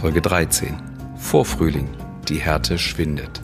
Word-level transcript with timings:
Folge 0.00 0.22
13. 0.22 0.76
Vorfrühling. 1.16 1.88
Die 2.28 2.38
Härte 2.38 2.78
schwindet. 2.78 3.42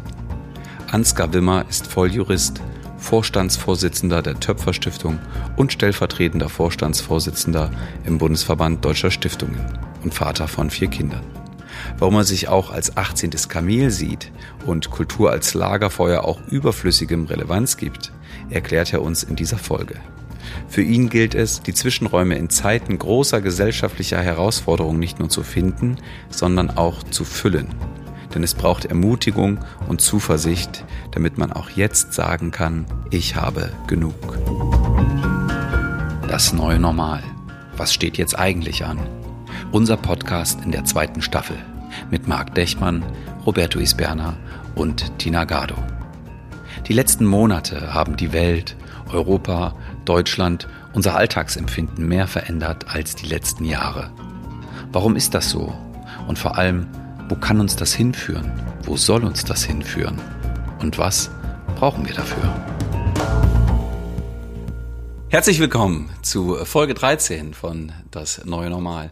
Ansgar 0.93 1.33
Wimmer 1.33 1.65
ist 1.69 1.89
Volljurist, 1.89 2.61
Vorstandsvorsitzender 2.97 4.23
der 4.23 4.39
Töpfer-Stiftung 4.39 5.19
und 5.57 5.73
stellvertretender 5.73 6.49
Vorstandsvorsitzender 6.49 7.73
im 8.07 8.19
Bundesverband 8.19 8.85
Deutscher 8.85 9.11
Stiftungen 9.11 9.61
und 10.05 10.15
Vater 10.15 10.47
von 10.47 10.71
vier 10.71 10.87
Kindern. 10.87 11.25
Warum 11.99 12.15
er 12.15 12.25
sich 12.25 12.47
auch 12.47 12.71
als 12.71 12.97
18. 12.97 13.31
Kamel 13.49 13.91
sieht 13.91 14.31
und 14.65 14.91
Kultur 14.93 15.33
als 15.33 15.55
Lagerfeuer 15.55 16.23
auch 16.23 16.39
überflüssigem 16.47 17.25
Relevanz 17.25 17.77
gibt, 17.77 18.13
erklärt 18.49 18.93
er 18.93 19.03
uns 19.03 19.25
in 19.25 19.35
dieser 19.35 19.59
Folge. 19.59 19.97
Für 20.69 20.83
ihn 20.83 21.09
gilt 21.09 21.35
es, 21.35 21.63
die 21.63 21.75
Zwischenräume 21.75 22.37
in 22.37 22.51
Zeiten 22.51 22.99
großer 22.99 23.41
gesellschaftlicher 23.41 24.21
Herausforderungen 24.21 24.99
nicht 24.99 25.19
nur 25.19 25.29
zu 25.29 25.43
finden, 25.43 25.97
sondern 26.31 26.71
auch 26.71 27.03
zu 27.03 27.25
füllen. 27.25 27.69
Denn 28.35 28.43
es 28.43 28.55
braucht 28.55 28.85
Ermutigung 28.85 29.61
und 29.89 30.01
Zuversicht, 30.01 30.85
damit 31.13 31.39
man 31.39 31.53
auch 31.53 31.71
jetzt 31.71 32.13
sagen 32.15 32.51
kann, 32.51 32.87
ich 33.11 33.37
habe 33.37 33.71
genug. 33.87 34.39
Das 36.29 36.53
neue 36.53 36.81
Normal. 36.81 37.23
Was 37.77 37.95
steht 37.95 38.19
jetzt 38.19 38.39
eigentlich 38.39 38.85
an? 38.85 38.99
Unser 39.71 39.97
Podcast 39.97 40.61
in 40.65 40.73
der 40.73 40.85
zweiten 40.85 41.23
Staffel 41.23 41.57
mit 42.11 42.27
Marc 42.27 42.55
Dechmann, 42.55 43.05
Roberto 43.47 43.79
Isberna 43.79 44.37
und 44.75 45.19
Tina 45.19 45.45
Gado. 45.45 45.77
Die 46.89 46.93
letzten 46.93 47.25
Monate 47.25 47.95
haben 47.95 48.17
die 48.17 48.33
Welt, 48.33 48.77
Europa, 49.13 49.75
Deutschland, 50.05 50.69
unser 50.93 51.17
Alltagsempfinden 51.17 52.07
mehr 52.07 52.27
verändert 52.27 52.87
als 52.89 53.17
die 53.17 53.27
letzten 53.27 53.65
Jahre. 53.65 54.11
Warum 54.93 55.17
ist 55.17 55.35
das 55.35 55.51
so? 55.51 55.75
Und 56.29 56.39
vor 56.39 56.57
allem, 56.57 56.87
wo 57.29 57.35
kann 57.35 57.61
uns 57.61 57.77
das 57.77 57.95
hinführen? 57.95 58.53
Wo 58.83 58.97
soll 58.97 59.25
uns 59.25 59.45
das 59.45 59.65
hinführen? 59.65 60.21
Und 60.81 60.99
was 60.99 61.31
brauchen 61.77 62.07
wir 62.07 62.15
dafür? 62.15 62.55
Herzlich 65.29 65.59
willkommen 65.59 66.11
zu 66.23 66.65
Folge 66.65 66.95
13 66.95 67.55
von 67.55 67.93
Das 68.11 68.45
Neue 68.45 68.71
Normal. 68.71 69.11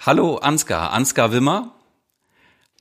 Hallo 0.00 0.36
Ansgar, 0.38 0.92
Ansgar 0.92 1.30
Wimmer. 1.32 1.72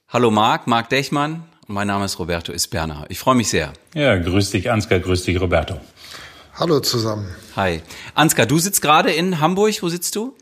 Hallo 0.10 0.32
Marc, 0.32 0.68
Marc 0.68 0.90
Dechmann. 0.90 1.44
mein 1.68 1.88
Name 1.88 2.06
ist 2.06 2.18
Roberto 2.18 2.52
Isberna. 2.52 3.06
Ich 3.10 3.20
freue 3.20 3.36
mich 3.36 3.50
sehr. 3.50 3.72
Ja, 3.94 4.18
grüß 4.18 4.50
dich 4.50 4.72
Ansgar, 4.72 5.00
grüß 5.00 5.24
dich 5.26 5.40
Roberto. 5.40 5.80
Hallo 6.54 6.80
zusammen. 6.82 7.34
Hi. 7.56 7.82
Ansgar, 8.14 8.46
du 8.46 8.60
sitzt 8.60 8.82
gerade 8.82 9.12
in 9.12 9.40
Hamburg. 9.40 9.82
Wo 9.82 9.90
sitzt 9.90 10.16
du? 10.16 10.36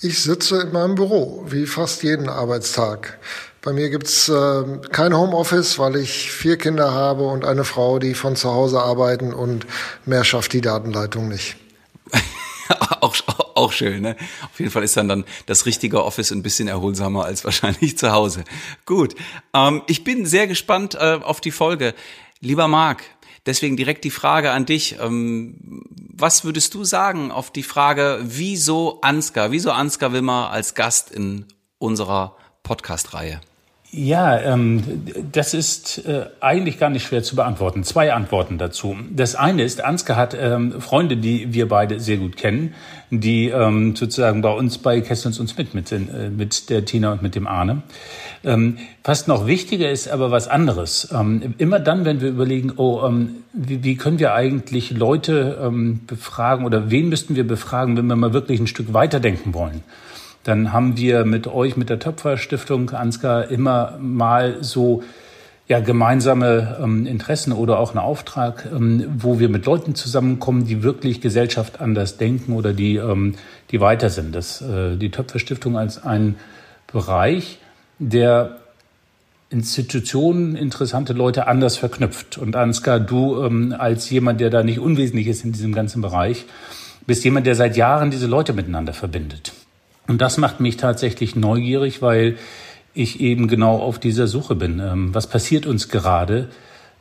Ich 0.00 0.18
sitze 0.18 0.62
in 0.62 0.72
meinem 0.72 0.96
Büro, 0.96 1.44
wie 1.48 1.66
fast 1.66 2.02
jeden 2.02 2.28
Arbeitstag. 2.28 3.18
Bei 3.62 3.72
mir 3.72 3.88
gibt's 3.88 4.28
äh, 4.28 4.64
kein 4.90 5.16
Homeoffice, 5.16 5.78
weil 5.78 5.94
ich 5.94 6.32
vier 6.32 6.58
Kinder 6.58 6.92
habe 6.92 7.22
und 7.28 7.44
eine 7.44 7.62
Frau, 7.62 8.00
die 8.00 8.14
von 8.14 8.34
zu 8.34 8.52
Hause 8.52 8.80
arbeiten 8.80 9.32
und 9.32 9.64
mehr 10.04 10.24
schafft 10.24 10.52
die 10.52 10.60
Datenleitung 10.60 11.28
nicht. 11.28 11.54
auch, 13.00 13.14
auch 13.54 13.70
schön, 13.70 14.02
ne? 14.02 14.16
Auf 14.50 14.58
jeden 14.58 14.72
Fall 14.72 14.82
ist 14.82 14.96
dann 14.96 15.06
dann 15.06 15.24
das 15.46 15.66
richtige 15.66 16.02
Office 16.02 16.32
ein 16.32 16.42
bisschen 16.42 16.66
erholsamer 16.66 17.24
als 17.24 17.44
wahrscheinlich 17.44 17.96
zu 17.98 18.10
Hause. 18.10 18.42
Gut, 18.84 19.14
ähm, 19.54 19.82
ich 19.86 20.02
bin 20.02 20.26
sehr 20.26 20.48
gespannt 20.48 20.96
äh, 20.96 21.20
auf 21.22 21.40
die 21.40 21.52
Folge. 21.52 21.94
Lieber 22.40 22.66
Marc, 22.66 23.04
Deswegen 23.46 23.76
direkt 23.76 24.04
die 24.04 24.10
Frage 24.10 24.52
an 24.52 24.66
dich. 24.66 24.96
Ähm, 25.00 25.84
was 26.14 26.44
würdest 26.44 26.74
du 26.74 26.84
sagen 26.84 27.30
auf 27.30 27.50
die 27.50 27.62
Frage, 27.62 28.20
wieso 28.22 29.00
Ansgar, 29.00 29.50
wieso 29.50 29.72
Ansgar 29.72 30.12
Wimmer 30.12 30.50
als 30.50 30.74
Gast 30.74 31.10
in 31.10 31.46
unserer 31.78 32.36
Podcast-Reihe? 32.62 33.40
Ja, 33.94 34.40
ähm, 34.40 34.82
das 35.32 35.52
ist 35.52 36.06
äh, 36.06 36.24
eigentlich 36.40 36.78
gar 36.78 36.88
nicht 36.88 37.04
schwer 37.04 37.22
zu 37.22 37.36
beantworten. 37.36 37.84
Zwei 37.84 38.14
Antworten 38.14 38.56
dazu. 38.56 38.96
Das 39.10 39.34
eine 39.34 39.64
ist, 39.64 39.84
Ansgar 39.84 40.16
hat 40.16 40.34
ähm, 40.34 40.80
Freunde, 40.80 41.18
die 41.18 41.52
wir 41.52 41.68
beide 41.68 42.00
sehr 42.00 42.16
gut 42.16 42.38
kennen, 42.38 42.72
die 43.10 43.50
ähm, 43.50 43.94
sozusagen 43.94 44.40
bei 44.40 44.50
uns 44.50 44.78
bei 44.78 45.02
Kästens 45.02 45.38
uns 45.38 45.58
mit, 45.58 45.74
mit, 45.74 45.92
äh, 45.92 46.30
mit 46.34 46.70
der 46.70 46.86
Tina 46.86 47.12
und 47.12 47.20
mit 47.20 47.34
dem 47.34 47.46
Arne. 47.46 47.82
Ähm, 48.44 48.78
fast 49.04 49.28
noch 49.28 49.46
wichtiger 49.46 49.90
ist 49.90 50.08
aber 50.08 50.30
was 50.30 50.48
anderes. 50.48 51.10
Ähm, 51.12 51.52
immer 51.58 51.78
dann, 51.78 52.06
wenn 52.06 52.22
wir 52.22 52.30
überlegen, 52.30 52.72
oh, 52.78 53.02
ähm, 53.06 53.42
wie, 53.52 53.84
wie 53.84 53.96
können 53.96 54.18
wir 54.18 54.32
eigentlich 54.32 54.90
Leute 54.92 55.58
ähm, 55.62 56.00
befragen 56.06 56.64
oder 56.64 56.90
wen 56.90 57.10
müssten 57.10 57.36
wir 57.36 57.46
befragen, 57.46 57.98
wenn 57.98 58.06
wir 58.06 58.16
mal 58.16 58.32
wirklich 58.32 58.58
ein 58.58 58.66
Stück 58.66 58.94
weiterdenken 58.94 59.52
wollen? 59.52 59.82
Dann 60.44 60.72
haben 60.72 60.96
wir 60.96 61.24
mit 61.24 61.46
euch, 61.46 61.76
mit 61.76 61.88
der 61.88 61.98
Töpfer 61.98 62.36
Stiftung 62.36 62.90
Ansgar, 62.90 63.50
immer 63.50 63.98
mal 64.00 64.62
so 64.62 65.02
ja, 65.68 65.80
gemeinsame 65.80 66.76
ähm, 66.82 67.06
Interessen 67.06 67.52
oder 67.52 67.78
auch 67.78 67.90
einen 67.90 68.00
Auftrag, 68.00 68.68
ähm, 68.70 69.06
wo 69.16 69.38
wir 69.38 69.48
mit 69.48 69.64
Leuten 69.64 69.94
zusammenkommen, 69.94 70.66
die 70.66 70.82
wirklich 70.82 71.20
Gesellschaft 71.20 71.80
anders 71.80 72.18
denken 72.18 72.52
oder 72.54 72.72
die, 72.72 72.96
ähm, 72.96 73.36
die 73.70 73.80
weiter 73.80 74.10
sind. 74.10 74.34
Das, 74.34 74.60
äh, 74.60 74.96
die 74.96 75.10
Töpfer 75.10 75.38
Stiftung 75.38 75.78
als 75.78 76.02
ein 76.02 76.34
Bereich, 76.92 77.58
der 77.98 78.58
Institutionen, 79.48 80.56
interessante 80.56 81.12
Leute 81.12 81.46
anders 81.46 81.76
verknüpft. 81.76 82.38
Und 82.38 82.56
Ansgar, 82.56 82.98
du 82.98 83.42
ähm, 83.42 83.74
als 83.78 84.10
jemand, 84.10 84.40
der 84.40 84.50
da 84.50 84.62
nicht 84.62 84.80
unwesentlich 84.80 85.28
ist 85.28 85.44
in 85.44 85.52
diesem 85.52 85.74
ganzen 85.74 86.02
Bereich, 86.02 86.44
bist 87.06 87.24
jemand, 87.24 87.46
der 87.46 87.54
seit 87.54 87.76
Jahren 87.76 88.10
diese 88.10 88.26
Leute 88.26 88.52
miteinander 88.52 88.92
verbindet. 88.92 89.52
Und 90.08 90.20
das 90.20 90.38
macht 90.38 90.60
mich 90.60 90.76
tatsächlich 90.76 91.36
neugierig, 91.36 92.02
weil 92.02 92.36
ich 92.94 93.20
eben 93.20 93.48
genau 93.48 93.78
auf 93.78 93.98
dieser 93.98 94.26
Suche 94.26 94.54
bin. 94.54 94.78
Ähm, 94.80 95.14
was 95.14 95.26
passiert 95.26 95.66
uns 95.66 95.88
gerade? 95.88 96.48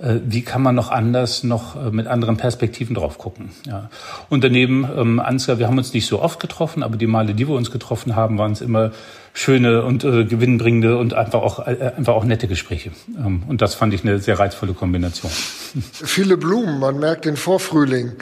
Äh, 0.02 0.20
wie 0.26 0.42
kann 0.42 0.62
man 0.62 0.76
noch 0.76 0.90
anders, 0.90 1.44
noch 1.44 1.76
äh, 1.76 1.92
mit 1.92 2.08
anderen 2.08 2.38
Perspektiven 2.38 2.96
drauf 2.96 3.18
gucken? 3.18 3.52
Ja. 3.68 3.90
Und 4.30 4.44
daneben, 4.44 4.88
ähm, 4.98 5.20
Ansgar, 5.20 5.60
wir 5.60 5.68
haben 5.68 5.78
uns 5.78 5.94
nicht 5.94 6.08
so 6.08 6.22
oft 6.22 6.40
getroffen, 6.40 6.84
aber 6.84 6.98
die 6.98 7.08
Male, 7.08 7.34
die 7.34 7.48
wir 7.48 7.56
uns 7.56 7.72
getroffen 7.72 8.16
haben, 8.16 8.38
waren 8.38 8.54
es 8.54 8.62
immer 8.62 8.92
schöne 9.34 9.84
und 9.84 10.04
äh, 10.04 10.26
gewinnbringende 10.26 10.98
und 10.98 11.14
einfach 11.14 11.42
auch 11.42 11.60
äh, 11.60 11.94
einfach 11.98 12.14
auch 12.14 12.24
nette 12.24 12.48
Gespräche. 12.48 12.92
Ähm, 13.18 13.44
und 13.48 13.62
das 13.62 13.76
fand 13.76 13.94
ich 13.94 14.04
eine 14.04 14.20
sehr 14.20 14.38
reizvolle 14.38 14.74
Kombination. 14.74 15.32
Viele 15.94 16.38
Blumen, 16.38 16.80
man 16.80 17.00
merkt 17.00 17.26
den 17.26 17.38
Vorfrühling. 17.38 18.14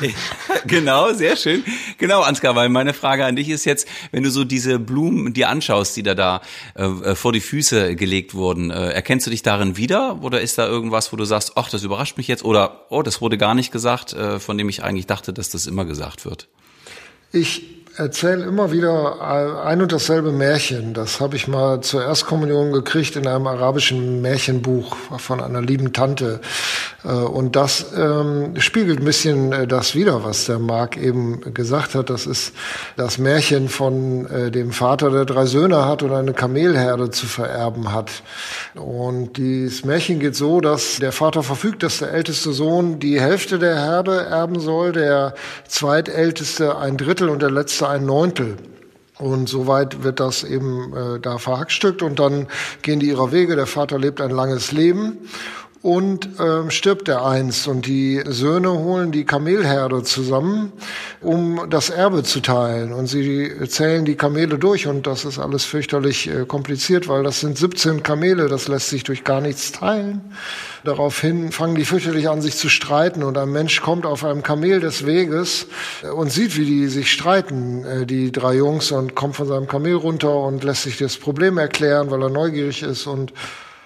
genau, 0.66 1.12
sehr 1.12 1.36
schön. 1.36 1.62
Genau, 1.98 2.22
Ansgar, 2.22 2.56
weil 2.56 2.68
meine 2.68 2.94
Frage 2.94 3.24
an 3.24 3.36
dich 3.36 3.50
ist 3.50 3.64
jetzt, 3.64 3.86
wenn 4.10 4.22
du 4.22 4.30
so 4.30 4.44
diese 4.44 4.78
Blumen 4.78 5.32
dir 5.32 5.50
anschaust, 5.50 5.96
die 5.96 6.02
da 6.02 6.14
da 6.14 6.40
äh, 6.74 7.14
vor 7.14 7.32
die 7.32 7.40
Füße 7.40 7.94
gelegt 7.96 8.34
wurden, 8.34 8.70
äh, 8.70 8.90
erkennst 8.90 9.26
du 9.26 9.30
dich 9.30 9.42
darin 9.42 9.76
wieder 9.76 10.22
oder 10.22 10.40
ist 10.40 10.58
da 10.58 10.66
irgendwas, 10.66 11.12
wo 11.12 11.16
du 11.16 11.24
sagst, 11.24 11.52
ach, 11.56 11.68
das 11.68 11.84
überrascht 11.84 12.16
mich 12.16 12.28
jetzt 12.28 12.44
oder 12.44 12.86
oh, 12.88 13.02
das 13.02 13.20
wurde 13.20 13.36
gar 13.36 13.54
nicht 13.54 13.72
gesagt, 13.72 14.14
äh, 14.14 14.40
von 14.40 14.56
dem 14.56 14.68
ich 14.68 14.82
eigentlich 14.82 15.06
dachte, 15.06 15.32
dass 15.32 15.50
das 15.50 15.66
immer 15.66 15.84
gesagt 15.84 16.24
wird? 16.24 16.48
Ich 17.30 17.77
erzähle 17.98 18.44
immer 18.44 18.70
wieder 18.70 19.20
ein 19.64 19.82
und 19.82 19.90
dasselbe 19.90 20.30
Märchen. 20.30 20.94
Das 20.94 21.20
habe 21.20 21.36
ich 21.36 21.48
mal 21.48 21.80
zur 21.80 22.04
Erstkommunion 22.04 22.72
gekriegt 22.72 23.16
in 23.16 23.26
einem 23.26 23.46
arabischen 23.46 24.22
Märchenbuch 24.22 24.96
von 25.18 25.40
einer 25.40 25.60
lieben 25.60 25.92
Tante. 25.92 26.40
Äh, 27.04 27.08
und 27.08 27.56
das 27.56 27.86
ähm, 27.96 28.54
spiegelt 28.58 29.00
ein 29.00 29.04
bisschen 29.04 29.52
äh, 29.52 29.66
das 29.66 29.94
wider, 29.94 30.24
was 30.24 30.46
der 30.46 30.58
Marc 30.58 30.96
eben 30.96 31.54
gesagt 31.54 31.94
hat. 31.94 32.10
Das 32.10 32.26
ist 32.26 32.52
das 32.96 33.18
Märchen 33.18 33.68
von 33.68 34.26
äh, 34.26 34.50
dem 34.50 34.72
Vater, 34.72 35.10
der 35.10 35.24
drei 35.24 35.46
Söhne 35.46 35.84
hat 35.86 36.02
und 36.02 36.12
eine 36.12 36.32
Kamelherde 36.32 37.10
zu 37.10 37.26
vererben 37.26 37.92
hat. 37.92 38.22
Und 38.74 39.36
dieses 39.36 39.84
Märchen 39.84 40.18
geht 40.18 40.36
so, 40.36 40.60
dass 40.60 40.96
der 40.96 41.12
Vater 41.12 41.42
verfügt, 41.42 41.82
dass 41.82 41.98
der 41.98 42.12
älteste 42.12 42.52
Sohn 42.52 42.98
die 42.98 43.20
Hälfte 43.20 43.58
der 43.58 43.76
Herde 43.76 44.24
erben 44.26 44.60
soll, 44.60 44.92
der 44.92 45.34
zweitälteste 45.66 46.78
ein 46.78 46.96
Drittel 46.96 47.28
und 47.28 47.42
der 47.42 47.50
letzte 47.50 47.88
ein 47.88 48.06
Neuntel. 48.06 48.56
Und 49.18 49.48
soweit 49.48 50.04
wird 50.04 50.20
das 50.20 50.44
eben 50.44 50.94
äh, 50.96 51.18
da 51.18 51.38
verhackstückt 51.38 52.02
und 52.02 52.20
dann 52.20 52.46
gehen 52.82 53.00
die 53.00 53.08
ihrer 53.08 53.32
Wege. 53.32 53.56
Der 53.56 53.66
Vater 53.66 53.98
lebt 53.98 54.20
ein 54.20 54.30
langes 54.30 54.70
Leben 54.70 55.18
und 55.80 56.28
ähm, 56.40 56.70
stirbt 56.70 57.08
er 57.08 57.24
einst 57.24 57.68
und 57.68 57.86
die 57.86 58.20
Söhne 58.26 58.72
holen 58.72 59.12
die 59.12 59.24
Kamelherde 59.24 60.02
zusammen, 60.02 60.72
um 61.20 61.66
das 61.70 61.88
Erbe 61.88 62.24
zu 62.24 62.40
teilen. 62.40 62.92
Und 62.92 63.06
sie 63.06 63.52
zählen 63.68 64.04
die 64.04 64.16
Kamele 64.16 64.58
durch. 64.58 64.88
Und 64.88 65.06
das 65.06 65.24
ist 65.24 65.38
alles 65.38 65.64
fürchterlich 65.64 66.28
äh, 66.28 66.46
kompliziert, 66.46 67.06
weil 67.06 67.22
das 67.22 67.40
sind 67.40 67.56
17 67.56 68.02
Kamele, 68.02 68.48
das 68.48 68.66
lässt 68.66 68.88
sich 68.88 69.04
durch 69.04 69.22
gar 69.22 69.40
nichts 69.40 69.70
teilen. 69.70 70.20
Daraufhin 70.82 71.52
fangen 71.52 71.76
die 71.76 71.84
fürchterlich 71.84 72.28
an, 72.28 72.42
sich 72.42 72.56
zu 72.56 72.68
streiten. 72.68 73.22
Und 73.22 73.38
ein 73.38 73.50
Mensch 73.50 73.80
kommt 73.80 74.04
auf 74.04 74.24
einem 74.24 74.42
Kamel 74.42 74.80
des 74.80 75.06
Weges 75.06 75.68
äh, 76.02 76.08
und 76.08 76.32
sieht, 76.32 76.56
wie 76.56 76.64
die 76.64 76.88
sich 76.88 77.12
streiten, 77.12 77.84
äh, 77.84 78.04
die 78.04 78.32
drei 78.32 78.54
Jungs, 78.54 78.90
und 78.90 79.14
kommt 79.14 79.36
von 79.36 79.46
seinem 79.46 79.68
Kamel 79.68 79.94
runter 79.94 80.34
und 80.34 80.64
lässt 80.64 80.82
sich 80.82 80.98
das 80.98 81.18
Problem 81.18 81.56
erklären, 81.56 82.10
weil 82.10 82.22
er 82.22 82.30
neugierig 82.30 82.82
ist. 82.82 83.06
Und 83.06 83.32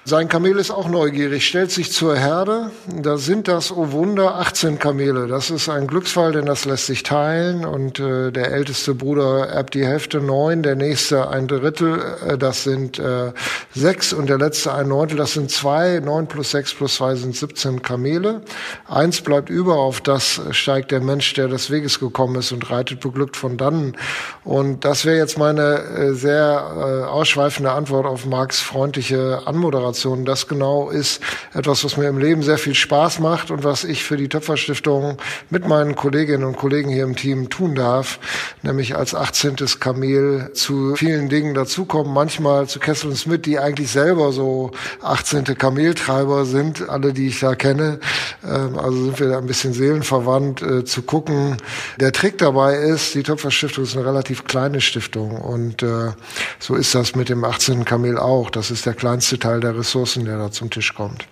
Sein 0.04 0.28
Kamel 0.28 0.58
ist 0.58 0.72
auch 0.72 0.88
neugierig, 0.88 1.46
stellt 1.46 1.70
sich 1.70 1.92
zur 1.92 2.16
Herde. 2.16 2.72
Da 2.88 3.18
sind 3.18 3.46
das, 3.46 3.70
oh 3.70 3.92
Wunder, 3.92 4.34
18 4.34 4.80
Kamele. 4.80 5.28
Das 5.28 5.48
ist 5.48 5.68
ein 5.68 5.86
Glücksfall, 5.86 6.32
denn 6.32 6.44
das 6.44 6.64
lässt 6.64 6.86
sich 6.86 7.04
teilen. 7.04 7.64
Und 7.64 8.00
äh, 8.00 8.32
der 8.32 8.50
älteste 8.50 8.96
Bruder 8.96 9.46
erbt 9.46 9.74
die 9.74 9.86
Hälfte, 9.86 10.20
neun, 10.20 10.64
der 10.64 10.74
nächste 10.74 11.28
ein 11.28 11.46
Drittel, 11.46 12.02
äh, 12.26 12.36
das 12.36 12.64
sind 12.64 12.98
äh, 12.98 13.30
sechs 13.76 14.12
und 14.12 14.28
der 14.28 14.38
letzte 14.38 14.74
ein 14.74 14.88
Neuntel, 14.88 15.18
das 15.18 15.34
sind 15.34 15.52
zwei. 15.52 16.00
Neun 16.00 16.26
plus 16.26 16.50
sechs 16.50 16.74
plus 16.74 16.96
zwei 16.96 17.14
sind 17.14 17.36
17 17.36 17.82
Kamele. 17.82 18.42
Eins 18.88 19.20
bleibt 19.20 19.50
über, 19.50 19.76
auf 19.76 20.00
das 20.00 20.40
steigt 20.50 20.90
der 20.90 21.00
Mensch, 21.00 21.32
der 21.34 21.46
des 21.46 21.70
Weges 21.70 22.00
gekommen 22.00 22.34
ist 22.34 22.50
und 22.50 22.68
reitet 22.72 22.98
beglückt 22.98 23.36
von 23.36 23.56
dannen. 23.56 23.96
Und 24.42 24.84
das 24.84 25.04
wäre 25.04 25.18
jetzt 25.18 25.38
meine 25.38 25.78
äh, 25.78 26.12
sehr 26.12 26.72
äh, 26.74 27.04
ausschweifende 27.08 27.70
Antwort 27.70 28.06
auf 28.06 28.26
Marx 28.26 28.60
freundliche 28.60 29.42
Anmoderation. 29.46 29.91
Generation. 29.92 30.24
Das 30.24 30.48
genau 30.48 30.90
ist 30.90 31.20
etwas, 31.54 31.84
was 31.84 31.96
mir 31.96 32.08
im 32.08 32.18
Leben 32.18 32.42
sehr 32.42 32.58
viel 32.58 32.74
Spaß 32.74 33.20
macht 33.20 33.50
und 33.50 33.64
was 33.64 33.84
ich 33.84 34.04
für 34.04 34.16
die 34.16 34.28
Töpferstiftung 34.28 35.18
mit 35.50 35.66
meinen 35.66 35.94
Kolleginnen 35.94 36.44
und 36.44 36.56
Kollegen 36.56 36.90
hier 36.90 37.04
im 37.04 37.16
Team 37.16 37.50
tun 37.50 37.74
darf, 37.74 38.18
nämlich 38.62 38.96
als 38.96 39.14
18. 39.14 39.56
Kamel 39.80 40.50
zu 40.54 40.96
vielen 40.96 41.28
Dingen 41.28 41.54
dazukommen, 41.54 42.12
manchmal 42.12 42.66
zu 42.66 42.78
Kessel 42.80 43.10
und 43.10 43.16
Smith, 43.16 43.42
die 43.42 43.58
eigentlich 43.58 43.90
selber 43.90 44.32
so 44.32 44.72
18. 45.02 45.44
Kameltreiber 45.44 46.44
sind, 46.44 46.88
alle, 46.88 47.12
die 47.12 47.28
ich 47.28 47.40
da 47.40 47.54
kenne. 47.54 48.00
Ähm, 48.44 48.78
also 48.78 49.04
sind 49.04 49.20
wir 49.20 49.28
da 49.28 49.38
ein 49.38 49.46
bisschen 49.46 49.72
seelenverwandt, 49.72 50.62
äh, 50.62 50.84
zu 50.84 51.02
gucken. 51.02 51.56
Der 52.00 52.12
Trick 52.12 52.38
dabei 52.38 52.76
ist, 52.76 53.14
die 53.14 53.22
Töpferstiftung 53.22 53.84
ist 53.84 53.96
eine 53.96 54.06
relativ 54.06 54.44
kleine 54.44 54.80
Stiftung 54.80 55.40
und 55.40 55.82
äh, 55.82 56.12
so 56.58 56.74
ist 56.74 56.94
das 56.94 57.14
mit 57.14 57.28
dem 57.28 57.44
18. 57.44 57.84
Kamel 57.84 58.18
auch. 58.18 58.50
Das 58.50 58.70
ist 58.70 58.86
der 58.86 58.94
kleinste 58.94 59.38
Teil 59.38 59.60
der 59.60 59.74
Ressourcen, 59.82 60.24
der 60.24 60.38
da 60.38 60.52
zum 60.52 60.70
Tisch 60.70 60.94
kommt. 60.94 61.26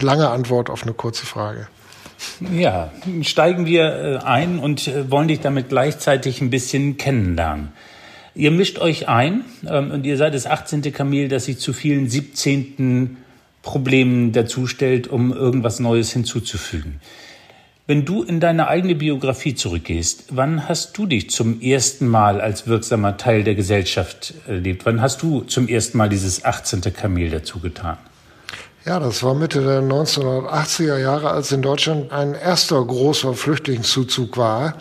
Lange 0.00 0.30
Antwort 0.30 0.70
auf 0.70 0.84
eine 0.84 0.94
kurze 0.94 1.26
Frage. 1.26 1.66
Ja, 2.56 2.92
steigen 3.22 3.66
wir 3.66 3.84
äh, 3.84 4.16
ein 4.24 4.60
und 4.60 4.86
äh, 4.86 5.10
wollen 5.10 5.26
dich 5.26 5.40
damit 5.40 5.68
gleichzeitig 5.68 6.40
ein 6.40 6.50
bisschen 6.50 6.96
kennenlernen. 6.96 7.72
Ihr 8.36 8.52
mischt 8.52 8.78
euch 8.78 9.08
ein 9.08 9.44
ähm, 9.68 9.90
und 9.90 10.06
ihr 10.06 10.16
seid 10.16 10.34
das 10.34 10.46
18. 10.46 10.82
Kamel, 10.92 11.26
das 11.28 11.46
sich 11.46 11.58
zu 11.58 11.72
vielen 11.72 12.08
17. 12.08 13.16
Problemen 13.62 14.30
dazustellt, 14.30 15.08
um 15.08 15.32
irgendwas 15.32 15.80
Neues 15.80 16.12
hinzuzufügen. 16.12 17.00
Wenn 17.86 18.06
du 18.06 18.22
in 18.22 18.40
deine 18.40 18.68
eigene 18.68 18.94
Biografie 18.94 19.54
zurückgehst, 19.54 20.24
wann 20.30 20.70
hast 20.70 20.96
du 20.96 21.04
dich 21.04 21.28
zum 21.28 21.60
ersten 21.60 22.08
Mal 22.08 22.40
als 22.40 22.66
wirksamer 22.66 23.18
Teil 23.18 23.44
der 23.44 23.54
Gesellschaft 23.54 24.32
erlebt? 24.46 24.86
Wann 24.86 25.02
hast 25.02 25.22
du 25.22 25.42
zum 25.42 25.68
ersten 25.68 25.98
Mal 25.98 26.08
dieses 26.08 26.46
18. 26.46 26.80
Kamel 26.94 27.28
dazu 27.28 27.60
getan? 27.60 27.98
Ja, 28.86 28.98
das 29.00 29.22
war 29.22 29.34
Mitte 29.34 29.62
der 29.62 29.82
1980er 29.82 30.96
Jahre, 30.96 31.30
als 31.30 31.52
in 31.52 31.60
Deutschland 31.60 32.10
ein 32.10 32.34
erster 32.34 32.82
großer 32.82 33.34
Flüchtlingszuzug 33.34 34.38
war 34.38 34.76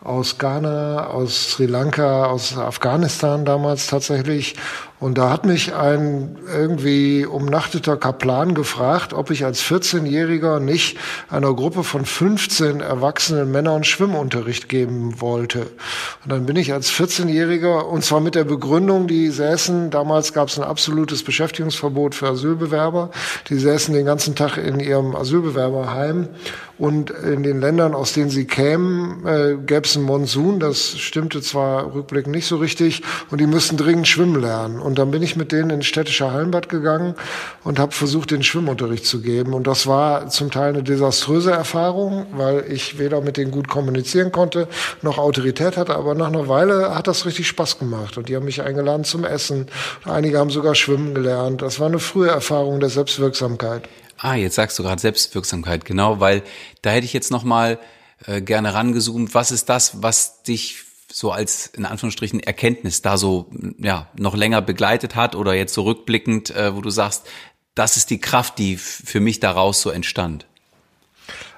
aus 0.00 0.38
Ghana, 0.38 1.08
aus 1.08 1.52
Sri 1.52 1.66
Lanka, 1.66 2.26
aus 2.26 2.56
Afghanistan 2.56 3.44
damals 3.44 3.88
tatsächlich. 3.88 4.54
Und 5.00 5.16
da 5.16 5.30
hat 5.30 5.46
mich 5.46 5.74
ein 5.74 6.36
irgendwie 6.52 7.24
umnachteter 7.24 7.96
Kaplan 7.96 8.54
gefragt, 8.54 9.12
ob 9.12 9.30
ich 9.30 9.44
als 9.44 9.62
14-Jähriger 9.62 10.58
nicht 10.58 10.98
einer 11.30 11.54
Gruppe 11.54 11.84
von 11.84 12.04
15 12.04 12.80
erwachsenen 12.80 13.50
Männern 13.52 13.84
Schwimmunterricht 13.84 14.68
geben 14.68 15.20
wollte. 15.20 15.66
Und 16.24 16.32
dann 16.32 16.46
bin 16.46 16.56
ich 16.56 16.72
als 16.72 16.90
14-Jähriger, 16.90 17.82
und 17.82 18.04
zwar 18.04 18.20
mit 18.20 18.34
der 18.34 18.44
Begründung, 18.44 19.06
die 19.06 19.28
säßen, 19.28 19.90
damals 19.90 20.32
gab 20.32 20.48
es 20.48 20.58
ein 20.58 20.64
absolutes 20.64 21.22
Beschäftigungsverbot 21.22 22.16
für 22.16 22.30
Asylbewerber, 22.30 23.10
die 23.50 23.58
säßen 23.58 23.94
den 23.94 24.04
ganzen 24.04 24.34
Tag 24.34 24.56
in 24.56 24.80
ihrem 24.80 25.14
Asylbewerberheim 25.14 26.28
und 26.78 27.10
in 27.10 27.42
den 27.42 27.60
Ländern, 27.60 27.94
aus 27.94 28.12
denen 28.12 28.30
sie 28.30 28.46
kämen, 28.46 29.26
äh, 29.26 29.56
gäbe 29.56 29.82
es 29.84 29.96
einen 29.96 30.06
Monsun. 30.06 30.60
Das 30.60 30.96
stimmte 30.96 31.42
zwar 31.42 31.92
rückblickend 31.92 32.34
nicht 32.34 32.46
so 32.46 32.56
richtig 32.56 33.02
und 33.30 33.40
die 33.40 33.46
müssten 33.46 33.76
dringend 33.76 34.06
schwimmen 34.06 34.40
lernen. 34.40 34.78
Und 34.78 34.98
dann 34.98 35.10
bin 35.10 35.22
ich 35.22 35.34
mit 35.34 35.50
denen 35.50 35.70
ins 35.70 35.86
städtische 35.86 36.30
Hallenbad 36.30 36.68
gegangen 36.68 37.14
und 37.64 37.80
habe 37.80 37.92
versucht, 37.92 38.30
den 38.30 38.44
Schwimmunterricht 38.44 39.06
zu 39.06 39.20
geben. 39.20 39.54
Und 39.54 39.66
das 39.66 39.88
war 39.88 40.28
zum 40.28 40.52
Teil 40.52 40.68
eine 40.68 40.84
desaströse 40.84 41.50
Erfahrung, 41.50 42.26
weil 42.32 42.64
ich 42.70 42.98
weder 42.98 43.20
mit 43.20 43.36
denen 43.36 43.50
gut 43.50 43.68
kommunizieren 43.68 44.30
konnte, 44.30 44.68
noch 45.02 45.18
Autorität 45.18 45.76
hatte. 45.76 45.96
Aber 45.96 46.14
nach 46.14 46.28
einer 46.28 46.48
Weile 46.48 46.94
hat 46.94 47.08
das 47.08 47.26
richtig 47.26 47.48
Spaß 47.48 47.80
gemacht. 47.80 48.16
Und 48.16 48.28
die 48.28 48.36
haben 48.36 48.44
mich 48.44 48.62
eingeladen 48.62 49.02
zum 49.02 49.24
Essen. 49.24 49.66
Einige 50.04 50.38
haben 50.38 50.50
sogar 50.50 50.76
schwimmen 50.76 51.12
gelernt. 51.14 51.60
Das 51.60 51.80
war 51.80 51.88
eine 51.88 51.98
frühe 51.98 52.28
Erfahrung 52.28 52.78
der 52.78 52.88
Selbstwirksamkeit. 52.88 53.88
Ah, 54.18 54.34
jetzt 54.34 54.56
sagst 54.56 54.78
du 54.78 54.82
gerade 54.82 55.00
Selbstwirksamkeit, 55.00 55.84
genau, 55.84 56.20
weil 56.20 56.42
da 56.82 56.90
hätte 56.90 57.06
ich 57.06 57.12
jetzt 57.12 57.30
noch 57.30 57.44
mal 57.44 57.78
äh, 58.26 58.42
gerne 58.42 58.74
rangezoomt. 58.74 59.34
Was 59.34 59.52
ist 59.52 59.68
das, 59.68 60.02
was 60.02 60.42
dich 60.42 60.84
so 61.10 61.30
als 61.30 61.68
in 61.68 61.86
Anführungsstrichen 61.86 62.40
Erkenntnis 62.40 63.00
da 63.00 63.16
so 63.16 63.50
ja 63.78 64.08
noch 64.18 64.36
länger 64.36 64.60
begleitet 64.60 65.14
hat 65.14 65.36
oder 65.36 65.54
jetzt 65.54 65.72
so 65.72 65.82
rückblickend, 65.82 66.50
äh, 66.50 66.74
wo 66.74 66.80
du 66.80 66.90
sagst, 66.90 67.26
das 67.74 67.96
ist 67.96 68.10
die 68.10 68.20
Kraft, 68.20 68.58
die 68.58 68.76
für 68.76 69.20
mich 69.20 69.38
daraus 69.38 69.80
so 69.80 69.90
entstand? 69.90 70.46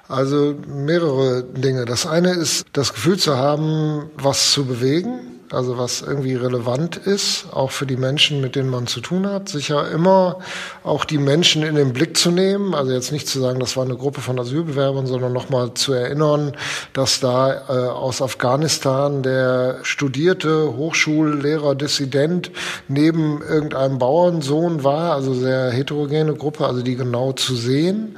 Also 0.07 0.55
mehrere 0.67 1.43
Dinge. 1.43 1.85
Das 1.85 2.05
eine 2.05 2.31
ist 2.31 2.65
das 2.73 2.93
Gefühl 2.93 3.17
zu 3.17 3.37
haben, 3.37 4.11
was 4.17 4.51
zu 4.51 4.65
bewegen 4.65 5.40
also 5.53 5.77
was 5.77 6.01
irgendwie 6.01 6.35
relevant 6.35 6.97
ist, 6.97 7.47
auch 7.51 7.71
für 7.71 7.85
die 7.85 7.97
Menschen, 7.97 8.41
mit 8.41 8.55
denen 8.55 8.69
man 8.69 8.87
zu 8.87 9.01
tun 9.01 9.27
hat. 9.27 9.49
Sicher 9.49 9.89
immer 9.91 10.39
auch 10.83 11.05
die 11.05 11.17
Menschen 11.17 11.63
in 11.63 11.75
den 11.75 11.93
Blick 11.93 12.17
zu 12.17 12.31
nehmen, 12.31 12.73
also 12.73 12.91
jetzt 12.91 13.11
nicht 13.11 13.27
zu 13.27 13.39
sagen, 13.39 13.59
das 13.59 13.77
war 13.77 13.85
eine 13.85 13.95
Gruppe 13.95 14.21
von 14.21 14.39
Asylbewerbern, 14.39 15.07
sondern 15.07 15.33
nochmal 15.33 15.73
zu 15.73 15.93
erinnern, 15.93 16.53
dass 16.93 17.19
da 17.19 17.53
äh, 17.69 17.89
aus 17.89 18.21
Afghanistan 18.21 19.23
der 19.23 19.79
studierte 19.83 20.75
Hochschullehrer 20.75 21.75
Dissident 21.75 22.51
neben 22.87 23.41
irgendeinem 23.41 23.99
Bauernsohn 23.99 24.83
war, 24.83 25.13
also 25.13 25.33
sehr 25.33 25.71
heterogene 25.71 26.33
Gruppe, 26.33 26.65
also 26.65 26.81
die 26.81 26.95
genau 26.95 27.33
zu 27.33 27.55
sehen 27.55 28.15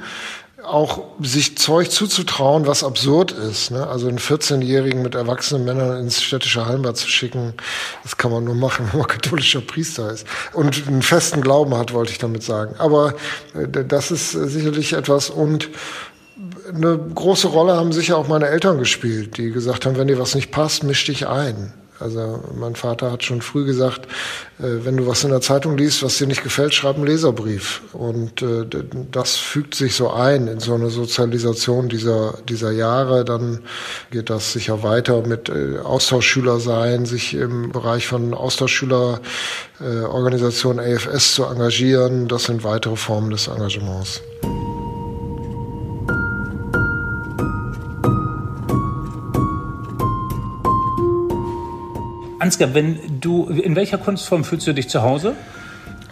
auch 0.64 1.02
sich 1.20 1.56
Zeug 1.58 1.90
zuzutrauen, 1.90 2.66
was 2.66 2.84
absurd 2.84 3.32
ist. 3.32 3.70
Ne? 3.70 3.86
Also 3.86 4.08
einen 4.08 4.18
14-Jährigen 4.18 5.02
mit 5.02 5.14
erwachsenen 5.14 5.64
Männern 5.64 6.00
ins 6.00 6.22
städtische 6.22 6.66
Hallenbad 6.66 6.96
zu 6.96 7.08
schicken, 7.08 7.54
das 8.02 8.16
kann 8.16 8.30
man 8.30 8.44
nur 8.44 8.54
machen, 8.54 8.88
wenn 8.92 9.00
man 9.00 9.08
katholischer 9.08 9.60
Priester 9.60 10.10
ist. 10.10 10.26
Und 10.52 10.86
einen 10.86 11.02
festen 11.02 11.40
Glauben 11.40 11.76
hat, 11.76 11.92
wollte 11.92 12.12
ich 12.12 12.18
damit 12.18 12.42
sagen. 12.42 12.74
Aber 12.78 13.14
äh, 13.54 13.84
das 13.84 14.10
ist 14.10 14.32
sicherlich 14.32 14.92
etwas 14.92 15.30
und 15.30 15.70
eine 16.74 16.98
große 16.98 17.48
Rolle 17.48 17.76
haben 17.76 17.92
sicher 17.92 18.16
auch 18.16 18.26
meine 18.26 18.48
Eltern 18.48 18.78
gespielt, 18.78 19.36
die 19.36 19.50
gesagt 19.50 19.86
haben, 19.86 19.96
wenn 19.96 20.08
dir 20.08 20.18
was 20.18 20.34
nicht 20.34 20.50
passt, 20.50 20.82
misch 20.82 21.04
dich 21.04 21.28
ein. 21.28 21.72
Also 22.04 22.40
mein 22.54 22.76
Vater 22.76 23.10
hat 23.10 23.24
schon 23.24 23.40
früh 23.40 23.64
gesagt, 23.64 24.06
äh, 24.58 24.84
wenn 24.84 24.98
du 24.98 25.06
was 25.06 25.24
in 25.24 25.30
der 25.30 25.40
Zeitung 25.40 25.78
liest, 25.78 26.02
was 26.02 26.18
dir 26.18 26.26
nicht 26.26 26.42
gefällt, 26.42 26.74
schreib 26.74 26.96
einen 26.96 27.06
Leserbrief. 27.06 27.80
Und 27.94 28.42
äh, 28.42 28.66
das 29.10 29.36
fügt 29.36 29.74
sich 29.74 29.96
so 29.96 30.10
ein 30.10 30.46
in 30.46 30.60
so 30.60 30.74
eine 30.74 30.90
Sozialisation 30.90 31.88
dieser, 31.88 32.34
dieser 32.46 32.72
Jahre. 32.72 33.24
Dann 33.24 33.60
geht 34.10 34.28
das 34.28 34.52
sicher 34.52 34.82
weiter 34.82 35.26
mit 35.26 35.48
äh, 35.48 35.78
Austauschschüler 35.78 36.60
sein, 36.60 37.06
sich 37.06 37.32
im 37.32 37.72
Bereich 37.72 38.06
von 38.06 38.34
Austauschschülerorganisation 38.34 40.78
AFS 40.78 41.36
zu 41.36 41.44
engagieren. 41.44 42.28
Das 42.28 42.44
sind 42.44 42.64
weitere 42.64 42.96
Formen 42.96 43.30
des 43.30 43.48
Engagements. 43.48 44.20
Ansgar, 52.44 52.74
wenn 52.74 52.98
du, 53.22 53.46
in 53.46 53.74
welcher 53.74 53.96
Kunstform 53.96 54.44
fühlst 54.44 54.66
du 54.66 54.74
dich 54.74 54.90
zu 54.90 55.00
Hause? 55.00 55.32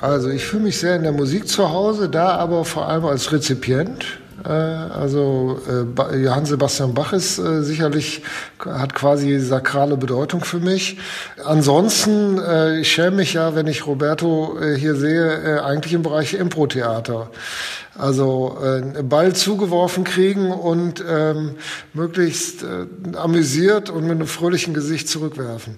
Also 0.00 0.30
ich 0.30 0.42
fühle 0.46 0.62
mich 0.62 0.78
sehr 0.78 0.96
in 0.96 1.02
der 1.02 1.12
Musik 1.12 1.46
zu 1.46 1.68
Hause, 1.68 2.08
da 2.08 2.36
aber 2.36 2.64
vor 2.64 2.88
allem 2.88 3.04
als 3.04 3.32
Rezipient. 3.32 4.06
Äh, 4.42 4.48
also 4.48 5.60
äh, 5.68 6.16
Johann 6.16 6.46
Sebastian 6.46 6.94
Bach 6.94 7.12
ist 7.12 7.38
äh, 7.38 7.62
sicherlich, 7.62 8.22
hat 8.64 8.94
quasi 8.94 9.38
sakrale 9.40 9.98
Bedeutung 9.98 10.42
für 10.42 10.58
mich. 10.58 10.96
Ansonsten, 11.44 12.40
ich 12.80 12.90
schäme 12.90 13.16
mich 13.16 13.34
ja, 13.34 13.54
wenn 13.54 13.66
ich 13.66 13.86
Roberto 13.86 14.56
hier 14.76 14.94
sehe, 14.94 15.62
eigentlich 15.62 15.92
im 15.92 16.02
Bereich 16.02 16.32
Impro-Theater. 16.32 17.28
Also 17.94 18.56
äh, 18.62 19.02
Ball 19.02 19.34
zugeworfen 19.34 20.04
kriegen 20.04 20.50
und 20.50 21.04
ähm, 21.06 21.56
möglichst 21.92 22.62
äh, 22.62 22.86
amüsiert 23.16 23.90
und 23.90 24.04
mit 24.04 24.12
einem 24.12 24.26
fröhlichen 24.26 24.72
Gesicht 24.72 25.08
zurückwerfen. 25.08 25.76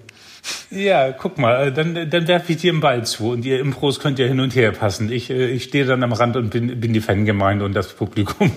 Ja, 0.69 1.11
guck 1.11 1.37
mal, 1.37 1.67
äh, 1.67 1.71
dann, 1.71 2.09
dann 2.09 2.27
werfe 2.27 2.51
ich 2.51 2.59
dir 2.59 2.71
einen 2.71 2.81
Ball 2.81 3.05
zu 3.05 3.29
und 3.29 3.45
ihr 3.45 3.59
Impros 3.59 3.99
könnt 3.99 4.19
ja 4.19 4.27
hin 4.27 4.39
und 4.39 4.55
her 4.55 4.71
passen. 4.71 5.11
Ich, 5.11 5.29
äh, 5.29 5.47
ich 5.47 5.63
stehe 5.65 5.85
dann 5.85 6.03
am 6.03 6.13
Rand 6.13 6.35
und 6.35 6.49
bin, 6.49 6.79
bin 6.79 6.93
die 6.93 7.01
Fangemeinde 7.01 7.65
und 7.65 7.73
das 7.73 7.93
Publikum. 7.93 8.51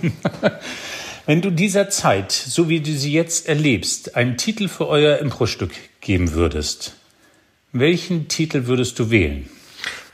Wenn 1.26 1.42
du 1.42 1.50
dieser 1.50 1.90
Zeit, 1.90 2.32
so 2.32 2.68
wie 2.68 2.80
du 2.80 2.90
sie 2.92 3.12
jetzt 3.12 3.48
erlebst, 3.48 4.16
einen 4.16 4.36
Titel 4.36 4.68
für 4.68 4.88
euer 4.88 5.18
Impro-Stück 5.18 5.72
geben 6.00 6.32
würdest, 6.32 6.94
welchen 7.72 8.28
Titel 8.28 8.66
würdest 8.66 8.98
du 8.98 9.10
wählen? 9.10 9.48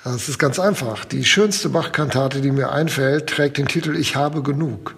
Das 0.02 0.28
ist 0.28 0.38
ganz 0.38 0.58
einfach. 0.58 1.04
Die 1.04 1.24
schönste 1.24 1.68
Bach-Kantate, 1.68 2.40
die 2.40 2.50
mir 2.50 2.72
einfällt, 2.72 3.28
trägt 3.28 3.58
den 3.58 3.68
Titel 3.68 3.96
Ich 3.96 4.16
habe 4.16 4.42
genug. 4.42 4.96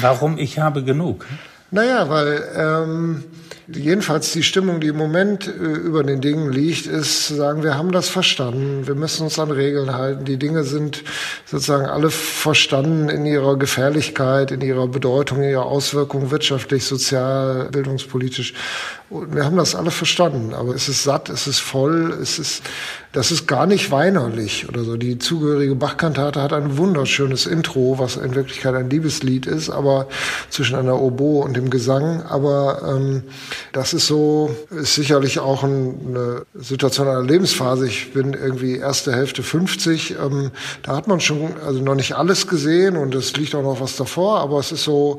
Warum 0.00 0.38
ich 0.38 0.58
habe 0.58 0.82
genug? 0.82 1.26
Naja, 1.70 2.08
weil 2.08 2.42
ähm, 2.56 3.24
jedenfalls 3.68 4.32
die 4.32 4.42
Stimmung, 4.42 4.80
die 4.80 4.88
im 4.88 4.96
Moment 4.96 5.46
äh, 5.46 5.50
über 5.50 6.02
den 6.02 6.20
Dingen 6.20 6.52
liegt, 6.52 6.86
ist 6.86 7.26
zu 7.26 7.34
sagen, 7.34 7.62
wir 7.62 7.76
haben 7.76 7.92
das 7.92 8.08
verstanden, 8.08 8.86
wir 8.86 8.94
müssen 8.94 9.24
uns 9.24 9.38
an 9.38 9.50
Regeln 9.50 9.94
halten. 9.94 10.24
Die 10.24 10.36
Dinge 10.36 10.64
sind 10.64 11.02
sozusagen 11.46 11.86
alle 11.86 12.10
verstanden 12.10 13.08
in 13.08 13.24
ihrer 13.26 13.56
Gefährlichkeit, 13.56 14.50
in 14.50 14.60
ihrer 14.60 14.88
Bedeutung, 14.88 15.42
in 15.42 15.50
ihrer 15.50 15.66
Auswirkung 15.66 16.30
wirtschaftlich, 16.30 16.84
sozial, 16.84 17.68
bildungspolitisch. 17.70 18.54
Und 19.10 19.34
wir 19.34 19.44
haben 19.44 19.56
das 19.56 19.74
alle 19.74 19.90
verstanden, 19.90 20.54
aber 20.54 20.74
es 20.74 20.88
ist 20.88 21.04
satt, 21.04 21.28
es 21.28 21.46
ist 21.46 21.60
voll, 21.60 22.16
es 22.20 22.38
ist 22.38 22.62
das 23.14 23.30
ist 23.30 23.46
gar 23.46 23.66
nicht 23.66 23.92
weinerlich 23.92 24.68
oder 24.68 24.82
so. 24.82 24.96
Die 24.96 25.20
zugehörige 25.20 25.76
Bachkantate 25.76 26.42
hat 26.42 26.52
ein 26.52 26.76
wunderschönes 26.76 27.46
Intro, 27.46 27.96
was 28.00 28.16
in 28.16 28.34
Wirklichkeit 28.34 28.74
ein 28.74 28.90
Liebeslied 28.90 29.46
ist, 29.46 29.70
aber 29.70 30.08
zwischen 30.50 30.74
einer 30.74 31.00
Oboe 31.00 31.44
und 31.44 31.56
dem 31.56 31.70
Gesang. 31.70 32.22
Aber 32.22 32.82
ähm, 32.84 33.22
das 33.72 33.94
ist 33.94 34.06
so, 34.06 34.54
ist 34.70 34.94
sicherlich 34.94 35.38
auch 35.38 35.62
ein, 35.64 35.98
eine 36.06 36.46
Situation 36.54 37.08
einer 37.08 37.22
Lebensphase. 37.22 37.86
Ich 37.86 38.12
bin 38.12 38.34
irgendwie 38.34 38.76
erste 38.76 39.12
Hälfte 39.12 39.42
50. 39.42 40.16
Ähm, 40.22 40.50
da 40.82 40.96
hat 40.96 41.08
man 41.08 41.20
schon 41.20 41.54
also 41.66 41.80
noch 41.80 41.94
nicht 41.94 42.14
alles 42.14 42.46
gesehen 42.46 42.96
und 42.96 43.14
es 43.14 43.36
liegt 43.36 43.54
auch 43.54 43.62
noch 43.62 43.80
was 43.80 43.96
davor. 43.96 44.40
Aber 44.40 44.58
es 44.58 44.72
ist 44.72 44.84
so, 44.84 45.18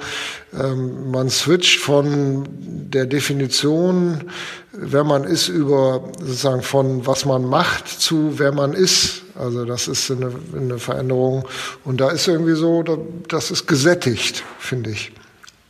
ähm, 0.54 1.12
man 1.12 1.30
switcht 1.30 1.80
von 1.80 2.48
der 2.60 3.06
Definition 3.06 4.32
wer 4.77 5.04
man 5.04 5.24
ist, 5.24 5.48
über 5.48 6.04
sozusagen 6.20 6.62
von 6.62 7.06
was 7.06 7.25
man 7.25 7.46
macht 7.46 7.88
zu 7.88 8.38
wer 8.38 8.51
man 8.51 8.74
ist. 8.74 9.22
Also 9.36 9.65
das 9.65 9.88
ist 9.88 10.12
eine, 10.12 10.32
eine 10.56 10.80
Veränderung. 10.80 11.48
Und 11.84 12.00
da 12.01 12.10
ist 12.10 12.27
irgendwie 12.27 12.56
so, 12.56 12.84
das 13.27 13.51
ist 13.51 13.68
gesättigt, 13.68 14.44
finde 14.60 14.92
ich. 14.92 15.12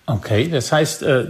Okay, 0.08 0.50
das 0.50 0.72
heißt, 0.72 1.02
äh, 1.02 1.24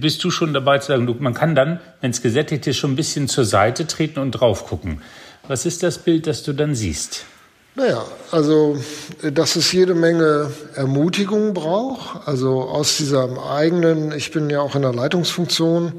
bist 0.00 0.24
du 0.24 0.30
schon 0.30 0.54
dabei 0.54 0.78
zu 0.78 0.88
sagen, 0.88 1.16
man 1.20 1.34
kann 1.34 1.54
dann, 1.54 1.80
wenn 2.00 2.10
es 2.10 2.22
gesättigt 2.22 2.66
ist, 2.66 2.78
schon 2.78 2.92
ein 2.92 2.96
bisschen 2.96 3.28
zur 3.28 3.44
Seite 3.44 3.86
treten 3.86 4.18
und 4.18 4.32
drauf 4.32 4.66
gucken. 4.66 5.02
Was 5.46 5.66
ist 5.66 5.82
das 5.82 5.98
Bild, 5.98 6.26
das 6.26 6.42
du 6.42 6.54
dann 6.54 6.74
siehst? 6.74 7.26
Naja, 7.74 8.04
also 8.30 8.76
dass 9.22 9.56
es 9.56 9.70
jede 9.72 9.94
Menge 9.94 10.50
Ermutigung 10.74 11.54
braucht, 11.54 12.26
also 12.26 12.62
aus 12.62 12.96
dieser 12.96 13.28
eigenen, 13.50 14.12
ich 14.12 14.32
bin 14.32 14.50
ja 14.50 14.60
auch 14.62 14.74
in 14.74 14.82
der 14.82 14.92
Leitungsfunktion, 14.92 15.92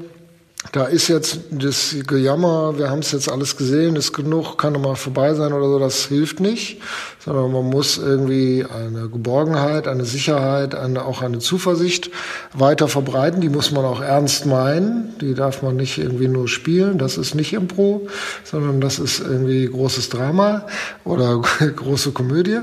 da 0.72 0.84
ist 0.84 1.08
jetzt 1.08 1.40
das 1.50 1.96
Gejammer, 2.06 2.76
wir 2.78 2.90
haben 2.90 2.98
es 2.98 3.12
jetzt 3.12 3.30
alles 3.30 3.56
gesehen, 3.56 3.96
ist 3.96 4.12
genug, 4.12 4.58
kann 4.58 4.74
noch 4.74 4.80
mal 4.80 4.94
vorbei 4.94 5.32
sein 5.32 5.54
oder 5.54 5.66
so, 5.66 5.78
das 5.78 6.04
hilft 6.04 6.38
nicht, 6.38 6.82
sondern 7.18 7.50
man 7.50 7.64
muss 7.64 7.96
irgendwie 7.96 8.66
eine 8.66 9.08
Geborgenheit, 9.08 9.88
eine 9.88 10.04
Sicherheit, 10.04 10.74
eine, 10.74 11.06
auch 11.06 11.22
eine 11.22 11.38
Zuversicht 11.38 12.10
weiter 12.52 12.88
verbreiten. 12.88 13.40
Die 13.40 13.48
muss 13.48 13.72
man 13.72 13.86
auch 13.86 14.02
ernst 14.02 14.44
meinen, 14.44 15.14
die 15.20 15.34
darf 15.34 15.62
man 15.62 15.76
nicht 15.76 15.96
irgendwie 15.96 16.28
nur 16.28 16.46
spielen, 16.46 16.98
das 16.98 17.16
ist 17.16 17.34
nicht 17.34 17.54
Impro, 17.54 18.06
sondern 18.44 18.82
das 18.82 18.98
ist 18.98 19.20
irgendwie 19.20 19.66
großes 19.66 20.10
Drama 20.10 20.66
oder 21.04 21.40
große 21.76 22.12
Komödie. 22.12 22.60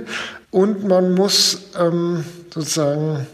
Und 0.52 0.88
man 0.88 1.16
muss 1.16 1.64
ähm, 1.78 2.24
sozusagen 2.54 3.26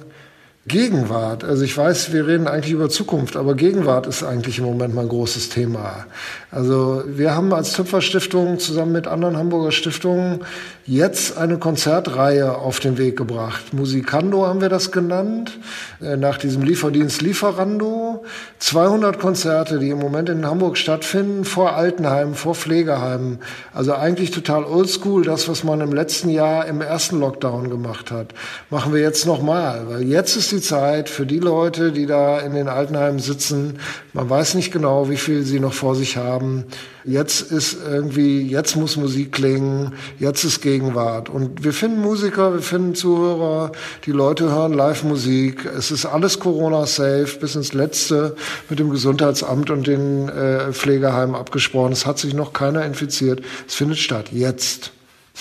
Gegenwart, 0.66 1.44
also 1.44 1.66
ich 1.66 1.78
weiß, 1.78 2.14
wir 2.14 2.26
reden 2.26 2.48
eigentlich 2.48 2.72
über 2.72 2.88
Zukunft, 2.88 3.36
aber 3.36 3.54
Gegenwart 3.54 4.08
ist 4.08 4.24
eigentlich 4.24 4.60
im 4.60 4.64
Moment 4.64 4.96
mein 4.96 5.10
großes 5.10 5.50
Thema. 5.50 6.06
Also 6.52 7.04
wir 7.06 7.36
haben 7.36 7.54
als 7.54 7.74
Töpferstiftung 7.74 8.60
zusammen 8.60 8.94
mit 8.94 9.06
anderen 9.06 9.36
Hamburger 9.36 9.74
Stiftungen 9.74 10.40
jetzt 10.86 11.38
eine 11.38 11.58
Konzertreihe 11.58 12.56
auf 12.58 12.80
den 12.80 12.98
Weg 12.98 13.18
gebracht. 13.18 13.74
Musikando 13.74 14.48
haben 14.48 14.62
wir 14.62 14.70
das 14.70 14.94
genannt, 14.94 15.60
äh, 16.02 16.16
nach 16.16 16.38
diesem 16.38 16.62
Lieferdienst 16.62 17.22
Lieferando. 17.22 18.13
200 18.60 19.20
Konzerte, 19.20 19.80
die 19.80 19.90
im 19.90 20.00
Moment 20.00 20.30
in 20.30 20.46
Hamburg 20.46 20.78
stattfinden, 20.78 21.46
vor 21.46 21.76
Altenheimen, 21.76 22.36
vor 22.36 22.56
Pflegeheimen. 22.56 23.40
Also 23.74 23.94
eigentlich 23.94 24.32
total 24.32 24.64
oldschool, 24.64 25.24
das, 25.24 25.48
was 25.48 25.64
man 25.64 25.82
im 25.82 25.94
letzten 25.94 26.30
Jahr 26.30 26.66
im 26.66 26.82
ersten 26.82 27.20
Lockdown 27.20 27.70
gemacht 27.70 28.12
hat. 28.12 28.34
Machen 28.70 28.94
wir 28.94 29.02
jetzt 29.02 29.26
nochmal, 29.26 29.88
weil 29.90 30.04
jetzt 30.04 30.36
ist 30.36 30.52
die 30.52 30.62
Zeit 30.62 31.10
für 31.10 31.26
die 31.26 31.40
Leute, 31.40 31.92
die 31.92 32.06
da 32.06 32.40
in 32.40 32.54
den 32.54 32.68
Altenheimen 32.68 33.20
sitzen. 33.20 33.80
Man 34.14 34.30
weiß 34.30 34.56
nicht 34.56 34.72
genau, 34.72 35.10
wie 35.10 35.18
viel 35.18 35.44
sie 35.44 35.60
noch 35.60 35.74
vor 35.74 35.96
sich 35.96 36.18
haben 36.18 36.66
Jetzt 37.06 37.42
ist 37.52 37.78
irgendwie, 37.86 38.42
jetzt 38.42 38.76
muss 38.78 38.96
Musik 38.96 39.34
klingen, 39.34 39.94
jetzt 40.20 40.44
ist 40.44 40.62
Gegenwart. 40.62 41.30
Und 41.30 41.64
wir 41.64 41.74
finden 41.74 42.02
Musiker, 42.02 42.54
wir 42.54 42.62
finden 42.62 42.96
Zuhörer, 42.96 43.74
die 44.06 44.12
Leute 44.12 44.50
hören 44.50 44.74
Live-Musik. 44.74 45.66
Es 45.66 45.92
ist 45.92 46.06
alles 46.06 46.40
Corona-safe, 46.40 47.38
bis 47.40 47.56
ins 47.56 47.74
Letzte 47.74 48.38
mit 48.70 48.80
dem 48.80 48.90
Gesundheitsamt 48.90 49.70
und 49.70 49.86
den 49.86 50.30
äh, 50.30 50.72
Pflegeheimen 50.72 51.36
abgesprochen. 51.36 51.92
Es 51.92 52.06
hat 52.06 52.20
sich 52.20 52.34
noch 52.34 52.54
keiner 52.54 52.86
infiziert. 52.86 53.42
Es 53.68 53.76
findet 53.76 53.98
statt, 53.98 54.32
jetzt. 54.32 54.92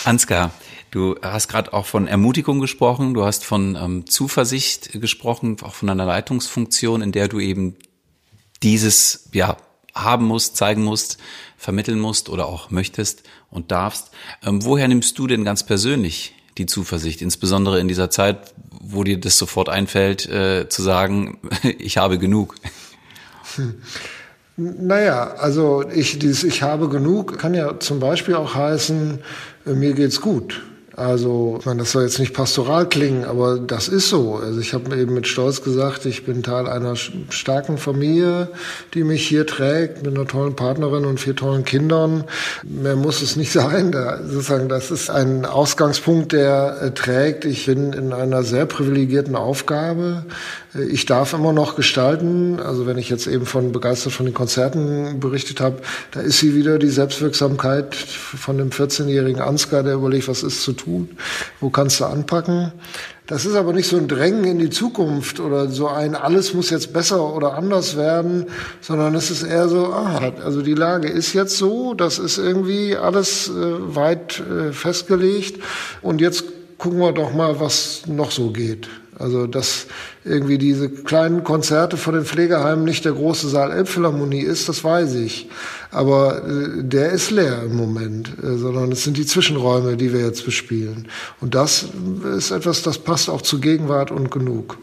Ansgar, 0.04 0.50
Du 0.92 1.16
hast 1.23 1.49
gerade 1.49 1.73
auch 1.73 1.87
von 1.87 2.07
Ermutigung 2.07 2.61
gesprochen, 2.61 3.14
du 3.14 3.25
hast 3.25 3.47
von 3.47 3.76
ähm, 3.76 4.07
Zuversicht 4.07 5.00
gesprochen, 5.00 5.57
auch 5.62 5.73
von 5.73 5.88
einer 5.88 6.04
Leitungsfunktion, 6.04 7.00
in 7.00 7.12
der 7.12 7.28
du 7.28 7.40
eben 7.40 7.76
dieses 8.62 9.31
ja 9.33 9.57
haben 9.95 10.27
musst, 10.27 10.57
zeigen 10.57 10.83
musst, 10.83 11.19
vermitteln 11.57 12.01
musst 12.01 12.29
oder 12.29 12.47
auch 12.47 12.71
möchtest 12.71 13.23
und 13.51 13.71
darfst. 13.71 14.11
Ähm, 14.45 14.65
woher 14.65 14.89
nimmst 14.89 15.19
du 15.19 15.27
denn 15.27 15.45
ganz 15.45 15.65
persönlich 15.65 16.35
die 16.59 16.67
Zuversicht, 16.67 17.23
insbesondere 17.23 17.81
in 17.81 17.89
dieser 17.89 18.11
Zeit, 18.11 18.55
wo 18.81 19.05
dir 19.05 19.19
das 19.19 19.39
sofort 19.39 19.69
einfällt, 19.69 20.29
äh, 20.29 20.69
zu 20.69 20.83
sagen, 20.83 21.39
ich 21.79 21.99
habe 21.99 22.19
genug? 22.19 22.57
Hm. 23.57 23.75
Naja, 24.57 25.35
also 25.39 25.83
ich, 25.89 26.19
dieses 26.19 26.45
Ich 26.45 26.63
habe 26.63 26.89
genug 26.91 27.39
kann 27.39 27.55
ja 27.55 27.81
zum 27.81 28.01
Beispiel 28.01 28.35
auch 28.35 28.55
heißen, 28.55 29.19
äh, 29.67 29.71
mir 29.71 29.95
geht's 29.95 30.21
gut. 30.21 30.63
Also, 30.95 31.57
ich 31.59 31.67
meine, 31.67 31.81
das 31.81 31.93
soll 31.93 32.03
jetzt 32.03 32.19
nicht 32.19 32.35
pastoral 32.35 32.89
klingen, 32.89 33.25
aber 33.25 33.59
das 33.59 33.89
ist 33.89 34.11
so. 34.11 34.37
Also 34.37 34.61
ich 34.61 34.75
habe 34.75 34.95
eben 34.97 35.15
mit 35.15 35.27
Stolz 35.27 35.63
gesagt, 35.63 36.05
ich 36.05 36.25
bin 36.25 36.43
Teil 36.43 36.69
einer 36.69 36.97
starken 36.97 37.79
Familie, 37.79 38.49
die 38.93 39.03
mich 39.03 39.27
hier 39.27 39.47
trägt, 39.47 40.03
mit 40.03 40.15
einer 40.15 40.27
tollen 40.27 40.55
Partnerin 40.55 41.07
und 41.07 41.19
vier 41.19 41.35
tollen 41.35 41.65
Kindern. 41.65 42.25
Mehr 42.63 42.97
muss 42.97 43.23
es 43.23 43.37
nicht 43.37 43.53
sein. 43.53 43.93
Da, 43.93 44.19
sozusagen, 44.23 44.69
das 44.69 44.91
ist 44.91 45.09
ein 45.09 45.47
Ausgangspunkt, 45.47 46.33
der 46.33 46.77
äh, 46.83 46.91
trägt. 46.91 47.47
Ich 47.47 47.67
bin 47.67 47.93
in 47.95 48.13
einer 48.13 48.43
sehr 48.43 48.67
privilegierten 48.67 49.35
Aufgabe. 49.35 50.25
Ich 50.75 51.05
darf 51.05 51.35
immer 51.35 51.52
noch 51.52 51.76
gestalten. 51.76 52.59
Also 52.59 52.87
wenn 52.87 52.97
ich 52.97 53.11
jetzt 53.11 53.26
eben 53.26 53.45
von 53.45 53.73
begeistert 53.73 54.14
von 54.14 54.25
den 54.25 54.35
Konzerten 54.35 55.21
berichtet 55.21 55.61
habe, 55.61 55.83
da 56.12 56.21
ist 56.21 56.38
sie 56.38 56.55
wieder 56.55 56.79
die 56.79 56.88
Selbstwirksamkeit 56.88 57.95
von 57.95 58.57
dem 58.57 58.71
14-jährigen 58.71 59.43
Ansgar, 59.43 59.83
der 59.83 59.95
überlegt, 59.95 60.29
was 60.29 60.43
ist 60.43 60.62
zu 60.62 60.73
tun, 60.73 61.11
wo 61.61 61.69
kannst 61.69 62.00
du 62.00 62.07
anpacken. 62.07 62.73
Das 63.26 63.45
ist 63.45 63.55
aber 63.55 63.75
nicht 63.75 63.87
so 63.87 63.99
ein 63.99 64.09
Drängen 64.09 64.45
in 64.45 64.59
die 64.59 64.71
Zukunft 64.71 65.41
oder 65.41 65.69
so 65.69 65.88
ein, 65.88 66.14
alles 66.14 66.55
muss 66.55 66.71
jetzt 66.71 66.95
besser 66.95 67.35
oder 67.35 67.55
anders 67.55 67.97
werden, 67.97 68.47
sondern 68.81 69.14
es 69.14 69.31
ist 69.31 69.43
eher 69.43 69.69
so, 69.69 69.87
ah, 69.87 70.33
also 70.43 70.62
die 70.62 70.75
Lage 70.75 71.09
ist 71.09 71.35
jetzt 71.35 71.57
so, 71.59 71.93
das 71.95 72.19
ist 72.19 72.38
irgendwie 72.38 72.97
alles 72.97 73.49
äh, 73.49 73.52
weit 73.95 74.41
äh, 74.41 74.73
festgelegt 74.73 75.62
und 76.00 76.21
jetzt 76.21 76.45
gucken 76.79 76.99
wir 76.99 77.12
doch 77.12 77.33
mal, 77.33 77.61
was 77.61 78.02
noch 78.07 78.31
so 78.31 78.50
geht. 78.50 78.88
Also 79.23 79.47
dass 79.47 79.87
irgendwie 80.25 80.59
diese 80.59 80.91
kleinen 80.91 81.45
Konzerte 81.45 81.97
vor 81.97 82.12
den 82.12 82.25
Pflegeheimen 82.25 82.85
nicht 82.85 83.05
der 83.05 83.12
große 83.12 83.49
Saal 83.49 83.71
Elbphilharmonie 83.71 84.41
ist, 84.41 84.69
das 84.69 84.83
weiß 84.83 85.14
ich. 85.14 85.49
Aber 85.91 86.45
äh, 86.45 86.83
der 86.83 87.11
ist 87.12 87.31
leer 87.31 87.62
im 87.64 87.76
Moment, 87.76 88.33
äh, 88.43 88.57
sondern 88.57 88.93
es 88.93 89.05
sind 89.05 89.17
die 89.17 89.26
Zwischenräume, 89.26 89.97
die 89.97 90.12
wir 90.12 90.21
jetzt 90.21 90.45
bespielen. 90.45 91.09
Und 91.41 91.55
das 91.55 91.87
ist 92.37 92.50
etwas, 92.50 92.83
das 92.83 92.99
passt 92.99 93.31
auch 93.31 93.43
zur 93.43 93.61
Gegenwart 93.61 94.11
und 94.11 94.31
genug. 94.31 94.79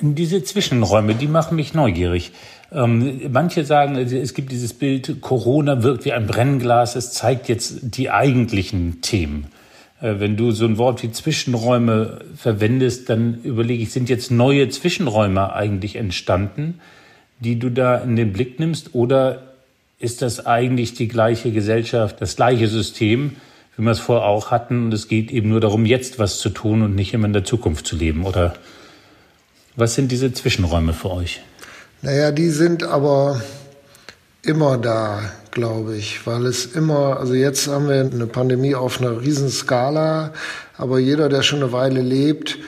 Diese 0.00 0.42
Zwischenräume, 0.42 1.14
die 1.14 1.28
machen 1.28 1.56
mich 1.56 1.72
neugierig. 1.74 2.32
Ähm, 2.70 3.20
manche 3.30 3.64
sagen, 3.64 3.96
es 3.96 4.34
gibt 4.34 4.52
dieses 4.52 4.74
Bild, 4.74 5.22
Corona 5.22 5.82
wirkt 5.82 6.04
wie 6.04 6.12
ein 6.12 6.26
Brennglas, 6.26 6.96
es 6.96 7.12
zeigt 7.12 7.48
jetzt 7.48 7.78
die 7.82 8.10
eigentlichen 8.10 9.00
Themen. 9.00 9.46
Äh, 10.00 10.14
wenn 10.18 10.36
du 10.36 10.50
so 10.52 10.64
ein 10.64 10.78
Wort 10.78 11.02
wie 11.02 11.10
Zwischenräume 11.10 12.20
verwendest, 12.36 13.08
dann 13.08 13.42
überlege 13.42 13.82
ich, 13.82 13.92
sind 13.92 14.08
jetzt 14.08 14.30
neue 14.30 14.68
Zwischenräume 14.68 15.52
eigentlich 15.52 15.96
entstanden, 15.96 16.80
die 17.40 17.58
du 17.58 17.70
da 17.70 17.98
in 17.98 18.16
den 18.16 18.32
Blick 18.32 18.58
nimmst? 18.58 18.94
Oder 18.94 19.42
ist 19.98 20.22
das 20.22 20.46
eigentlich 20.46 20.94
die 20.94 21.08
gleiche 21.08 21.50
Gesellschaft, 21.50 22.20
das 22.20 22.36
gleiche 22.36 22.68
System, 22.68 23.36
wie 23.76 23.82
wir 23.82 23.90
es 23.90 24.00
vorher 24.00 24.26
auch 24.26 24.50
hatten? 24.50 24.86
Und 24.86 24.94
es 24.94 25.08
geht 25.08 25.30
eben 25.30 25.48
nur 25.48 25.60
darum, 25.60 25.86
jetzt 25.86 26.18
was 26.18 26.38
zu 26.38 26.50
tun 26.50 26.82
und 26.82 26.94
nicht 26.94 27.14
immer 27.14 27.26
in 27.26 27.32
der 27.32 27.44
Zukunft 27.44 27.86
zu 27.86 27.96
leben. 27.96 28.24
Oder 28.24 28.54
was 29.76 29.94
sind 29.94 30.10
diese 30.12 30.32
Zwischenräume 30.32 30.92
für 30.92 31.10
euch? 31.10 31.40
Naja, 32.02 32.30
die 32.30 32.50
sind 32.50 32.84
aber 32.84 33.42
immer 34.42 34.78
da, 34.78 35.20
glaube 35.58 35.96
ich, 35.96 36.24
weil 36.24 36.46
es 36.46 36.66
immer, 36.66 37.18
also 37.18 37.34
jetzt 37.34 37.66
haben 37.66 37.88
wir 37.88 38.00
eine 38.00 38.28
Pandemie 38.28 38.76
auf 38.76 39.00
einer 39.00 39.20
Riesenskala, 39.20 40.32
aber 40.76 41.00
jeder, 41.00 41.28
der 41.28 41.42
schon 41.42 41.62
eine 41.62 41.72
Weile 41.72 42.00
lebt, 42.00 42.58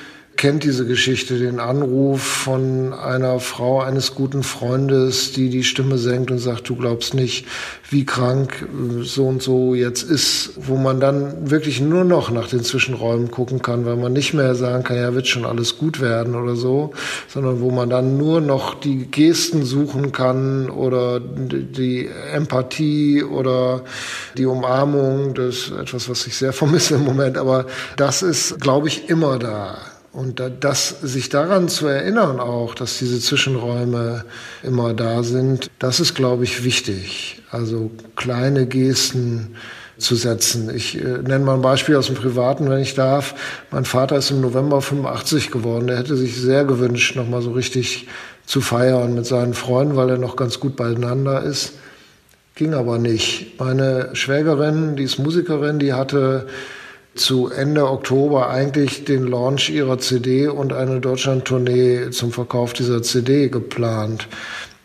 kennt 0.40 0.64
diese 0.64 0.86
Geschichte, 0.86 1.38
den 1.38 1.60
Anruf 1.60 2.22
von 2.22 2.94
einer 2.94 3.40
Frau 3.40 3.82
eines 3.82 4.14
guten 4.14 4.42
Freundes, 4.42 5.32
die 5.32 5.50
die 5.50 5.64
Stimme 5.64 5.98
senkt 5.98 6.30
und 6.30 6.38
sagt, 6.38 6.66
du 6.70 6.76
glaubst 6.76 7.12
nicht, 7.12 7.44
wie 7.90 8.06
krank 8.06 8.66
so 9.02 9.26
und 9.26 9.42
so 9.42 9.74
jetzt 9.74 10.02
ist, 10.02 10.52
wo 10.56 10.76
man 10.76 10.98
dann 10.98 11.50
wirklich 11.50 11.82
nur 11.82 12.04
noch 12.04 12.30
nach 12.30 12.48
den 12.48 12.64
Zwischenräumen 12.64 13.30
gucken 13.30 13.60
kann, 13.60 13.84
weil 13.84 13.96
man 13.96 14.14
nicht 14.14 14.32
mehr 14.32 14.54
sagen 14.54 14.82
kann, 14.82 14.96
ja, 14.96 15.12
wird 15.12 15.28
schon 15.28 15.44
alles 15.44 15.76
gut 15.76 16.00
werden 16.00 16.34
oder 16.34 16.56
so, 16.56 16.94
sondern 17.28 17.60
wo 17.60 17.70
man 17.70 17.90
dann 17.90 18.16
nur 18.16 18.40
noch 18.40 18.72
die 18.80 19.10
Gesten 19.10 19.66
suchen 19.66 20.10
kann 20.10 20.70
oder 20.70 21.20
die 21.20 22.08
Empathie 22.32 23.22
oder 23.24 23.84
die 24.38 24.46
Umarmung, 24.46 25.34
das 25.34 25.56
ist 25.56 25.72
etwas, 25.72 26.08
was 26.08 26.26
ich 26.26 26.34
sehr 26.34 26.52
vermisse 26.54 26.94
im 26.94 27.04
Moment, 27.04 27.36
aber 27.36 27.66
das 27.98 28.22
ist, 28.22 28.58
glaube 28.58 28.88
ich, 28.88 29.10
immer 29.10 29.38
da. 29.38 29.89
Und 30.12 30.42
das, 30.60 31.00
sich 31.02 31.28
daran 31.28 31.68
zu 31.68 31.86
erinnern 31.86 32.40
auch, 32.40 32.74
dass 32.74 32.98
diese 32.98 33.20
Zwischenräume 33.20 34.24
immer 34.62 34.92
da 34.92 35.22
sind, 35.22 35.70
das 35.78 36.00
ist, 36.00 36.14
glaube 36.14 36.42
ich, 36.42 36.64
wichtig. 36.64 37.42
Also 37.50 37.92
kleine 38.16 38.66
Gesten 38.66 39.54
zu 39.98 40.16
setzen. 40.16 40.74
Ich 40.74 40.98
äh, 40.98 41.04
nenne 41.04 41.44
mal 41.44 41.54
ein 41.54 41.62
Beispiel 41.62 41.94
aus 41.96 42.06
dem 42.06 42.16
Privaten, 42.16 42.68
wenn 42.70 42.80
ich 42.80 42.94
darf. 42.94 43.34
Mein 43.70 43.84
Vater 43.84 44.16
ist 44.16 44.30
im 44.30 44.40
November 44.40 44.80
85 44.80 45.50
geworden. 45.50 45.86
Der 45.86 45.98
hätte 45.98 46.16
sich 46.16 46.36
sehr 46.36 46.64
gewünscht, 46.64 47.14
nochmal 47.16 47.42
so 47.42 47.52
richtig 47.52 48.08
zu 48.46 48.60
feiern 48.60 49.14
mit 49.14 49.26
seinen 49.26 49.54
Freunden, 49.54 49.96
weil 49.96 50.10
er 50.10 50.18
noch 50.18 50.36
ganz 50.36 50.58
gut 50.58 50.74
beieinander 50.74 51.42
ist. 51.42 51.74
Ging 52.56 52.74
aber 52.74 52.98
nicht. 52.98 53.60
Meine 53.60 54.10
Schwägerin, 54.14 54.96
die 54.96 55.04
ist 55.04 55.18
Musikerin, 55.18 55.78
die 55.78 55.92
hatte 55.92 56.46
zu 57.14 57.48
Ende 57.48 57.88
Oktober 57.88 58.48
eigentlich 58.48 59.04
den 59.04 59.26
Launch 59.26 59.70
ihrer 59.70 59.98
CD 59.98 60.48
und 60.48 60.72
eine 60.72 61.00
Deutschland-Tournee 61.00 62.10
zum 62.10 62.32
Verkauf 62.32 62.72
dieser 62.72 63.02
CD 63.02 63.48
geplant 63.48 64.28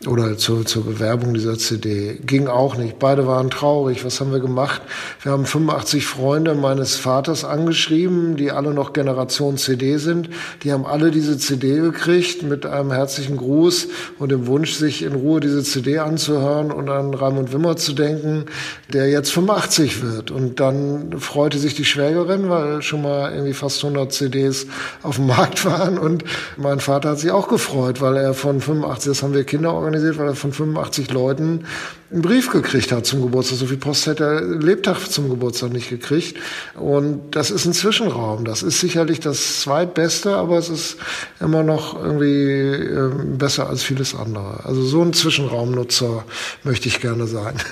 oder 0.07 0.37
zur, 0.37 0.65
zur 0.65 0.83
Bewerbung 0.83 1.33
dieser 1.33 1.57
CD. 1.57 2.19
Ging 2.25 2.47
auch 2.47 2.77
nicht. 2.77 2.99
Beide 2.99 3.27
waren 3.27 3.49
traurig. 3.49 4.05
Was 4.05 4.19
haben 4.19 4.31
wir 4.31 4.39
gemacht? 4.39 4.81
Wir 5.21 5.31
haben 5.31 5.45
85 5.45 6.05
Freunde 6.05 6.53
meines 6.53 6.95
Vaters 6.95 7.43
angeschrieben, 7.43 8.35
die 8.37 8.51
alle 8.51 8.73
noch 8.73 8.93
Generation 8.93 9.57
CD 9.57 9.97
sind. 9.97 10.29
Die 10.63 10.71
haben 10.71 10.85
alle 10.85 11.11
diese 11.11 11.37
CD 11.37 11.77
gekriegt 11.79 12.43
mit 12.43 12.65
einem 12.65 12.91
herzlichen 12.91 13.37
Gruß 13.37 13.87
und 14.19 14.31
dem 14.31 14.47
Wunsch, 14.47 14.73
sich 14.73 15.03
in 15.03 15.15
Ruhe 15.15 15.39
diese 15.39 15.63
CD 15.63 15.99
anzuhören 15.99 16.71
und 16.71 16.89
an 16.89 17.13
Raimund 17.13 17.51
Wimmer 17.53 17.77
zu 17.77 17.93
denken, 17.93 18.45
der 18.91 19.09
jetzt 19.09 19.31
85 19.31 20.03
wird. 20.03 20.31
Und 20.31 20.59
dann 20.59 21.19
freute 21.19 21.57
sich 21.57 21.75
die 21.75 21.85
Schwägerin, 21.85 22.49
weil 22.49 22.81
schon 22.81 23.01
mal 23.01 23.31
irgendwie 23.31 23.53
fast 23.53 23.83
100 23.83 24.11
CDs 24.11 24.67
auf 25.03 25.15
dem 25.15 25.27
Markt 25.27 25.65
waren. 25.65 25.97
Und 25.97 26.23
mein 26.57 26.79
Vater 26.79 27.09
hat 27.09 27.19
sich 27.19 27.31
auch 27.31 27.47
gefreut, 27.47 28.01
weil 28.01 28.17
er 28.17 28.33
von 28.33 28.61
85, 28.61 29.11
das 29.11 29.23
haben 29.23 29.33
wir 29.33 29.43
Kinder 29.43 29.73
organisiert, 29.73 29.94
organisiert, 29.95 30.17
weil 30.17 30.27
er 30.27 30.35
von 30.35 30.51
85 30.51 31.11
Leuten 31.11 31.65
einen 32.11 32.21
Brief 32.21 32.51
gekriegt 32.51 32.91
hat 32.91 33.05
zum 33.05 33.21
Geburtstag. 33.21 33.57
So 33.57 33.65
viel 33.65 33.77
Post 33.77 34.07
hätte 34.07 34.23
er 34.23 34.41
Lebtag 34.41 34.99
zum 35.09 35.29
Geburtstag 35.29 35.71
nicht 35.71 35.89
gekriegt. 35.89 36.37
Und 36.75 37.35
das 37.35 37.51
ist 37.51 37.65
ein 37.65 37.73
Zwischenraum. 37.73 38.45
Das 38.45 38.63
ist 38.63 38.79
sicherlich 38.79 39.19
das 39.19 39.61
zweitbeste, 39.61 40.35
aber 40.35 40.57
es 40.57 40.69
ist 40.69 40.97
immer 41.39 41.63
noch 41.63 42.01
irgendwie 42.01 42.51
äh, 42.51 43.11
besser 43.37 43.69
als 43.69 43.83
vieles 43.83 44.15
andere. 44.15 44.65
Also 44.65 44.83
so 44.83 45.01
ein 45.01 45.13
Zwischenraumnutzer 45.13 46.25
möchte 46.63 46.87
ich 46.87 46.99
gerne 46.99 47.27
sein. 47.27 47.55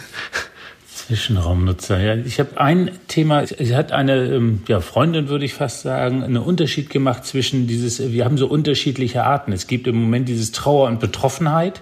Zwischenraumnutzer. 1.08 2.00
Ja, 2.00 2.16
ich 2.16 2.40
habe 2.40 2.60
ein 2.60 2.92
Thema. 3.10 3.46
Sie 3.46 3.76
hat 3.76 3.92
eine 3.92 4.26
ähm, 4.26 4.64
ja, 4.68 4.80
Freundin, 4.80 5.28
würde 5.28 5.44
ich 5.44 5.54
fast 5.54 5.82
sagen, 5.82 6.24
einen 6.24 6.38
Unterschied 6.38 6.90
gemacht 6.90 7.26
zwischen 7.26 7.68
dieses. 7.68 8.12
Wir 8.12 8.24
haben 8.24 8.38
so 8.38 8.48
unterschiedliche 8.48 9.24
Arten. 9.24 9.52
Es 9.52 9.68
gibt 9.68 9.88
im 9.88 9.98
Moment 9.98 10.30
dieses 10.30 10.54
Trauer 10.54 10.88
und 10.88 11.02
Betroffenheit. 11.02 11.82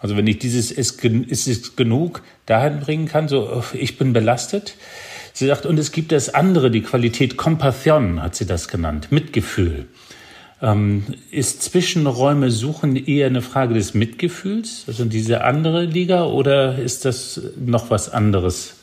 Also 0.00 0.16
wenn 0.16 0.26
ich 0.26 0.38
dieses 0.38 0.72
ist, 0.72 1.04
ist 1.04 1.46
es 1.46 1.76
genug 1.76 2.22
dahin 2.46 2.80
bringen 2.80 3.06
kann, 3.06 3.28
so 3.28 3.62
ich 3.72 3.98
bin 3.98 4.12
belastet. 4.12 4.74
Sie 5.32 5.46
sagt, 5.46 5.66
und 5.66 5.78
es 5.78 5.92
gibt 5.92 6.12
das 6.12 6.34
andere, 6.34 6.70
die 6.70 6.82
Qualität 6.82 7.36
Compassion 7.36 8.22
hat 8.22 8.34
sie 8.34 8.46
das 8.46 8.68
genannt, 8.68 9.12
Mitgefühl. 9.12 9.86
Ähm, 10.62 11.04
ist 11.30 11.62
Zwischenräume 11.62 12.50
suchen 12.50 12.96
eher 12.96 13.26
eine 13.26 13.40
Frage 13.40 13.74
des 13.74 13.94
Mitgefühls, 13.94 14.84
also 14.86 15.04
diese 15.04 15.44
andere 15.44 15.84
Liga, 15.84 16.24
oder 16.24 16.78
ist 16.78 17.04
das 17.04 17.40
noch 17.56 17.90
was 17.90 18.10
anderes? 18.10 18.74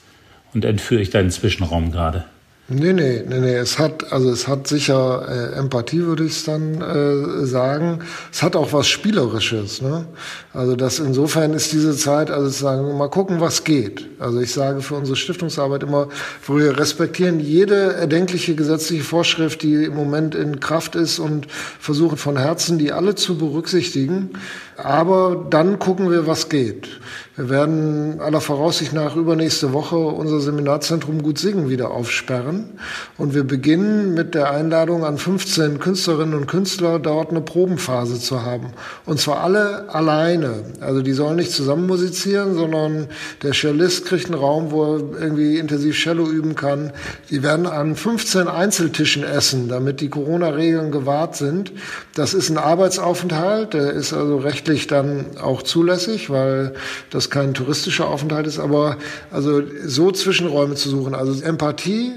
Und 0.54 0.66
entführe 0.66 1.02
ich 1.02 1.10
deinen 1.10 1.30
Zwischenraum 1.30 1.92
gerade? 1.92 2.26
Nee, 2.70 2.92
nee, 2.92 3.24
nee, 3.26 3.40
nee. 3.40 3.56
Es 3.56 3.80
hat, 3.80 4.12
also 4.12 4.30
es 4.30 4.46
hat 4.46 4.68
sicher 4.68 5.26
äh, 5.30 5.58
Empathie, 5.58 6.02
würde 6.02 6.26
ich 6.26 6.34
es 6.34 6.44
dann 6.44 6.82
äh, 6.82 7.46
sagen. 7.46 8.00
Es 8.30 8.44
hat 8.44 8.58
auch 8.58 8.74
was 8.74 8.90
Spielerisches. 8.90 9.82
Ne? 9.82 10.06
Also 10.52 10.76
das 10.76 11.00
insofern 11.00 11.54
ist 11.54 11.72
diese 11.72 11.96
Zeit, 11.96 12.30
also 12.30 12.50
sagen, 12.50 12.98
mal 12.98 13.10
gucken, 13.10 13.40
was 13.40 13.64
geht. 13.64 14.10
Also 14.20 14.42
ich 14.42 14.52
sage 14.52 14.82
für 14.82 14.96
unsere 14.96 15.16
Stiftungsarbeit 15.16 15.84
immer, 15.84 16.10
wir 16.46 16.78
respektieren 16.78 17.40
jede 17.40 17.94
erdenkliche 17.94 18.54
gesetzliche 18.54 19.06
Vorschrift, 19.06 19.62
die 19.64 19.86
im 19.86 19.96
Moment 19.96 20.36
in 20.36 20.60
Kraft 20.60 20.96
ist 20.96 21.20
und 21.20 21.48
versuchen 21.80 22.18
von 22.18 22.36
Herzen, 22.36 22.78
die 22.78 22.92
alle 22.92 23.16
zu 23.16 23.38
berücksichtigen. 23.38 24.32
Aber 24.78 25.46
dann 25.50 25.80
gucken 25.80 26.12
wir, 26.12 26.28
was 26.28 26.50
geht. 26.50 26.88
Wir 27.36 27.50
werden 27.50 28.20
aller 28.20 28.42
Voraussicht 28.42 28.94
nach 28.94 29.16
übernächste 29.16 29.72
Woche 29.72 29.96
unser 29.96 30.40
Seminarzentrum 30.40 31.22
Gut 31.22 31.38
Singen 31.38 31.70
wieder 31.70 31.92
aufsperren. 31.92 32.80
Und 33.18 33.36
wir 33.36 33.44
beginnen 33.44 34.16
mit 34.16 34.34
der 34.34 34.50
Einladung 34.52 35.06
an 35.06 35.20
15 35.20 35.80
Künstlerinnen 35.80 36.34
und 36.34 36.48
Künstler, 36.48 36.98
dort 36.98 37.30
eine 37.30 37.42
Probenphase 37.42 38.20
zu 38.20 38.44
haben. 38.44 38.74
Und 39.06 39.20
zwar 39.20 39.42
alle 39.42 39.94
alleine. 39.94 40.64
Also 40.80 41.04
die 41.04 41.14
sollen 41.14 41.36
nicht 41.36 41.52
zusammen 41.52 41.86
musizieren, 41.86 42.56
sondern 42.56 43.08
der 43.44 43.54
Cellist 43.54 44.06
kriegt 44.06 44.26
einen 44.26 44.40
Raum, 44.40 44.72
wo 44.72 44.96
er 44.96 45.22
irgendwie 45.22 45.58
intensiv 45.58 45.96
Cello 45.96 46.28
üben 46.28 46.56
kann. 46.56 46.92
Die 47.30 47.44
werden 47.44 47.68
an 47.68 47.96
15 47.96 48.48
Einzeltischen 48.48 49.24
essen, 49.24 49.70
damit 49.70 50.02
die 50.02 50.10
Corona-Regeln 50.10 50.92
gewahrt 50.92 51.36
sind. 51.36 51.72
Das 52.16 52.34
ist 52.34 52.50
ein 52.50 52.58
Arbeitsaufenthalt, 52.58 53.76
der 53.76 53.92
ist 53.92 54.12
also 54.14 54.38
rechtlich 54.68 54.88
dann 54.88 55.38
auch 55.38 55.64
zulässig, 55.64 56.30
weil 56.30 56.74
das 57.10 57.30
kein 57.30 57.54
touristischer 57.54 58.08
Aufenthalt 58.08 58.48
ist, 58.48 58.60
aber 58.60 58.98
also 59.32 59.62
so 59.86 60.12
Zwischenräume 60.12 60.76
zu 60.76 60.90
suchen, 60.90 61.16
also 61.16 61.42
Empathie, 61.42 62.12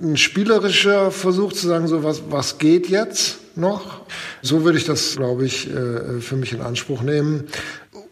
ein 0.00 0.16
spielerischer 0.16 1.10
Versuch 1.10 1.52
zu 1.52 1.66
sagen, 1.66 1.88
so 1.88 2.04
was, 2.04 2.22
was 2.30 2.58
geht 2.58 2.88
jetzt 2.88 3.38
noch? 3.56 4.02
So 4.42 4.64
würde 4.64 4.78
ich 4.78 4.84
das, 4.84 5.16
glaube 5.16 5.46
ich, 5.46 5.70
äh, 5.70 6.20
für 6.20 6.36
mich 6.36 6.52
in 6.52 6.60
Anspruch 6.60 7.02
nehmen. 7.02 7.44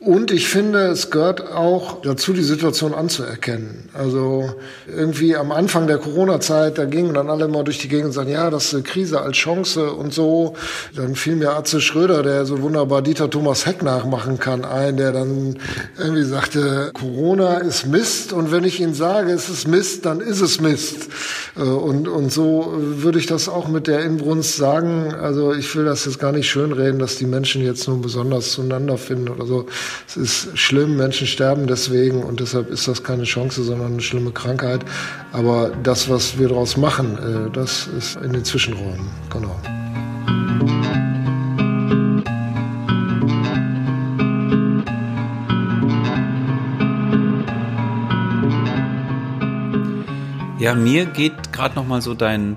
Und 0.05 0.33
ich 0.33 0.49
finde, 0.49 0.89
es 0.89 1.11
gehört 1.11 1.53
auch 1.53 2.03
dazu, 2.03 2.33
die 2.33 2.43
Situation 2.43 2.93
anzuerkennen. 2.93 3.89
Also 3.95 4.53
irgendwie 4.89 5.37
am 5.37 5.53
Anfang 5.53 5.87
der 5.87 5.99
Corona-Zeit, 5.99 6.77
da 6.77 6.87
gingen 6.87 7.15
dann 7.15 7.31
alle 7.31 7.47
mal 7.47 7.63
durch 7.63 7.79
die 7.79 7.87
Gegend 7.87 8.07
und 8.07 8.13
sagten, 8.13 8.33
ja, 8.33 8.51
das 8.51 8.65
ist 8.65 8.75
eine 8.75 8.83
Krise 8.83 9.21
als 9.21 9.37
Chance 9.37 9.93
und 9.93 10.13
so. 10.13 10.57
Dann 10.97 11.15
fiel 11.15 11.37
mir 11.37 11.53
Atze 11.53 11.81
Schröder, 11.81 12.25
der 12.25 12.47
so 12.47 12.63
wunderbar 12.63 13.01
Dieter 13.01 13.31
Thomas 13.31 13.65
Heck 13.65 13.85
nachmachen 13.85 14.41
kann, 14.41 14.65
ein, 14.65 14.97
der 14.97 15.13
dann 15.13 15.61
irgendwie 15.97 16.25
sagte, 16.25 16.91
Corona 16.95 17.59
ist 17.59 17.87
Mist 17.87 18.33
und 18.33 18.51
wenn 18.51 18.65
ich 18.65 18.81
Ihnen 18.81 18.95
sage, 18.95 19.31
es 19.31 19.49
ist 19.49 19.69
Mist, 19.69 20.05
dann 20.05 20.19
ist 20.19 20.41
es 20.41 20.61
Mist. 20.61 21.11
Äh, 21.57 21.63
und, 21.63 22.09
und 22.09 22.33
so 22.33 22.73
würde 22.77 23.19
ich 23.19 23.27
das 23.27 23.49
auch 23.49 23.69
mit 23.69 23.87
der 23.87 24.05
Inbrunst 24.05 24.57
sagen. 24.57 25.15
Also 25.15 25.53
ich 25.53 25.75
will 25.77 25.85
das 25.85 26.05
jetzt 26.05 26.19
gar 26.19 26.33
nicht 26.33 26.49
schönreden, 26.49 26.99
dass 26.99 27.17
die 27.17 27.27
Menschen 27.27 27.63
jetzt 27.63 27.89
nun 27.89 28.01
besonders 28.01 28.53
zueinander 28.53 28.99
finden 28.99 29.29
oder 29.29 29.47
so. 29.47 29.67
Es 30.07 30.17
ist 30.17 30.59
schlimm, 30.59 30.97
Menschen 30.97 31.27
sterben 31.27 31.67
deswegen 31.67 32.23
und 32.23 32.41
deshalb 32.41 32.71
ist 32.71 32.89
das 32.89 33.03
keine 33.03 33.25
Chance, 33.25 33.63
sondern 33.63 33.93
eine 33.93 34.03
schlimme 34.03 34.33
Krankheit. 34.33 34.81
Aber 35.33 35.73
das, 35.83 36.09
was 36.09 36.39
wir 36.39 36.49
daraus 36.49 36.77
machen, 36.77 37.19
äh, 37.19 37.51
das 37.53 37.89
ist 37.99 38.17
in 38.17 38.33
den 38.33 38.45
Zwischenräumen. 38.45 39.11
Genau. 39.31 39.57
Ja, 50.63 50.77
mir 50.77 51.07
geht 51.07 51.53
gerade 51.53 51.75
noch 51.75 51.89
mal 51.89 52.01
so 52.01 52.15
dein 52.15 52.57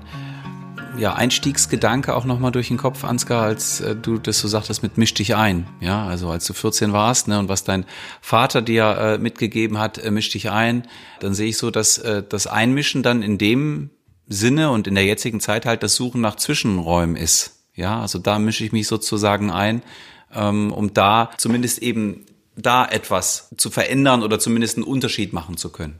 ja, 0.96 1.14
Einstiegsgedanke 1.14 2.14
auch 2.14 2.24
nochmal 2.24 2.52
durch 2.52 2.68
den 2.68 2.76
Kopf, 2.76 3.02
Ansgar, 3.02 3.42
als 3.42 3.80
äh, 3.80 3.96
du 3.96 4.18
das 4.18 4.38
so 4.38 4.46
sagtest 4.46 4.84
mit 4.84 4.96
misch 4.96 5.12
dich 5.12 5.34
ein. 5.34 5.66
Ja, 5.80 6.06
also 6.06 6.30
als 6.30 6.46
du 6.46 6.52
14 6.52 6.92
warst, 6.92 7.26
ne, 7.26 7.36
und 7.40 7.48
was 7.48 7.64
dein 7.64 7.84
Vater 8.20 8.62
dir 8.62 8.84
äh, 8.96 9.18
mitgegeben 9.18 9.78
hat, 9.78 9.98
äh, 9.98 10.12
misch 10.12 10.30
dich 10.30 10.52
ein, 10.52 10.86
dann 11.18 11.34
sehe 11.34 11.48
ich 11.48 11.58
so, 11.58 11.72
dass 11.72 11.98
äh, 11.98 12.22
das 12.22 12.46
Einmischen 12.46 13.02
dann 13.02 13.22
in 13.22 13.38
dem 13.38 13.90
Sinne 14.28 14.70
und 14.70 14.86
in 14.86 14.94
der 14.94 15.04
jetzigen 15.04 15.40
Zeit 15.40 15.66
halt 15.66 15.82
das 15.82 15.96
Suchen 15.96 16.20
nach 16.20 16.36
Zwischenräumen 16.36 17.16
ist. 17.16 17.64
Ja, 17.74 18.00
also 18.00 18.20
da 18.20 18.38
mische 18.38 18.64
ich 18.64 18.70
mich 18.70 18.86
sozusagen 18.86 19.50
ein, 19.50 19.82
ähm, 20.32 20.70
um 20.70 20.94
da 20.94 21.30
zumindest 21.38 21.82
eben 21.82 22.24
da 22.54 22.86
etwas 22.86 23.50
zu 23.56 23.68
verändern 23.68 24.22
oder 24.22 24.38
zumindest 24.38 24.76
einen 24.76 24.86
Unterschied 24.86 25.32
machen 25.32 25.56
zu 25.56 25.70
können. 25.70 25.98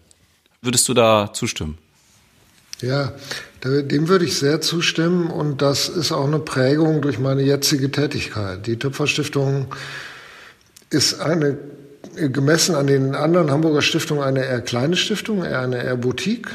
Würdest 0.63 0.89
du 0.89 0.95
da 0.95 1.33
zustimmen? 1.33 1.79
Ja, 2.83 3.13
dem 3.65 4.09
würde 4.09 4.27
ich 4.27 4.39
sehr 4.39 4.61
zustimmen 4.61 5.29
und 5.29 5.63
das 5.63 5.89
ist 5.89 6.13
auch 6.13 6.27
eine 6.27 6.39
Prägung 6.39 7.01
durch 7.01 7.19
meine 7.19 7.43
jetzige 7.43 7.91
Tätigkeit. 7.91 8.67
Die 8.67 8.79
Töpferstiftung 8.79 9.69
ist 10.91 11.21
eine, 11.21 11.57
gemessen 12.17 12.75
an 12.75 12.87
den 12.87 13.15
anderen 13.15 13.51
Hamburger 13.51 13.83
Stiftungen, 13.83 14.23
eine 14.23 14.45
eher 14.45 14.61
kleine 14.61 14.97
Stiftung, 14.97 15.43
eher 15.43 15.61
eine 15.61 15.83
eher 15.83 15.97
Boutique. 15.97 16.49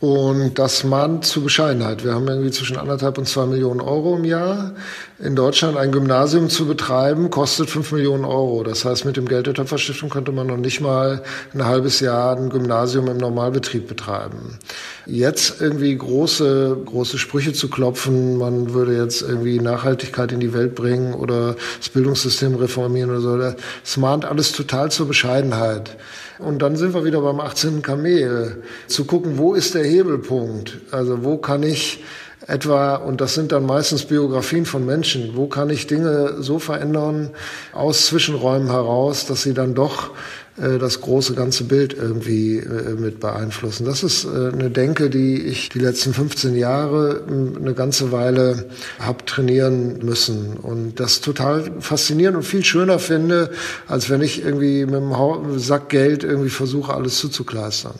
Und 0.00 0.60
das 0.60 0.84
mahnt 0.84 1.24
zu 1.24 1.42
Bescheidenheit. 1.42 2.04
Wir 2.04 2.14
haben 2.14 2.28
irgendwie 2.28 2.52
zwischen 2.52 2.76
anderthalb 2.76 3.18
und 3.18 3.26
zwei 3.26 3.46
Millionen 3.46 3.80
Euro 3.80 4.16
im 4.16 4.24
Jahr. 4.24 4.74
In 5.18 5.34
Deutschland 5.34 5.76
ein 5.76 5.90
Gymnasium 5.90 6.48
zu 6.48 6.66
betreiben, 6.66 7.30
kostet 7.30 7.68
fünf 7.68 7.90
Millionen 7.90 8.24
Euro. 8.24 8.62
Das 8.62 8.84
heißt, 8.84 9.04
mit 9.04 9.16
dem 9.16 9.26
Geld 9.26 9.48
der 9.48 9.54
Töpferstiftung 9.54 10.08
könnte 10.08 10.30
man 10.30 10.46
noch 10.46 10.56
nicht 10.56 10.80
mal 10.80 11.24
ein 11.52 11.64
halbes 11.64 11.98
Jahr 11.98 12.36
ein 12.36 12.48
Gymnasium 12.48 13.08
im 13.08 13.16
Normalbetrieb 13.16 13.88
betreiben. 13.88 14.60
Jetzt 15.06 15.60
irgendwie 15.60 15.96
große, 15.96 16.76
große 16.84 17.18
Sprüche 17.18 17.52
zu 17.52 17.68
klopfen, 17.68 18.38
man 18.38 18.74
würde 18.74 18.96
jetzt 18.96 19.22
irgendwie 19.22 19.58
Nachhaltigkeit 19.58 20.30
in 20.30 20.38
die 20.38 20.54
Welt 20.54 20.76
bringen 20.76 21.12
oder 21.12 21.56
das 21.78 21.88
Bildungssystem 21.88 22.54
reformieren 22.54 23.10
oder 23.10 23.20
so, 23.20 23.36
das 23.36 23.96
mahnt 23.96 24.24
alles 24.24 24.52
total 24.52 24.92
zur 24.92 25.08
Bescheidenheit. 25.08 25.96
Und 26.38 26.62
dann 26.62 26.76
sind 26.76 26.94
wir 26.94 27.04
wieder 27.04 27.20
beim 27.20 27.40
18. 27.40 27.82
Kamel, 27.82 28.62
zu 28.86 29.04
gucken, 29.04 29.38
wo 29.38 29.54
ist 29.54 29.74
der 29.74 29.84
Hebelpunkt? 29.84 30.78
Also 30.90 31.24
wo 31.24 31.38
kann 31.38 31.62
ich 31.62 32.04
etwa, 32.46 32.96
und 32.96 33.20
das 33.20 33.34
sind 33.34 33.52
dann 33.52 33.66
meistens 33.66 34.04
Biografien 34.04 34.64
von 34.64 34.86
Menschen, 34.86 35.32
wo 35.34 35.48
kann 35.48 35.68
ich 35.68 35.86
Dinge 35.86 36.36
so 36.40 36.58
verändern 36.58 37.30
aus 37.72 38.06
Zwischenräumen 38.06 38.70
heraus, 38.70 39.26
dass 39.26 39.42
sie 39.42 39.52
dann 39.52 39.74
doch 39.74 40.10
äh, 40.60 40.78
das 40.78 41.00
große 41.00 41.34
ganze 41.34 41.64
Bild 41.64 41.94
irgendwie 41.94 42.58
äh, 42.58 42.94
mit 42.94 43.20
beeinflussen. 43.20 43.84
Das 43.84 44.02
ist 44.02 44.24
äh, 44.24 44.50
eine 44.52 44.70
Denke, 44.70 45.10
die 45.10 45.40
ich 45.42 45.68
die 45.68 45.78
letzten 45.78 46.12
15 46.12 46.56
Jahre 46.56 47.22
eine 47.28 47.74
ganze 47.74 48.12
Weile 48.12 48.68
habe 48.98 49.24
trainieren 49.24 49.98
müssen 50.04 50.56
und 50.56 50.98
das 51.00 51.20
total 51.20 51.70
faszinierend 51.80 52.36
und 52.36 52.42
viel 52.42 52.64
schöner 52.64 52.98
finde, 52.98 53.50
als 53.86 54.10
wenn 54.10 54.22
ich 54.22 54.44
irgendwie 54.44 54.84
mit 54.84 54.96
einem 54.96 55.58
Sack 55.58 55.90
Geld 55.90 56.24
irgendwie 56.24 56.50
versuche, 56.50 56.94
alles 56.94 57.18
zuzukleistern. 57.18 57.94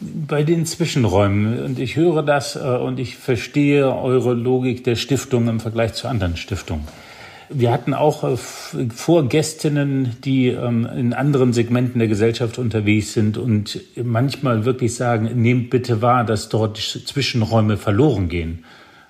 Bei 0.00 0.42
den 0.42 0.66
Zwischenräumen, 0.66 1.62
und 1.62 1.78
ich 1.78 1.94
höre 1.94 2.24
das 2.24 2.56
und 2.56 2.98
ich 2.98 3.16
verstehe 3.16 3.94
eure 3.94 4.34
Logik 4.34 4.82
der 4.82 4.96
Stiftung 4.96 5.46
im 5.46 5.60
Vergleich 5.60 5.94
zu 5.94 6.08
anderen 6.08 6.36
Stiftungen. 6.36 6.86
Wir 7.48 7.70
hatten 7.70 7.94
auch 7.94 8.24
äh, 8.24 8.36
Vorgästinnen, 8.36 10.16
die 10.24 10.48
ähm, 10.48 10.86
in 10.86 11.12
anderen 11.12 11.52
Segmenten 11.52 11.98
der 11.98 12.08
Gesellschaft 12.08 12.58
unterwegs 12.58 13.12
sind 13.12 13.38
und 13.38 13.80
manchmal 13.96 14.64
wirklich 14.64 14.94
sagen, 14.94 15.30
nehmt 15.40 15.70
bitte 15.70 16.02
wahr, 16.02 16.24
dass 16.24 16.48
dort 16.48 16.78
Zwischenräume 16.78 17.76
verloren 17.76 18.28
gehen 18.28 18.64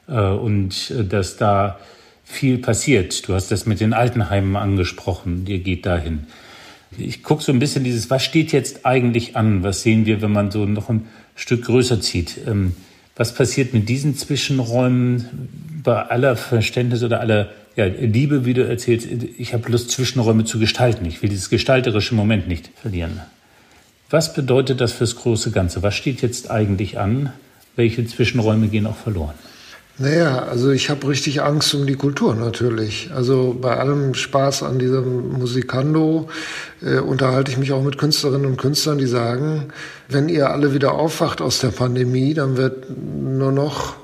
äh, 0.09 0.21
und 0.21 0.91
äh, 0.91 1.05
dass 1.05 1.37
da 1.37 1.79
viel 2.25 2.59
passiert. 2.59 3.27
Du 3.29 3.35
hast 3.35 3.51
das 3.51 3.67
mit 3.67 3.81
den 3.81 3.93
Altenheimen 3.93 4.57
angesprochen, 4.57 5.45
ihr 5.47 5.61
geht 5.61 5.87
dahin. 5.87 6.27
Ich 6.99 7.23
gucke 7.23 7.43
so 7.43 7.53
ein 7.53 7.59
bisschen 7.59 7.85
dieses, 7.85 8.11
was 8.11 8.23
steht 8.23 8.53
jetzt 8.53 8.85
eigentlich 8.85 9.37
an? 9.37 9.63
Was 9.63 9.83
sehen 9.83 10.07
wir, 10.07 10.23
wenn 10.23 10.33
man 10.33 10.51
so 10.51 10.65
noch 10.67 10.89
ein 10.89 11.07
Stück 11.35 11.65
größer 11.65 12.01
zieht? 12.01 12.39
Ähm, 12.47 12.75
was 13.17 13.35
passiert 13.35 13.73
mit 13.73 13.89
diesen 13.89 14.15
Zwischenräumen 14.15 15.49
bei 15.83 16.03
aller 16.03 16.37
Verständnis 16.37 17.03
oder 17.03 17.21
aller 17.21 17.49
ja, 17.77 17.85
Liebe, 17.85 18.47
wie 18.47 18.55
du 18.55 18.67
erzählst, 18.67 19.07
ich 19.37 19.53
habe 19.53 19.71
Lust, 19.71 19.91
Zwischenräume 19.91 20.45
zu 20.45 20.59
gestalten. 20.59 21.05
Ich 21.05 21.23
will 21.23 21.29
dieses 21.29 21.51
gestalterische 21.51 22.15
Moment 22.15 22.49
nicht 22.49 22.71
verlieren. 22.81 23.21
Was 24.09 24.33
bedeutet 24.35 24.81
das 24.81 24.93
fürs 24.93 25.17
große 25.17 25.51
Ganze? 25.51 25.83
Was 25.83 25.95
steht 25.95 26.23
jetzt 26.23 26.51
eigentlich 26.51 26.99
an? 26.99 27.33
Welche 27.75 28.07
Zwischenräume 28.07 28.69
gehen 28.69 28.87
auch 28.87 28.97
verloren? 28.97 29.35
Naja, 29.99 30.45
also 30.45 30.71
ich 30.71 30.91
habe 30.91 31.09
richtig 31.09 31.43
Angst 31.43 31.75
um 31.75 31.87
die 31.87 31.95
Kultur 31.95 32.35
natürlich. 32.35 33.11
Also 33.15 33.57
bei 33.59 33.77
allem 33.77 34.15
Spaß 34.15 34.63
an 34.63 34.79
diesem 34.79 35.33
Musikando 35.33 36.29
äh, 36.83 36.99
unterhalte 36.99 37.51
ich 37.51 37.59
mich 37.59 37.73
auch 37.73 37.83
mit 37.83 37.97
Künstlerinnen 37.97 38.47
und 38.47 38.59
Künstlern, 38.59 38.99
die 38.99 39.07
sagen, 39.07 39.67
wenn 40.09 40.29
ihr 40.29 40.51
alle 40.51 40.75
wieder 40.75 40.93
aufwacht 40.93 41.41
aus 41.41 41.61
der 41.61 41.69
Pandemie, 41.69 42.35
dann 42.35 42.59
wird 42.59 42.87
nur 42.99 43.53
noch 43.53 43.97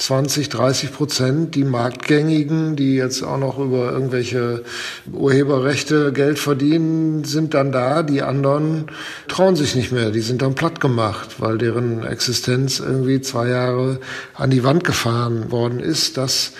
20, 0.00 0.48
30 0.48 0.92
Prozent, 0.92 1.54
die 1.54 1.64
Marktgängigen, 1.64 2.74
die 2.74 2.94
jetzt 2.94 3.22
auch 3.22 3.36
noch 3.36 3.58
über 3.58 3.92
irgendwelche 3.92 4.64
Urheberrechte 5.12 6.12
Geld 6.12 6.38
verdienen, 6.38 7.24
sind 7.24 7.52
dann 7.52 7.70
da. 7.70 8.02
Die 8.02 8.22
anderen 8.22 8.86
trauen 9.28 9.56
sich 9.56 9.74
nicht 9.74 9.92
mehr. 9.92 10.10
Die 10.10 10.22
sind 10.22 10.40
dann 10.40 10.54
platt 10.54 10.80
gemacht, 10.80 11.36
weil 11.38 11.58
deren 11.58 12.02
Existenz 12.04 12.80
irgendwie 12.80 13.20
zwei 13.20 13.48
Jahre 13.48 14.00
an 14.34 14.48
die 14.48 14.64
Wand 14.64 14.84
gefahren 14.84 15.50
worden 15.50 15.80
ist. 15.80 16.16
Das, 16.16 16.52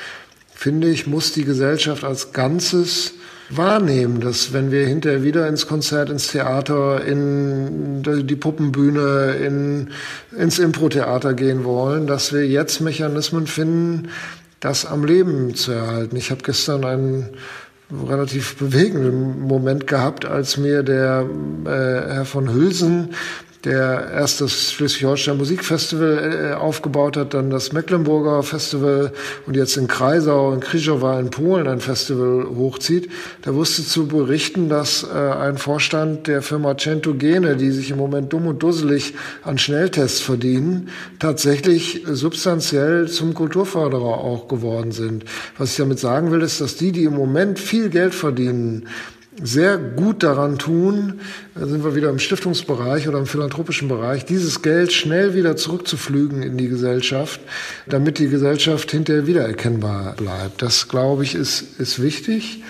finde 0.55 0.91
ich, 0.91 1.07
muss 1.07 1.33
die 1.33 1.45
Gesellschaft 1.45 2.05
als 2.05 2.35
Ganzes 2.35 3.15
wahrnehmen, 3.51 4.21
dass 4.21 4.53
wenn 4.53 4.71
wir 4.71 4.87
hinterher 4.87 5.23
wieder 5.23 5.49
ins 5.49 5.67
Konzert, 5.67 6.09
ins 6.11 6.29
Theater, 6.29 7.05
in 7.05 8.03
die 8.03 8.37
Puppenbühne, 8.37 9.37
in, 9.45 9.91
ins 10.37 10.59
Impro-Theater 10.59 11.35
gehen 11.35 11.65
wollen, 11.65 12.07
dass 12.07 12.33
wir 12.33 12.47
jetzt 12.47 12.81
Mechanismen 12.81 13.47
finden, 13.47 14.09
das 14.61 14.87
am 14.87 15.05
Leben 15.05 15.55
zu 15.55 15.73
erhalten. 15.73 16.17
Ich 16.17 16.31
habe 16.31 16.43
gestern 16.43 16.85
einen 16.85 17.31
relativ 18.07 18.57
bewegenden 18.57 19.41
Moment 19.41 19.87
gehabt, 19.87 20.25
als 20.25 20.57
mir 20.57 20.83
der 20.83 21.27
äh, 21.65 21.69
Herr 21.69 22.25
von 22.25 22.53
Hülsen 22.53 23.15
der 23.65 24.11
erst 24.15 24.41
das 24.41 24.73
Schleswig-Holstein 24.73 25.37
Musikfestival 25.37 26.53
äh, 26.53 26.55
aufgebaut 26.55 27.17
hat, 27.17 27.35
dann 27.35 27.51
das 27.51 27.73
Mecklenburger 27.73 28.43
Festival 28.43 29.13
und 29.47 29.55
jetzt 29.55 29.77
in 29.77 29.87
Kreisau 29.87 30.51
und 30.51 30.65
Krzyżowa 30.65 31.21
in 31.21 31.31
Polen 31.31 31.67
ein 31.67 31.81
Festival 31.81 32.47
hochzieht. 32.57 33.11
Da 33.43 33.55
wusste 33.55 33.85
zu 33.85 34.09
berichten, 34.09 34.69
dass 34.69 35.03
äh, 35.03 35.17
ein 35.17 35.59
Vorstand 35.59 36.27
der 36.27 36.41
Firma 36.41 36.77
Centogene, 36.79 37.57
die 37.57 37.71
sich 37.71 37.91
im 37.91 37.99
Moment 37.99 38.33
dumm 38.33 38.47
und 38.47 38.63
dusselig 38.63 39.15
an 39.43 39.59
Schnelltests 39.59 40.21
verdienen, 40.21 40.89
tatsächlich 41.19 42.05
substanziell 42.07 43.09
zum 43.09 43.35
Kulturförderer 43.35 44.19
auch 44.19 44.49
geworden 44.49 44.93
sind. 44.93 45.25
Was 45.59 45.73
ich 45.73 45.77
damit 45.77 45.99
sagen 45.99 46.31
will, 46.31 46.41
ist, 46.41 46.61
dass 46.61 46.77
die, 46.77 46.93
die 46.93 47.05
im 47.05 47.15
Moment 47.15 47.59
viel 47.59 47.91
Geld 47.91 48.15
verdienen, 48.15 48.87
sehr 49.43 49.79
gut 49.79 50.23
daran 50.23 50.59
tun, 50.59 51.21
da 51.55 51.67
sind 51.67 51.85
wir 51.85 51.95
wieder 51.95 52.11
im 52.11 52.19
Stiftungsbereich 52.19 53.09
oder 53.09 53.19
im 53.19 53.27
philanthropischen 53.27 53.89
Bereich, 53.89 54.25
dieses 54.25 54.63
Geld 54.63 54.93
schnell 54.93 55.35
wieder 55.35 55.57
zurückzuflügen 55.57 56.43
in 56.43 56.59
die 56.59 56.69
Gesellschaft, 56.69 57.41
damit 57.87 58.19
die 58.19 58.29
Gesellschaft 58.29 58.91
hinterher 58.91 59.27
wiedererkennbar 59.27 60.15
bleibt. 60.17 60.63
Das, 60.63 60.89
glaube 60.89 61.23
ich, 61.23 61.35
ist, 61.35 61.79
ist 61.79 62.03
wichtig 62.03 62.63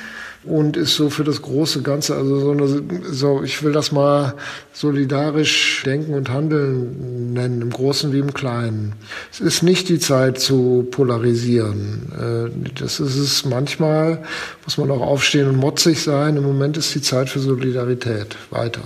und 0.44 0.76
ist 0.76 0.96
so 0.96 1.10
für 1.10 1.24
das 1.24 1.42
große 1.42 1.82
Ganze, 1.82 2.16
also 2.16 2.40
so, 2.40 2.50
eine, 2.52 2.66
so 3.10 3.42
ich 3.42 3.62
will 3.62 3.72
das 3.72 3.92
mal 3.92 4.34
solidarisch 4.72 5.82
denken 5.84 6.14
und 6.14 6.30
handeln 6.30 7.32
nennen, 7.34 7.60
im 7.60 7.70
Großen 7.70 8.12
wie 8.12 8.20
im 8.20 8.32
Kleinen. 8.32 8.94
Es 9.30 9.40
ist 9.40 9.62
nicht 9.62 9.88
die 9.90 9.98
Zeit 9.98 10.40
zu 10.40 10.88
polarisieren. 10.90 12.12
Äh, 12.18 12.70
das 12.78 13.00
ist 13.00 13.16
es 13.16 13.44
manchmal, 13.44 14.22
muss 14.64 14.78
man 14.78 14.90
auch 14.90 15.02
aufstehen 15.02 15.46
und 15.46 15.56
motzig 15.56 16.00
sein. 16.00 16.36
Im 16.36 16.44
Moment 16.44 16.78
ist 16.78 16.94
die 16.94 17.02
Zeit 17.02 17.28
für 17.28 17.40
Solidarität. 17.40 18.36
Weiter. 18.50 18.82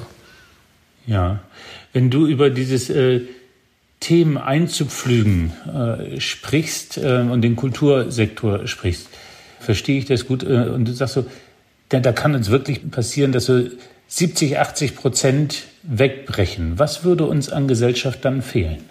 Ja, 1.06 1.40
wenn 1.92 2.10
du 2.10 2.26
über 2.26 2.50
dieses 2.50 2.90
äh, 2.90 3.20
Themen 4.00 4.36
einzupflügen 4.38 5.52
äh, 5.66 6.20
sprichst 6.20 6.98
äh, 6.98 7.24
und 7.30 7.42
den 7.42 7.54
Kultursektor 7.54 8.66
sprichst, 8.66 9.08
verstehe 9.64 9.98
ich 9.98 10.04
das 10.04 10.26
gut. 10.26 10.42
Äh, 10.42 10.68
und 10.68 10.86
du 10.86 10.92
sagst 10.92 11.14
so, 11.14 11.26
denn 11.92 12.02
da 12.02 12.12
kann 12.12 12.34
uns 12.34 12.50
wirklich 12.50 12.90
passieren, 12.90 13.32
dass 13.32 13.46
so 13.46 13.62
70, 14.08 14.58
80 14.58 14.96
Prozent 14.96 15.64
wegbrechen. 15.82 16.78
Was 16.78 17.04
würde 17.04 17.24
uns 17.24 17.50
an 17.50 17.68
Gesellschaft 17.68 18.24
dann 18.24 18.42
fehlen? 18.42 18.84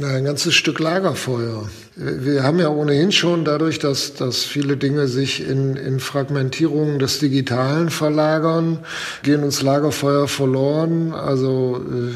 Na, 0.00 0.14
ein 0.14 0.26
ganzes 0.26 0.54
Stück 0.54 0.78
Lagerfeuer. 0.78 1.68
Wir 1.96 2.44
haben 2.44 2.60
ja 2.60 2.68
ohnehin 2.68 3.10
schon 3.10 3.44
dadurch, 3.44 3.80
dass, 3.80 4.14
dass 4.14 4.44
viele 4.44 4.76
Dinge 4.76 5.08
sich 5.08 5.44
in, 5.44 5.74
in 5.74 5.98
Fragmentierungen 5.98 7.00
des 7.00 7.18
Digitalen 7.18 7.90
verlagern, 7.90 8.78
gehen 9.24 9.42
uns 9.42 9.60
Lagerfeuer 9.60 10.28
verloren. 10.28 11.12
Also 11.14 11.82
äh, 11.84 12.14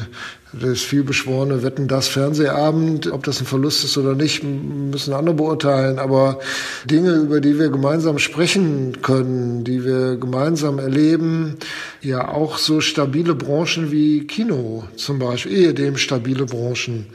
das 0.65 0.79
vielbeschworene 0.79 1.61
Wetten 1.61 1.89
das 1.89 2.07
Fernsehabend, 2.07 3.11
ob 3.11 3.25
das 3.25 3.41
ein 3.41 3.45
Verlust 3.45 3.83
ist 3.83 3.97
oder 3.97 4.15
nicht, 4.15 4.45
müssen 4.45 5.13
andere 5.13 5.35
beurteilen. 5.35 5.99
Aber 5.99 6.39
Dinge, 6.85 7.15
über 7.15 7.41
die 7.41 7.59
wir 7.59 7.67
gemeinsam 7.67 8.17
sprechen 8.17 9.01
können, 9.01 9.65
die 9.65 9.83
wir 9.83 10.15
gemeinsam 10.15 10.79
erleben, 10.79 11.57
ja 12.01 12.29
auch 12.29 12.59
so 12.59 12.79
stabile 12.79 13.35
Branchen 13.35 13.91
wie 13.91 14.25
Kino 14.25 14.85
zum 14.95 15.19
Beispiel, 15.19 15.51
ehedem 15.51 15.97
stabile 15.97 16.45
Branchen 16.45 17.07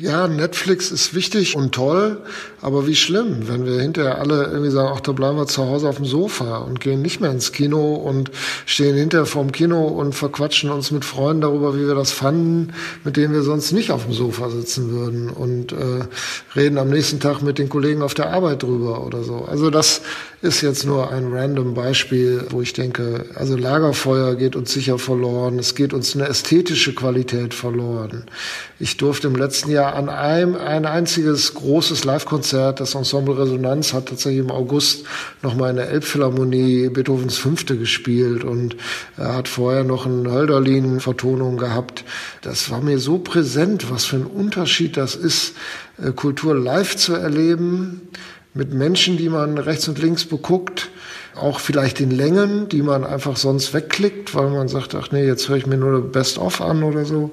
Ja, 0.00 0.26
Netflix 0.26 0.90
ist 0.90 1.14
wichtig 1.14 1.54
und 1.54 1.74
toll, 1.74 2.22
aber 2.60 2.86
wie 2.86 2.96
schlimm, 2.96 3.48
wenn 3.48 3.66
wir 3.66 3.80
hinterher 3.80 4.18
alle 4.18 4.44
irgendwie 4.44 4.70
sagen, 4.70 4.92
ach, 4.94 5.00
da 5.00 5.12
bleiben 5.12 5.36
wir 5.36 5.46
zu 5.46 5.64
Hause 5.64 5.88
auf 5.88 5.96
dem 5.96 6.06
Sofa 6.06 6.58
und 6.58 6.80
gehen 6.80 7.02
nicht 7.02 7.20
mehr 7.20 7.30
ins 7.30 7.52
Kino 7.52 7.94
und 7.94 8.30
stehen 8.64 8.96
hinterher 8.96 9.26
vorm 9.26 9.52
Kino 9.52 9.86
und 9.86 10.14
verquatschen 10.14 10.70
uns 10.70 10.90
mit 10.90 11.04
Freunden 11.04 11.42
darüber, 11.42 11.76
wie 11.76 11.86
wir 11.86 11.94
das 11.94 12.12
fanden, 12.12 12.72
mit 13.04 13.16
denen 13.16 13.34
wir 13.34 13.42
sonst 13.42 13.72
nicht 13.72 13.90
auf 13.90 14.04
dem 14.04 14.12
Sofa 14.12 14.50
sitzen 14.50 14.90
würden 14.90 15.28
und 15.28 15.72
äh, 15.72 16.06
reden 16.56 16.78
am 16.78 16.88
nächsten 16.88 17.20
Tag 17.20 17.42
mit 17.42 17.58
den 17.58 17.68
Kollegen 17.68 18.02
auf 18.02 18.14
der 18.14 18.30
Arbeit 18.30 18.62
drüber 18.62 19.04
oder 19.04 19.22
so. 19.22 19.44
Also 19.44 19.70
das 19.70 20.00
ist 20.42 20.60
jetzt 20.60 20.84
nur 20.84 21.12
ein 21.12 21.32
random 21.32 21.74
Beispiel, 21.74 22.46
wo 22.50 22.62
ich 22.62 22.72
denke, 22.72 23.26
also 23.34 23.56
Lagerfeuer 23.56 24.34
geht 24.34 24.56
uns 24.56 24.72
sicher 24.72 24.98
verloren, 24.98 25.58
es 25.58 25.74
geht 25.74 25.92
uns 25.92 26.16
eine 26.16 26.28
ästhetische 26.28 26.94
Qualität 26.94 27.54
verloren. 27.54 28.24
Ich 28.80 28.96
durfte 28.96 29.28
im 29.28 29.36
letzten 29.36 29.70
Jahr 29.70 29.81
an 29.90 30.08
einem 30.08 30.54
ein 30.56 30.86
einziges 30.86 31.54
großes 31.54 32.04
Live-Konzert, 32.04 32.80
das 32.80 32.94
Ensemble 32.94 33.38
Resonanz 33.38 33.92
hat 33.92 34.06
tatsächlich 34.06 34.40
im 34.40 34.50
August 34.50 35.04
nochmal 35.42 35.70
in 35.70 35.76
der 35.76 35.90
Elbphilharmonie 35.90 36.88
Beethovens 36.88 37.38
Fünfte 37.38 37.76
gespielt 37.76 38.44
und 38.44 38.76
hat 39.16 39.48
vorher 39.48 39.84
noch 39.84 40.06
eine 40.06 40.30
Hölderlin-Vertonung 40.30 41.56
gehabt. 41.56 42.04
Das 42.42 42.70
war 42.70 42.80
mir 42.80 42.98
so 42.98 43.18
präsent, 43.18 43.90
was 43.90 44.04
für 44.04 44.16
ein 44.16 44.26
Unterschied 44.26 44.96
das 44.96 45.14
ist, 45.14 45.54
äh, 46.02 46.12
Kultur 46.12 46.54
live 46.54 46.96
zu 46.96 47.14
erleben 47.14 48.08
mit 48.54 48.72
Menschen, 48.74 49.16
die 49.16 49.28
man 49.28 49.58
rechts 49.58 49.88
und 49.88 49.98
links 49.98 50.24
beguckt, 50.24 50.90
auch 51.34 51.60
vielleicht 51.60 52.00
in 52.00 52.10
Längen, 52.10 52.68
die 52.68 52.82
man 52.82 53.04
einfach 53.04 53.36
sonst 53.36 53.72
wegklickt, 53.72 54.34
weil 54.34 54.50
man 54.50 54.68
sagt, 54.68 54.94
ach 54.94 55.10
nee, 55.10 55.24
jetzt 55.24 55.48
höre 55.48 55.56
ich 55.56 55.66
mir 55.66 55.78
nur 55.78 56.12
Best-of 56.12 56.60
an 56.60 56.82
oder 56.82 57.04
so. 57.04 57.30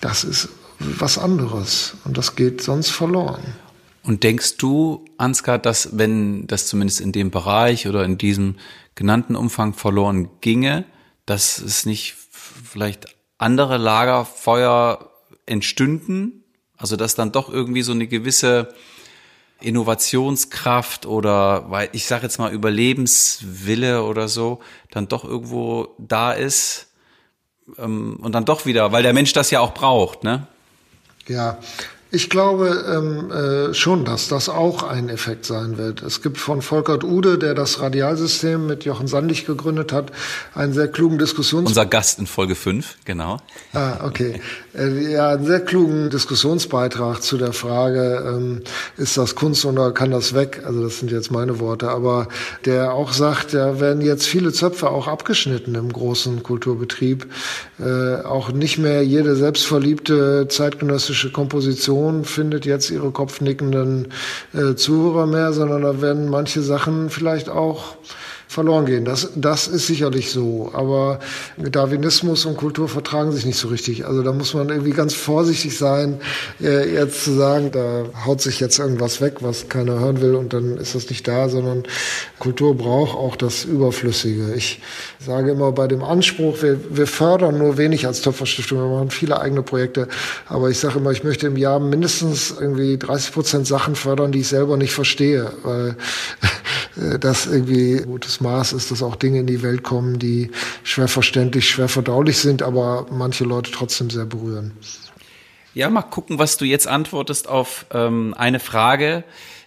Das 0.00 0.24
ist 0.24 0.48
was 0.78 1.18
anderes 1.18 1.96
und 2.04 2.18
das 2.18 2.36
geht 2.36 2.62
sonst 2.62 2.90
verloren. 2.90 3.42
Und 4.02 4.22
denkst 4.22 4.58
du, 4.58 5.04
Ansgar, 5.16 5.58
dass 5.58 5.96
wenn 5.96 6.46
das 6.46 6.66
zumindest 6.66 7.00
in 7.00 7.12
dem 7.12 7.30
Bereich 7.30 7.88
oder 7.88 8.04
in 8.04 8.18
diesem 8.18 8.56
genannten 8.94 9.34
Umfang 9.34 9.72
verloren 9.72 10.28
ginge, 10.40 10.84
dass 11.24 11.58
es 11.58 11.86
nicht 11.86 12.14
vielleicht 12.14 13.06
andere 13.38 13.78
Lagerfeuer 13.78 15.10
entstünden? 15.46 16.44
Also 16.76 16.96
dass 16.96 17.14
dann 17.14 17.32
doch 17.32 17.48
irgendwie 17.50 17.82
so 17.82 17.92
eine 17.92 18.06
gewisse 18.06 18.74
Innovationskraft 19.60 21.06
oder 21.06 21.70
weil 21.70 21.88
ich 21.92 22.06
sage 22.06 22.24
jetzt 22.24 22.38
mal 22.38 22.52
Überlebenswille 22.52 24.02
oder 24.02 24.28
so 24.28 24.60
dann 24.90 25.08
doch 25.08 25.24
irgendwo 25.24 25.94
da 25.98 26.32
ist 26.32 26.88
ähm, 27.78 28.18
und 28.20 28.32
dann 28.32 28.44
doch 28.44 28.66
wieder, 28.66 28.92
weil 28.92 29.02
der 29.02 29.14
Mensch 29.14 29.32
das 29.32 29.50
ja 29.50 29.60
auch 29.60 29.72
braucht, 29.72 30.24
ne? 30.24 30.46
Ja, 31.28 31.58
ich 32.14 32.30
glaube 32.30 32.84
ähm, 32.88 33.30
äh, 33.30 33.74
schon, 33.74 34.04
dass 34.04 34.28
das 34.28 34.48
auch 34.48 34.84
ein 34.84 35.08
Effekt 35.08 35.44
sein 35.44 35.78
wird. 35.78 36.02
Es 36.02 36.22
gibt 36.22 36.38
von 36.38 36.62
Volkert 36.62 37.02
Ude, 37.02 37.38
der 37.38 37.54
das 37.54 37.80
Radialsystem 37.80 38.66
mit 38.66 38.84
Jochen 38.84 39.08
Sandig 39.08 39.46
gegründet 39.46 39.92
hat, 39.92 40.12
einen 40.54 40.72
sehr 40.72 40.88
klugen 40.88 41.18
Diskussions... 41.18 41.68
Unser 41.68 41.86
Gast 41.86 42.18
in 42.20 42.26
Folge 42.26 42.54
5, 42.54 42.98
genau. 43.04 43.38
Ah, 43.72 44.06
okay. 44.06 44.40
Äh, 44.76 45.12
ja, 45.12 45.30
einen 45.30 45.44
sehr 45.44 45.60
klugen 45.60 46.10
Diskussionsbeitrag 46.10 47.22
zu 47.22 47.36
der 47.36 47.52
Frage, 47.52 48.24
ähm, 48.26 48.62
ist 48.96 49.16
das 49.16 49.34
Kunst 49.34 49.64
oder 49.64 49.92
kann 49.92 50.10
das 50.10 50.34
weg? 50.34 50.62
Also 50.64 50.84
das 50.84 51.00
sind 51.00 51.10
jetzt 51.10 51.30
meine 51.32 51.58
Worte. 51.58 51.88
Aber 51.88 52.28
der 52.64 52.92
auch 52.92 53.12
sagt, 53.12 53.54
da 53.54 53.80
werden 53.80 54.02
jetzt 54.02 54.26
viele 54.26 54.52
Zöpfe 54.52 54.90
auch 54.90 55.08
abgeschnitten 55.08 55.74
im 55.74 55.92
großen 55.92 56.42
Kulturbetrieb. 56.42 57.26
Äh, 57.80 58.22
auch 58.22 58.52
nicht 58.52 58.78
mehr 58.78 59.04
jede 59.04 59.34
selbstverliebte 59.34 60.46
zeitgenössische 60.48 61.32
Komposition 61.32 62.03
Generation 62.04 62.24
findet 62.24 62.66
jetzt 62.66 62.90
ihre 62.90 63.10
kopfnickenden 63.10 64.12
äh, 64.52 64.74
Zuhörer 64.74 65.26
mehr, 65.26 65.52
sondern 65.52 65.82
da 65.82 66.00
werden 66.00 66.28
manche 66.28 66.62
Sachen 66.62 67.10
vielleicht 67.10 67.48
auch 67.48 67.96
verloren 68.54 68.86
gehen. 68.86 69.04
Das, 69.04 69.30
das 69.34 69.66
ist 69.66 69.86
sicherlich 69.86 70.30
so. 70.30 70.70
Aber 70.72 71.18
Darwinismus 71.58 72.46
und 72.46 72.56
Kultur 72.56 72.88
vertragen 72.88 73.32
sich 73.32 73.44
nicht 73.44 73.58
so 73.58 73.68
richtig. 73.68 74.06
Also 74.06 74.22
da 74.22 74.32
muss 74.32 74.54
man 74.54 74.68
irgendwie 74.68 74.92
ganz 74.92 75.12
vorsichtig 75.12 75.76
sein, 75.76 76.20
äh, 76.62 76.90
jetzt 76.94 77.24
zu 77.24 77.32
sagen, 77.32 77.70
da 77.72 78.04
haut 78.24 78.40
sich 78.40 78.60
jetzt 78.60 78.78
irgendwas 78.78 79.20
weg, 79.20 79.38
was 79.40 79.68
keiner 79.68 79.98
hören 79.98 80.20
will 80.20 80.34
und 80.36 80.52
dann 80.52 80.78
ist 80.78 80.94
das 80.94 81.10
nicht 81.10 81.26
da, 81.26 81.48
sondern 81.48 81.82
Kultur 82.38 82.76
braucht 82.76 83.16
auch 83.16 83.36
das 83.36 83.64
Überflüssige. 83.64 84.54
Ich 84.54 84.80
sage 85.18 85.50
immer 85.50 85.72
bei 85.72 85.88
dem 85.88 86.04
Anspruch, 86.04 86.62
wir, 86.62 86.78
wir 86.90 87.06
fördern 87.06 87.58
nur 87.58 87.76
wenig 87.76 88.06
als 88.06 88.22
Töpferstiftung, 88.22 88.78
wir 88.78 88.88
machen 88.88 89.10
viele 89.10 89.40
eigene 89.40 89.62
Projekte, 89.62 90.08
aber 90.46 90.70
ich 90.70 90.78
sage 90.78 90.98
immer, 90.98 91.10
ich 91.10 91.24
möchte 91.24 91.48
im 91.48 91.56
Jahr 91.56 91.80
mindestens 91.80 92.54
irgendwie 92.58 92.98
30 92.98 93.32
Prozent 93.32 93.66
Sachen 93.66 93.96
fördern, 93.96 94.30
die 94.30 94.40
ich 94.40 94.48
selber 94.48 94.76
nicht 94.76 94.92
verstehe, 94.92 95.50
weil 95.62 95.96
das 96.96 97.46
irgendwie 97.46 98.02
gutes 98.04 98.40
Maß 98.40 98.72
ist, 98.72 98.90
dass 98.90 99.02
auch 99.02 99.16
Dinge 99.16 99.40
in 99.40 99.46
die 99.46 99.62
Welt 99.62 99.82
kommen, 99.82 100.18
die 100.18 100.50
schwer 100.82 101.08
verständlich, 101.08 101.68
schwer 101.68 101.88
verdaulich 101.88 102.38
sind, 102.38 102.62
aber 102.62 103.06
manche 103.10 103.44
Leute 103.44 103.70
trotzdem 103.72 104.10
sehr 104.10 104.26
berühren. 104.26 104.72
Ja, 105.74 105.90
mal 105.90 106.02
gucken, 106.02 106.38
was 106.38 106.56
du 106.56 106.64
jetzt 106.64 106.86
antwortest 106.86 107.48
auf 107.48 107.86
ähm, 107.92 108.32
eine 108.38 108.60
Frage, 108.60 109.24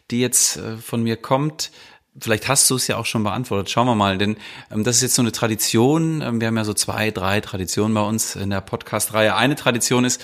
die 0.10 0.22
jetzt 0.22 0.56
äh, 0.56 0.78
von 0.78 1.04
mir 1.04 1.18
kommt. 1.18 1.72
Vielleicht 2.20 2.48
hast 2.48 2.70
du 2.70 2.76
es 2.76 2.88
ja 2.88 2.96
auch 2.96 3.06
schon 3.06 3.24
beantwortet. 3.24 3.70
Schauen 3.70 3.88
wir 3.88 3.96
mal, 3.96 4.18
denn 4.18 4.38
ähm, 4.72 4.86
das 4.86 4.98
ist 4.98 5.02
jetzt 5.02 5.16
so 5.16 5.22
eine 5.22 5.34
Tradition. 5.34 6.22
Ähm, 6.22 6.40
wir 6.40 6.48
haben 6.48 6.56
ja 6.56 6.64
so 6.64 6.74
zwei, 6.74 7.12
drei 7.12 7.42
Traditionen 7.42 7.94
bei 7.94 8.02
uns 8.02 8.38
in 8.38 8.50
der 8.50 8.62
Podcast-Reihe. 8.62 9.36
Eine 9.36 9.56
Tradition 9.56 10.06
ist, 10.06 10.24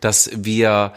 dass 0.00 0.30
wir 0.32 0.92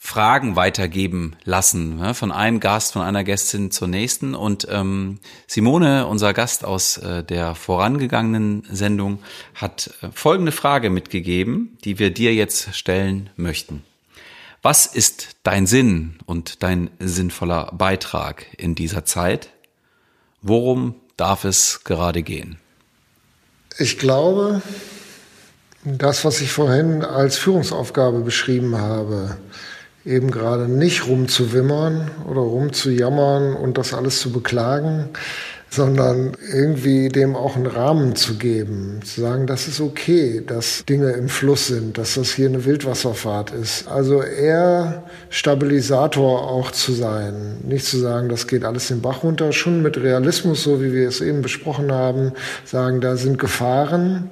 Fragen 0.00 0.54
weitergeben 0.54 1.36
lassen, 1.44 1.96
ne, 1.96 2.14
von 2.14 2.30
einem 2.30 2.60
Gast, 2.60 2.92
von 2.92 3.02
einer 3.02 3.24
Gästin 3.24 3.72
zur 3.72 3.88
nächsten. 3.88 4.34
Und 4.36 4.66
ähm, 4.70 5.18
Simone, 5.48 6.06
unser 6.06 6.32
Gast 6.32 6.64
aus 6.64 6.98
äh, 6.98 7.24
der 7.24 7.56
vorangegangenen 7.56 8.62
Sendung, 8.70 9.18
hat 9.54 9.90
äh, 10.00 10.08
folgende 10.12 10.52
Frage 10.52 10.88
mitgegeben, 10.88 11.76
die 11.84 11.98
wir 11.98 12.14
dir 12.14 12.32
jetzt 12.32 12.74
stellen 12.76 13.30
möchten. 13.36 13.82
Was 14.62 14.86
ist 14.86 15.36
dein 15.42 15.66
Sinn 15.66 16.18
und 16.26 16.62
dein 16.62 16.90
sinnvoller 17.00 17.72
Beitrag 17.72 18.46
in 18.56 18.76
dieser 18.76 19.04
Zeit? 19.04 19.50
Worum 20.42 20.94
darf 21.16 21.44
es 21.44 21.82
gerade 21.82 22.22
gehen? 22.22 22.58
Ich 23.78 23.98
glaube, 23.98 24.62
das, 25.84 26.24
was 26.24 26.40
ich 26.40 26.52
vorhin 26.52 27.04
als 27.04 27.36
Führungsaufgabe 27.36 28.20
beschrieben 28.20 28.76
habe, 28.76 29.38
eben 30.08 30.30
gerade 30.30 30.68
nicht 30.68 31.06
rumzuwimmern 31.06 32.10
oder 32.28 32.40
rumzujammern 32.40 33.54
und 33.54 33.78
das 33.78 33.92
alles 33.92 34.20
zu 34.20 34.32
beklagen, 34.32 35.10
sondern 35.70 36.32
irgendwie 36.50 37.08
dem 37.08 37.36
auch 37.36 37.56
einen 37.56 37.66
Rahmen 37.66 38.16
zu 38.16 38.36
geben, 38.36 39.00
zu 39.04 39.20
sagen, 39.20 39.46
das 39.46 39.68
ist 39.68 39.80
okay, 39.80 40.42
dass 40.46 40.84
Dinge 40.86 41.10
im 41.10 41.28
Fluss 41.28 41.66
sind, 41.66 41.98
dass 41.98 42.14
das 42.14 42.32
hier 42.32 42.48
eine 42.48 42.64
Wildwasserfahrt 42.64 43.50
ist. 43.50 43.86
Also 43.86 44.22
eher 44.22 45.04
Stabilisator 45.28 46.48
auch 46.50 46.70
zu 46.70 46.92
sein, 46.92 47.58
nicht 47.64 47.84
zu 47.84 47.98
sagen, 47.98 48.30
das 48.30 48.46
geht 48.46 48.64
alles 48.64 48.88
den 48.88 49.02
Bach 49.02 49.22
runter, 49.22 49.52
schon 49.52 49.82
mit 49.82 49.98
Realismus, 49.98 50.62
so 50.62 50.80
wie 50.80 50.94
wir 50.94 51.06
es 51.06 51.20
eben 51.20 51.42
besprochen 51.42 51.92
haben, 51.92 52.32
sagen, 52.64 53.02
da 53.02 53.16
sind 53.16 53.38
Gefahren. 53.38 54.30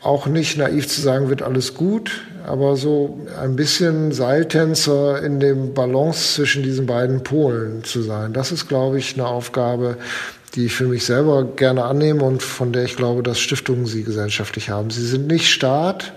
Auch 0.00 0.26
nicht 0.26 0.56
naiv 0.56 0.88
zu 0.88 1.02
sagen, 1.02 1.28
wird 1.28 1.42
alles 1.42 1.74
gut, 1.74 2.22
aber 2.50 2.76
so 2.76 3.18
ein 3.40 3.54
bisschen 3.54 4.10
Seiltänzer 4.10 5.22
in 5.22 5.38
dem 5.38 5.72
Balance 5.72 6.34
zwischen 6.34 6.64
diesen 6.64 6.86
beiden 6.86 7.22
Polen 7.22 7.84
zu 7.84 8.02
sein. 8.02 8.32
Das 8.32 8.50
ist, 8.50 8.68
glaube 8.68 8.98
ich, 8.98 9.14
eine 9.14 9.26
Aufgabe, 9.26 9.96
die 10.54 10.66
ich 10.66 10.74
für 10.74 10.86
mich 10.86 11.04
selber 11.04 11.44
gerne 11.44 11.84
annehme 11.84 12.24
und 12.24 12.42
von 12.42 12.72
der 12.72 12.84
ich 12.84 12.96
glaube, 12.96 13.22
dass 13.22 13.38
Stiftungen 13.38 13.86
sie 13.86 14.02
gesellschaftlich 14.02 14.68
haben. 14.68 14.90
Sie 14.90 15.06
sind 15.06 15.28
nicht 15.28 15.48
Staat, 15.48 16.12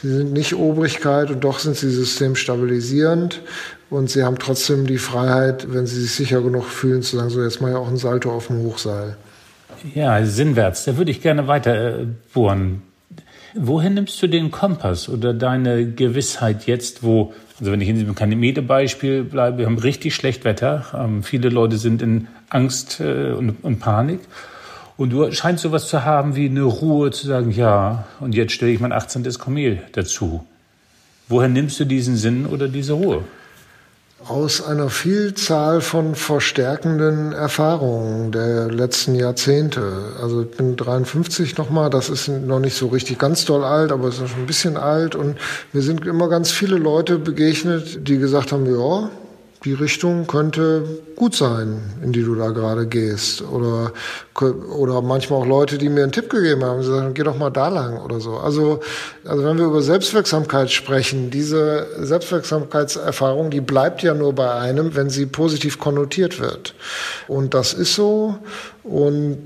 sie 0.00 0.08
sind 0.08 0.32
nicht 0.32 0.54
Obrigkeit 0.54 1.30
und 1.30 1.44
doch 1.44 1.58
sind 1.58 1.76
sie 1.76 1.90
systemstabilisierend 1.90 3.42
und 3.90 4.08
sie 4.08 4.24
haben 4.24 4.38
trotzdem 4.38 4.86
die 4.86 4.98
Freiheit, 4.98 5.72
wenn 5.72 5.86
sie 5.86 6.00
sich 6.00 6.12
sicher 6.12 6.40
genug 6.40 6.64
fühlen, 6.64 7.02
zu 7.02 7.18
sagen, 7.18 7.28
so 7.28 7.42
jetzt 7.42 7.60
mal 7.60 7.72
ja 7.72 7.76
auch 7.76 7.88
ein 7.88 7.98
Salto 7.98 8.32
auf 8.32 8.46
dem 8.46 8.62
Hochseil. 8.62 9.16
Ja, 9.94 10.24
sinnwärts. 10.24 10.86
Da 10.86 10.96
würde 10.96 11.10
ich 11.10 11.20
gerne 11.20 11.46
weiter 11.46 12.00
äh, 12.00 12.06
bohren. 12.32 12.80
Woher 13.56 13.90
nimmst 13.90 14.20
du 14.20 14.26
den 14.26 14.50
Kompass 14.50 15.08
oder 15.08 15.32
deine 15.32 15.88
Gewissheit 15.88 16.66
jetzt, 16.66 17.04
wo, 17.04 17.32
also 17.60 17.70
wenn 17.70 17.80
ich 17.80 17.88
in 17.88 17.96
diesem 17.96 18.16
Kanemede-Beispiel 18.16 19.22
bleibe, 19.22 19.58
wir 19.58 19.66
haben 19.66 19.78
richtig 19.78 20.14
schlecht 20.14 20.44
Wetter, 20.44 20.86
ähm, 20.92 21.22
viele 21.22 21.50
Leute 21.50 21.78
sind 21.78 22.02
in 22.02 22.26
Angst 22.50 23.00
äh, 23.00 23.30
und, 23.30 23.62
und 23.62 23.78
Panik. 23.78 24.20
Und 24.96 25.10
du 25.10 25.30
scheinst 25.30 25.62
sowas 25.62 25.88
zu 25.88 26.04
haben 26.04 26.34
wie 26.34 26.48
eine 26.48 26.62
Ruhe 26.62 27.12
zu 27.12 27.26
sagen, 27.26 27.52
ja, 27.52 28.06
und 28.18 28.34
jetzt 28.34 28.52
stelle 28.52 28.72
ich 28.72 28.80
mein 28.80 28.92
18. 28.92 29.22
Kamel 29.38 29.82
dazu. 29.92 30.44
Woher 31.28 31.48
nimmst 31.48 31.78
du 31.78 31.84
diesen 31.84 32.16
Sinn 32.16 32.46
oder 32.46 32.68
diese 32.68 32.94
Ruhe? 32.94 33.24
Aus 34.26 34.62
einer 34.64 34.88
Vielzahl 34.88 35.80
von 35.80 36.14
verstärkenden 36.14 37.32
Erfahrungen 37.32 38.32
der 38.32 38.70
letzten 38.70 39.14
Jahrzehnte. 39.14 40.14
Also 40.20 40.42
ich 40.42 40.50
bin 40.50 40.76
53 40.76 41.58
nochmal, 41.58 41.90
das 41.90 42.08
ist 42.08 42.28
noch 42.28 42.60
nicht 42.60 42.76
so 42.76 42.88
richtig 42.88 43.18
ganz 43.18 43.44
doll 43.44 43.64
alt, 43.64 43.92
aber 43.92 44.08
es 44.08 44.18
ist 44.18 44.30
schon 44.30 44.40
ein 44.40 44.46
bisschen 44.46 44.76
alt 44.76 45.14
und 45.14 45.36
mir 45.72 45.82
sind 45.82 46.06
immer 46.06 46.28
ganz 46.28 46.50
viele 46.50 46.76
Leute 46.76 47.18
begegnet, 47.18 48.08
die 48.08 48.18
gesagt 48.18 48.52
haben, 48.52 48.66
ja, 48.66 49.10
die 49.64 49.72
Richtung 49.72 50.26
könnte 50.26 50.84
gut 51.16 51.34
sein, 51.34 51.82
in 52.02 52.12
die 52.12 52.22
du 52.22 52.34
da 52.34 52.50
gerade 52.50 52.86
gehst. 52.86 53.42
Oder, 53.42 53.92
oder 54.40 55.02
manchmal 55.02 55.40
auch 55.40 55.46
Leute, 55.46 55.78
die 55.78 55.88
mir 55.88 56.02
einen 56.02 56.12
Tipp 56.12 56.30
gegeben 56.30 56.64
haben, 56.64 56.82
sie 56.82 56.90
sagen, 56.90 57.14
geh 57.14 57.22
doch 57.22 57.36
mal 57.36 57.50
da 57.50 57.68
lang 57.68 57.98
oder 57.98 58.20
so. 58.20 58.36
Also, 58.36 58.80
also 59.24 59.44
wenn 59.44 59.58
wir 59.58 59.66
über 59.66 59.82
Selbstwirksamkeit 59.82 60.70
sprechen, 60.70 61.30
diese 61.30 61.86
Selbstwirksamkeitserfahrung, 62.00 63.50
die 63.50 63.60
bleibt 63.60 64.02
ja 64.02 64.14
nur 64.14 64.32
bei 64.32 64.52
einem, 64.52 64.94
wenn 64.94 65.10
sie 65.10 65.26
positiv 65.26 65.78
konnotiert 65.78 66.40
wird. 66.40 66.74
Und 67.28 67.54
das 67.54 67.74
ist 67.74 67.94
so. 67.94 68.38
Und 68.84 69.38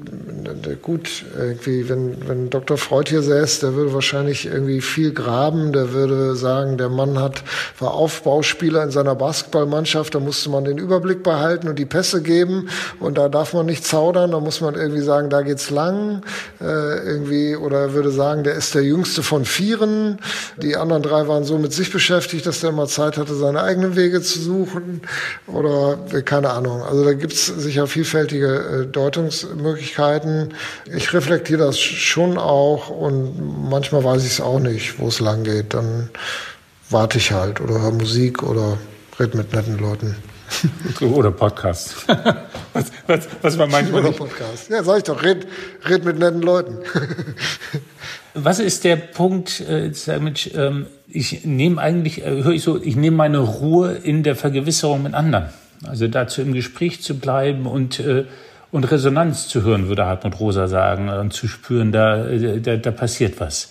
gut, 0.82 1.24
irgendwie, 1.38 1.88
wenn, 1.88 2.28
wenn 2.28 2.50
Dr. 2.50 2.76
Freud 2.76 3.08
hier 3.08 3.22
säß, 3.22 3.60
der 3.60 3.74
würde 3.74 3.94
wahrscheinlich 3.94 4.46
irgendwie 4.46 4.80
viel 4.80 5.12
graben, 5.12 5.72
der 5.72 5.92
würde 5.92 6.34
sagen, 6.34 6.76
der 6.76 6.88
Mann 6.88 7.20
hat, 7.20 7.44
war 7.78 7.94
Aufbauspieler 7.94 8.82
in 8.82 8.90
seiner 8.90 9.14
Basketballmannschaft, 9.14 10.16
da 10.16 10.18
musste 10.18 10.50
man 10.50 10.64
den 10.64 10.78
Überblick 10.78 11.22
behalten 11.22 11.57
und 11.66 11.78
die 11.78 11.86
Pässe 11.86 12.22
geben 12.22 12.68
und 13.00 13.16
da 13.16 13.28
darf 13.28 13.54
man 13.54 13.66
nicht 13.66 13.86
zaudern, 13.86 14.32
da 14.32 14.40
muss 14.40 14.60
man 14.60 14.74
irgendwie 14.74 15.02
sagen, 15.02 15.30
da 15.30 15.42
geht's 15.42 15.70
lang, 15.70 16.22
äh, 16.60 16.64
irgendwie, 16.64 17.56
oder 17.56 17.78
er 17.80 17.92
würde 17.92 18.10
sagen, 18.10 18.44
der 18.44 18.54
ist 18.54 18.74
der 18.74 18.82
jüngste 18.82 19.22
von 19.22 19.44
vieren, 19.44 20.18
die 20.56 20.76
anderen 20.76 21.02
drei 21.02 21.28
waren 21.28 21.44
so 21.44 21.58
mit 21.58 21.72
sich 21.72 21.92
beschäftigt, 21.92 22.44
dass 22.44 22.60
der 22.60 22.70
immer 22.70 22.86
Zeit 22.86 23.18
hatte, 23.18 23.34
seine 23.34 23.62
eigenen 23.62 23.94
Wege 23.94 24.20
zu 24.20 24.40
suchen 24.40 25.00
oder 25.46 25.98
keine 26.24 26.50
Ahnung. 26.50 26.82
Also 26.82 27.04
da 27.04 27.12
gibt's 27.12 27.46
sicher 27.46 27.86
vielfältige 27.86 28.46
äh, 28.46 28.86
Deutungen 28.86 29.28
Handlungsmöglichkeiten. 29.28 30.54
Ich 30.86 31.12
reflektiere 31.12 31.64
das 31.64 31.78
schon 31.78 32.38
auch 32.38 32.90
und 32.90 33.68
manchmal 33.68 34.04
weiß 34.04 34.24
ich 34.24 34.32
es 34.32 34.40
auch 34.40 34.60
nicht, 34.60 34.98
wo 34.98 35.08
es 35.08 35.20
lang 35.20 35.44
geht. 35.44 35.74
Dann 35.74 36.10
warte 36.90 37.18
ich 37.18 37.32
halt 37.32 37.60
oder 37.60 37.80
höre 37.80 37.92
Musik 37.92 38.42
oder 38.42 38.78
rede 39.18 39.36
mit 39.36 39.52
netten 39.52 39.78
Leuten. 39.78 40.16
Oder 41.00 41.30
Podcast. 41.30 42.06
was, 42.72 42.92
was, 43.06 43.28
was 43.42 43.56
man 43.56 43.70
manchmal. 43.70 44.00
Oder 44.00 44.12
Podcast. 44.12 44.70
Ja, 44.70 44.82
sag 44.82 44.98
ich 44.98 45.04
doch, 45.04 45.22
red, 45.22 45.46
red 45.88 46.04
mit 46.04 46.18
netten 46.18 46.42
Leuten. 46.42 46.78
was 48.34 48.58
ist 48.58 48.84
der 48.84 48.96
Punkt, 48.96 49.60
äh, 49.60 49.90
damit, 50.06 50.52
ähm, 50.54 50.86
ich 51.06 51.44
nehme 51.44 51.80
eigentlich, 51.80 52.24
äh, 52.24 52.42
höre 52.42 52.52
ich 52.52 52.62
so, 52.62 52.80
ich 52.80 52.96
nehme 52.96 53.16
meine 53.16 53.38
Ruhe 53.38 53.92
in 53.92 54.22
der 54.22 54.36
Vergewisserung 54.36 55.02
mit 55.02 55.14
anderen. 55.14 55.48
Also 55.86 56.08
dazu 56.08 56.42
im 56.42 56.52
Gespräch 56.52 57.02
zu 57.02 57.18
bleiben 57.18 57.66
und 57.66 58.00
äh, 58.00 58.24
und 58.70 58.90
Resonanz 58.90 59.48
zu 59.48 59.62
hören, 59.62 59.88
würde 59.88 60.06
Hartmut 60.06 60.38
Rosa 60.40 60.68
sagen, 60.68 61.08
und 61.08 61.32
zu 61.32 61.48
spüren, 61.48 61.92
da, 61.92 62.24
da, 62.24 62.76
da 62.76 62.90
passiert 62.90 63.40
was. 63.40 63.70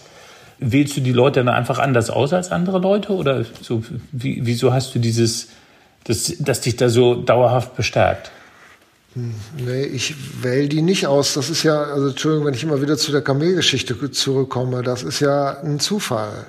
Wählst 0.60 0.98
du 0.98 1.02
die 1.02 1.12
Leute 1.12 1.44
dann 1.44 1.54
einfach 1.54 1.78
anders 1.78 2.10
aus 2.10 2.34
als 2.34 2.52
andere 2.52 2.80
Leute 2.80 3.13
oder 3.13 3.46
so, 3.62 3.84
wie, 4.12 4.40
wieso 4.44 4.74
hast 4.74 4.96
du 4.96 5.00
dieses, 5.00 5.50
das, 6.08 6.34
das 6.39 6.62
dich 6.62 6.76
da 6.76 6.89
so 6.89 7.15
dauerhaft 7.15 7.76
bestärkt? 7.76 8.32
Nee, 9.58 9.84
ich 9.84 10.43
wähle 10.43 10.67
die 10.67 10.84
nicht 10.84 11.08
aus. 11.08 11.34
Das 11.34 11.50
ist 11.50 11.63
ja, 11.63 11.82
also 11.82 12.10
Entschuldigung, 12.10 12.46
wenn 12.46 12.54
ich 12.54 12.63
immer 12.63 12.82
wieder 12.82 12.98
zu 12.98 13.12
der 13.12 13.22
Kamelgeschichte 13.22 14.12
zurückkomme, 14.12 14.84
das 14.84 15.02
ist 15.02 15.22
ja 15.22 15.60
ein 15.62 15.80
Zufall. 15.80 16.46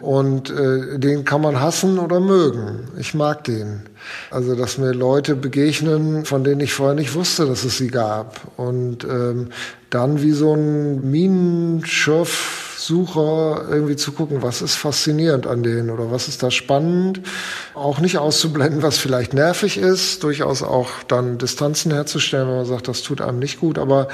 Und 0.00 0.48
äh, 0.50 1.00
den 1.00 1.24
kann 1.24 1.40
man 1.40 1.60
hassen 1.60 1.98
oder 1.98 2.20
mögen. 2.20 2.88
Ich 2.96 3.14
mag 3.14 3.42
den. 3.44 3.82
Also, 4.30 4.54
dass 4.54 4.78
mir 4.78 4.92
Leute 4.92 5.34
begegnen, 5.34 6.24
von 6.24 6.44
denen 6.44 6.60
ich 6.60 6.72
vorher 6.72 6.94
nicht 6.94 7.14
wusste, 7.14 7.46
dass 7.46 7.64
es 7.64 7.78
sie 7.78 7.88
gab. 7.88 8.40
Und 8.56 9.02
ähm, 9.04 9.48
dann 9.90 10.22
wie 10.22 10.32
so 10.32 10.54
ein 10.54 11.10
Minenschürf 11.10 12.61
Sucher 12.86 13.66
irgendwie 13.70 13.96
zu 13.96 14.12
gucken, 14.12 14.42
was 14.42 14.62
ist 14.62 14.74
faszinierend 14.74 15.46
an 15.46 15.62
denen 15.62 15.90
oder 15.90 16.10
was 16.10 16.28
ist 16.28 16.42
da 16.42 16.50
spannend. 16.50 17.20
Auch 17.74 18.00
nicht 18.00 18.18
auszublenden, 18.18 18.82
was 18.82 18.98
vielleicht 18.98 19.34
nervig 19.34 19.78
ist, 19.78 20.22
durchaus 20.22 20.62
auch 20.62 20.90
dann 21.08 21.38
Distanzen 21.38 21.92
herzustellen, 21.92 22.48
wenn 22.48 22.56
man 22.56 22.66
sagt, 22.66 22.88
das 22.88 23.02
tut 23.02 23.20
einem 23.20 23.38
nicht 23.38 23.60
gut, 23.60 23.78
aber 23.78 24.08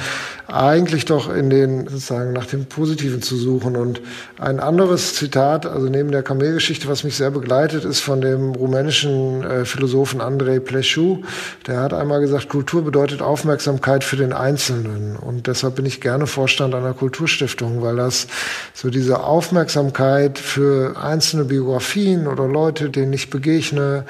eigentlich 0.46 1.04
doch 1.04 1.32
in 1.34 1.50
den, 1.50 1.88
sozusagen 1.88 2.32
nach 2.32 2.46
dem 2.46 2.66
Positiven 2.66 3.22
zu 3.22 3.36
suchen. 3.36 3.76
Und 3.76 4.00
ein 4.38 4.60
anderes 4.60 5.14
Zitat, 5.14 5.66
also 5.66 5.88
neben 5.88 6.10
der 6.10 6.22
Kamelgeschichte, 6.22 6.88
was 6.88 7.04
mich 7.04 7.16
sehr 7.16 7.30
begleitet, 7.30 7.84
ist 7.84 8.00
von 8.00 8.20
dem 8.20 8.52
rumänischen 8.52 9.42
äh, 9.44 9.64
Philosophen 9.64 10.20
Andrei 10.20 10.58
Pleșu. 10.58 11.22
Der 11.66 11.80
hat 11.80 11.92
einmal 11.92 12.20
gesagt, 12.20 12.48
Kultur 12.48 12.84
bedeutet 12.84 13.22
Aufmerksamkeit 13.22 14.04
für 14.04 14.16
den 14.16 14.32
Einzelnen. 14.32 15.16
Und 15.16 15.46
deshalb 15.46 15.76
bin 15.76 15.86
ich 15.86 16.00
gerne 16.00 16.26
Vorstand 16.26 16.74
einer 16.74 16.94
Kulturstiftung, 16.94 17.82
weil 17.82 17.96
das 17.96 18.26
so 18.74 18.90
diese 18.90 19.22
Aufmerksamkeit 19.22 20.38
für 20.38 20.96
einzelne 20.96 21.44
Biografien 21.44 22.26
oder 22.26 22.46
Leute, 22.46 22.90
denen 22.90 23.12
ich 23.12 23.30
begegne, 23.30 24.04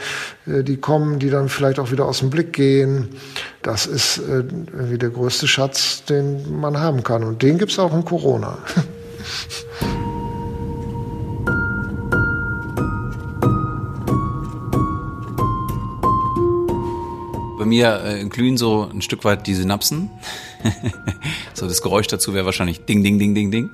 äh, 0.46 0.62
die 0.62 0.76
kommen, 0.76 1.18
die 1.18 1.30
dann 1.30 1.48
vielleicht 1.48 1.78
auch 1.78 1.90
wieder 1.90 2.06
aus 2.06 2.20
dem 2.20 2.30
Blick 2.30 2.52
gehen, 2.52 3.08
das 3.62 3.86
ist 3.86 4.18
äh, 4.18 4.44
irgendwie 4.72 4.98
der 4.98 5.10
größte 5.10 5.48
Schatz, 5.48 6.04
den 6.04 6.60
man 6.60 6.78
haben 6.78 7.02
kann. 7.02 7.24
Und 7.24 7.42
den 7.42 7.58
gibt's 7.58 7.78
auch 7.78 7.94
in 7.94 8.04
Corona. 8.04 8.58
Bei 17.58 17.64
mir 17.64 18.04
äh, 18.04 18.24
glühen 18.24 18.56
so 18.56 18.88
ein 18.92 19.02
Stück 19.02 19.24
weit 19.24 19.46
die 19.48 19.54
Synapsen. 19.54 20.10
so 21.54 21.66
das 21.66 21.82
Geräusch 21.82 22.06
dazu 22.06 22.34
wäre 22.34 22.44
wahrscheinlich 22.44 22.84
Ding, 22.84 23.02
Ding, 23.02 23.18
Ding, 23.18 23.34
Ding, 23.34 23.50
Ding. 23.50 23.70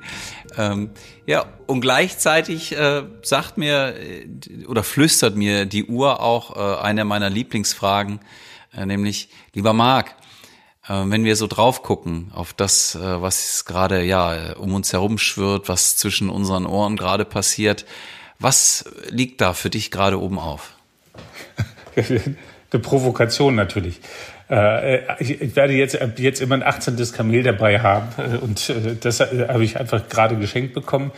Ähm, 0.57 0.91
ja, 1.27 1.47
und 1.67 1.81
gleichzeitig 1.81 2.77
äh, 2.77 3.03
sagt 3.23 3.59
mir 3.59 3.95
äh, 3.97 4.67
oder 4.67 4.83
flüstert 4.83 5.37
mir 5.37 5.67
die 5.67 5.85
Uhr 5.85 6.21
auch 6.21 6.57
äh, 6.57 6.83
eine 6.83 7.05
meiner 7.05 7.31
Lieblingsfragen, 7.31 8.21
äh, 8.77 8.87
nämlich, 8.87 9.29
lieber 9.53 9.73
Marc, 9.73 10.15
äh, 10.89 11.03
wenn 11.07 11.25
wir 11.25 11.37
so 11.37 11.47
drauf 11.47 11.83
gucken 11.83 12.31
auf 12.35 12.53
das, 12.53 12.95
äh, 12.95 13.23
was 13.23 13.65
gerade 13.65 14.03
ja 14.03 14.55
um 14.57 14.75
uns 14.75 14.93
herum 14.93 15.19
schwirrt, 15.19 15.69
was 15.69 15.97
zwischen 15.97 16.31
unseren 16.31 16.67
Ohren 16.67 16.97
gerade 16.97 17.25
passiert, 17.25 17.85
was 18.39 18.85
liegt 19.09 19.41
da 19.41 19.55
für 19.55 19.71
dich 19.71 19.91
gerade 19.91 20.21
oben 20.21 20.39
auf? 20.39 20.75
Eine 21.97 22.83
Provokation 22.83 23.55
natürlich. 23.55 24.01
Äh, 24.55 25.01
ich 25.19 25.57
werde 25.57 25.73
jetzt, 25.73 25.99
jetzt 26.17 26.41
immer 26.41 26.55
ein 26.55 26.63
18. 26.63 26.97
Kamel 27.13 27.43
dabei 27.43 27.81
haben 27.81 28.09
äh, 28.19 28.37
und 28.41 28.71
äh, 28.71 28.95
das 29.01 29.21
habe 29.21 29.65
ich 29.65 29.81
einfach 29.81 30.09
gerade 30.09 30.37
geschenkt 30.37 30.75
bekommen. 30.75 31.11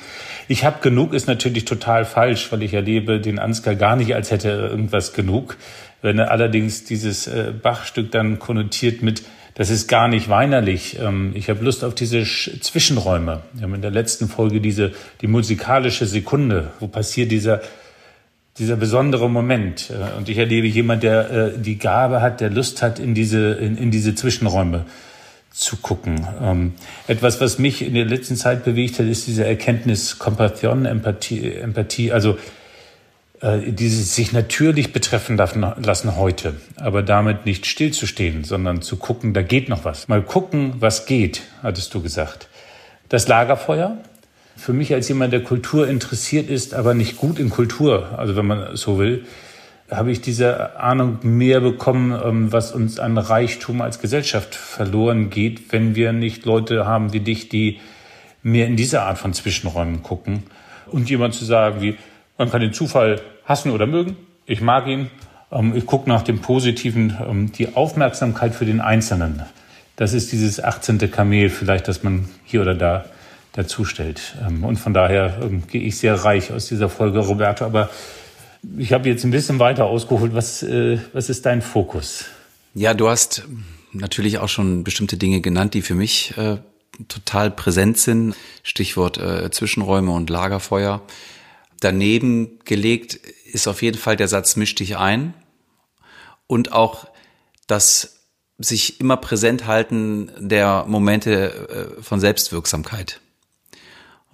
Ich 0.49 0.65
habe 0.65 0.79
genug 0.81 1.13
ist 1.13 1.27
natürlich 1.27 1.67
total 1.67 2.05
falsch, 2.05 2.51
weil 2.51 2.63
ich 2.63 2.73
erlebe 2.73 3.21
den 3.21 3.39
Ansgar 3.39 3.75
gar 3.75 3.97
nicht, 3.97 4.15
als 4.15 4.31
hätte 4.31 4.49
er 4.49 4.71
irgendwas 4.71 5.13
genug. 5.13 5.57
Wenn 6.03 6.19
er 6.19 6.31
allerdings 6.31 6.85
dieses 6.85 7.29
Bachstück 7.63 8.13
dann 8.13 8.39
konnotiert 8.39 9.03
mit 9.03 9.23
das 9.55 9.71
ist 9.71 9.89
gar 9.89 10.07
nicht 10.07 10.29
weinerlich. 10.29 10.99
Ähm, 11.01 11.33
ich 11.35 11.49
habe 11.49 11.65
Lust 11.65 11.83
auf 11.83 11.95
diese 11.95 12.25
Zwischenräume. 12.25 13.41
Wir 13.55 13.63
haben 13.63 13.75
in 13.75 13.81
der 13.81 13.91
letzten 13.91 14.29
Folge 14.29 14.61
diese 14.61 14.93
die 15.23 15.29
musikalische 15.29 16.05
Sekunde, 16.05 16.73
wo 16.79 16.89
passiert 16.89 17.33
dieser 17.33 17.63
dieser 18.59 18.77
besondere 18.77 19.29
Moment. 19.29 19.91
Äh, 19.91 20.17
und 20.17 20.29
ich 20.29 20.39
erlebe 20.39 20.67
jemand, 20.67 21.03
der 21.03 21.31
äh, 21.31 21.59
die 21.59 21.79
Gabe 21.79 22.21
hat, 22.23 22.41
der 22.41 22.51
Lust 22.51 22.83
hat, 22.83 22.99
in 22.99 23.15
diese, 23.15 23.53
in, 23.53 23.77
in 23.77 23.91
diese 23.91 24.15
Zwischenräume 24.15 24.85
zu 25.51 25.77
gucken. 25.77 26.27
Ähm, 26.43 26.75
etwas, 27.07 27.41
was 27.41 27.59
mich 27.59 27.83
in 27.83 27.95
der 27.95 28.05
letzten 28.05 28.37
Zeit 28.37 28.65
bewegt 28.65 28.99
hat, 28.99 29.07
ist 29.07 29.27
diese 29.27 29.47
Erkenntnis 29.47 30.19
Compassion, 30.19 30.85
Empathie, 30.85 31.55
Empathie 31.55 32.13
also 32.13 32.37
äh, 33.41 33.73
dieses 33.73 34.15
sich 34.15 34.33
natürlich 34.33 34.93
betreffen 34.93 35.37
lassen 35.37 36.17
heute, 36.17 36.55
aber 36.77 37.03
damit 37.03 37.47
nicht 37.47 37.67
stillzustehen, 37.67 38.45
sondern 38.45 38.83
zu 38.83 38.97
gucken, 38.97 39.33
da 39.33 39.43
geht 39.43 39.69
noch 39.69 39.85
was. 39.85 40.09
Mal 40.09 40.23
gucken, 40.23 40.75
was 40.79 41.07
geht, 41.07 41.43
hattest 41.63 41.95
du 41.95 42.03
gesagt. 42.03 42.49
Das 43.09 43.29
Lagerfeuer, 43.29 43.99
für 44.57 44.73
mich 44.73 44.93
als 44.95 45.09
jemand, 45.09 45.33
der 45.33 45.43
Kultur 45.43 45.87
interessiert 45.87 46.51
ist, 46.51 46.75
aber 46.75 46.95
nicht 46.95 47.17
gut 47.17 47.39
in 47.39 47.51
Kultur, 47.51 48.19
also 48.19 48.37
wenn 48.37 48.47
man 48.47 48.77
so 48.77 48.99
will, 48.99 49.25
habe 49.91 50.11
ich 50.11 50.21
diese 50.21 50.79
Ahnung 50.81 51.19
mehr 51.23 51.61
bekommen, 51.61 52.19
ähm, 52.25 52.53
was 52.53 52.73
uns 52.73 52.99
an 52.99 53.19
Reichtum 53.19 53.81
als 53.81 54.01
Gesellschaft 54.01 54.55
verloren 54.55 55.31
geht, 55.31 55.73
wenn 55.73 55.95
wir 55.95 56.13
nicht 56.13 56.45
Leute 56.45 56.87
haben 56.87 57.13
wie 57.13 57.21
dich, 57.21 57.49
die 57.49 57.79
mehr 58.43 58.67
in 58.67 58.77
diese 58.77 59.03
Art 59.03 59.19
von 59.19 59.33
Zwischenräumen 59.33 60.03
gucken. 60.03 60.45
Und 60.87 61.11
jemand 61.11 61.35
zu 61.35 61.45
sagen, 61.45 61.81
wie, 61.81 61.97
man 62.39 62.51
kann 62.51 62.61
den 62.61 62.73
Zufall 62.73 63.21
hassen 63.45 63.71
oder 63.71 63.87
mögen, 63.87 64.17
ich 64.47 64.61
mag 64.61 64.87
ihn, 64.87 65.11
ähm, 65.53 65.75
ich 65.77 65.87
gucke 65.87 66.09
nach 66.09 66.23
dem 66.23 66.41
Positiven, 66.41 67.17
ähm, 67.29 67.53
die 67.53 67.77
Aufmerksamkeit 67.77 68.55
für 68.55 68.65
den 68.65 68.81
Einzelnen. 68.81 69.43
Das 69.95 70.13
ist 70.13 70.33
dieses 70.33 70.63
18. 70.63 71.11
Kamel 71.11 71.49
vielleicht, 71.49 71.89
dass 71.89 72.03
man 72.03 72.29
hier 72.45 72.63
oder 72.63 72.75
da 72.75 73.05
dazu 73.57 73.85
stellt. 73.85 74.37
Ähm, 74.47 74.63
und 74.63 74.77
von 74.77 74.95
daher 74.95 75.41
ähm, 75.43 75.67
gehe 75.67 75.83
ich 75.83 75.99
sehr 75.99 76.15
reich 76.15 76.53
aus 76.53 76.67
dieser 76.67 76.89
Folge, 76.89 77.19
Roberto. 77.19 77.65
Aber 77.65 77.91
ich 78.79 78.93
habe 78.93 79.09
jetzt 79.09 79.25
ein 79.25 79.31
bisschen 79.31 79.59
weiter 79.59 79.87
ausgeholt. 79.87 80.35
Was, 80.35 80.63
äh, 80.63 80.99
was 81.13 81.29
ist 81.29 81.47
dein 81.47 81.63
Fokus? 81.63 82.27
Ja, 82.75 82.95
du 82.95 83.09
hast 83.09 83.45
natürlich 83.93 84.39
auch 84.39 84.49
schon 84.49 84.85
bestimmte 84.85 85.17
Dinge 85.17 85.41
genannt, 85.41 85.75
die 85.75 85.83
für 85.83 85.95
mich 85.95 86.37
äh, 86.37 86.59
total 87.09 87.51
präsent 87.51 87.99
sind. 87.99 88.37
Stichwort 88.63 89.19
äh, 89.19 89.51
Zwischenräume 89.51 90.13
und 90.13 90.29
Lagerfeuer. 90.31 91.01
Daneben 91.81 92.59
gelegt 92.65 93.15
ist 93.15 93.67
auf 93.69 93.83
jeden 93.83 93.99
Fall 93.99 94.17
der 94.17 94.29
Satz 94.29 94.57
misch 94.57 94.75
dich 94.75 94.97
ein 94.97 95.35
und 96.47 96.73
auch 96.73 97.07
das 97.67 98.25
sich 98.59 99.01
immer 99.01 99.19
präsent 99.19 99.67
halten 99.67 100.31
der 100.39 100.85
Momente 100.89 101.99
von 102.01 102.19
Selbstwirksamkeit. 102.19 103.21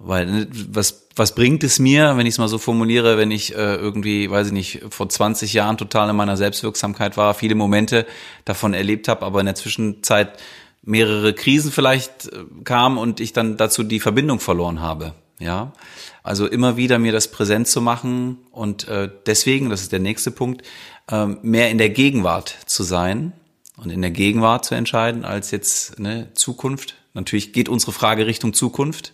Weil 0.05 0.25
ne, 0.25 0.47
was, 0.69 1.07
was 1.15 1.33
bringt 1.33 1.63
es 1.63 1.79
mir, 1.79 2.17
wenn 2.17 2.25
ich 2.25 2.33
es 2.33 2.37
mal 2.37 2.49
so 2.49 2.57
formuliere, 2.57 3.17
wenn 3.17 3.31
ich 3.31 3.55
äh, 3.55 3.75
irgendwie, 3.75 4.29
weiß 4.29 4.47
ich 4.47 4.53
nicht, 4.53 4.81
vor 4.89 5.07
20 5.07 5.53
Jahren 5.53 5.77
total 5.77 6.09
in 6.09 6.15
meiner 6.15 6.35
Selbstwirksamkeit 6.35 7.15
war, 7.15 7.33
viele 7.33 7.55
Momente 7.55 8.05
davon 8.43 8.73
erlebt 8.73 9.07
habe, 9.07 9.25
aber 9.25 9.39
in 9.39 9.45
der 9.45 9.55
Zwischenzeit 9.55 10.37
mehrere 10.81 11.33
Krisen 11.33 11.71
vielleicht 11.71 12.27
äh, 12.27 12.43
kamen 12.65 12.97
und 12.97 13.21
ich 13.21 13.31
dann 13.31 13.55
dazu 13.55 13.83
die 13.83 14.01
Verbindung 14.01 14.39
verloren 14.39 14.81
habe. 14.81 15.13
Ja, 15.39 15.73
also 16.21 16.47
immer 16.47 16.77
wieder 16.77 16.99
mir 16.99 17.11
das 17.11 17.29
präsent 17.29 17.67
zu 17.67 17.81
machen 17.81 18.37
und 18.51 18.87
äh, 18.87 19.09
deswegen, 19.25 19.69
das 19.69 19.81
ist 19.81 19.91
der 19.91 19.99
nächste 19.99 20.31
Punkt, 20.31 20.63
äh, 21.09 21.25
mehr 21.25 21.71
in 21.71 21.77
der 21.77 21.89
Gegenwart 21.89 22.55
zu 22.65 22.83
sein 22.83 23.33
und 23.77 23.89
in 23.89 24.01
der 24.01 24.11
Gegenwart 24.11 24.65
zu 24.65 24.75
entscheiden 24.75 25.25
als 25.25 25.51
jetzt 25.51 25.99
ne, 25.99 26.29
Zukunft. 26.33 26.95
Natürlich 27.13 27.53
geht 27.53 27.69
unsere 27.69 27.91
Frage 27.91 28.25
Richtung 28.25 28.53
Zukunft, 28.53 29.13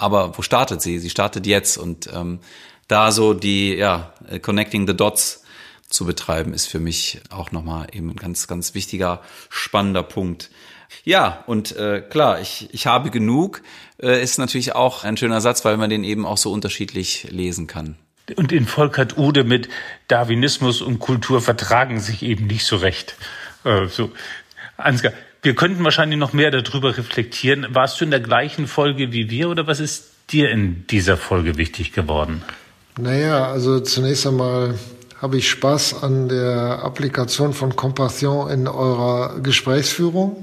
aber 0.00 0.36
wo 0.36 0.42
startet 0.42 0.82
sie? 0.82 0.98
Sie 0.98 1.10
startet 1.10 1.46
jetzt 1.46 1.76
und 1.76 2.08
ähm, 2.12 2.40
da 2.88 3.12
so 3.12 3.34
die 3.34 3.74
ja 3.74 4.12
connecting 4.42 4.86
the 4.86 4.96
dots 4.96 5.44
zu 5.88 6.04
betreiben 6.04 6.54
ist 6.54 6.66
für 6.66 6.78
mich 6.78 7.20
auch 7.30 7.50
nochmal 7.52 7.88
eben 7.92 8.10
ein 8.10 8.16
ganz 8.16 8.46
ganz 8.46 8.74
wichtiger 8.74 9.22
spannender 9.48 10.02
Punkt. 10.02 10.50
Ja, 11.04 11.44
und 11.46 11.76
äh, 11.76 12.00
klar, 12.00 12.40
ich, 12.40 12.68
ich 12.72 12.86
habe 12.86 13.10
genug, 13.10 13.62
äh, 14.02 14.22
ist 14.22 14.38
natürlich 14.38 14.74
auch 14.74 15.04
ein 15.04 15.16
schöner 15.16 15.40
Satz, 15.40 15.64
weil 15.64 15.76
man 15.76 15.90
den 15.90 16.04
eben 16.04 16.26
auch 16.26 16.36
so 16.36 16.52
unterschiedlich 16.52 17.28
lesen 17.30 17.66
kann. 17.66 17.96
Und 18.36 18.52
in 18.52 18.66
Volkert 18.66 19.16
Ude 19.16 19.44
mit 19.44 19.68
Darwinismus 20.08 20.82
und 20.82 20.98
Kultur 20.98 21.40
vertragen 21.40 22.00
sich 22.00 22.22
eben 22.22 22.46
nicht 22.46 22.64
so 22.64 22.76
recht. 22.76 23.16
Äh, 23.64 23.86
so, 23.86 24.10
Ansgar, 24.76 25.12
wir 25.42 25.54
könnten 25.54 25.84
wahrscheinlich 25.84 26.18
noch 26.18 26.32
mehr 26.32 26.50
darüber 26.50 26.96
reflektieren. 26.96 27.66
Warst 27.70 28.00
du 28.00 28.04
in 28.04 28.10
der 28.10 28.20
gleichen 28.20 28.66
Folge 28.66 29.12
wie 29.12 29.30
wir 29.30 29.48
oder 29.48 29.66
was 29.66 29.80
ist 29.80 30.10
dir 30.30 30.50
in 30.50 30.86
dieser 30.88 31.16
Folge 31.16 31.56
wichtig 31.56 31.92
geworden? 31.92 32.42
Naja, 32.98 33.50
also 33.50 33.80
zunächst 33.80 34.26
einmal 34.26 34.74
habe 35.20 35.36
ich 35.36 35.50
Spaß 35.50 36.02
an 36.02 36.28
der 36.28 36.82
Applikation 36.82 37.52
von 37.52 37.76
Compassion 37.76 38.50
in 38.50 38.66
eurer 38.66 39.38
Gesprächsführung. 39.42 40.40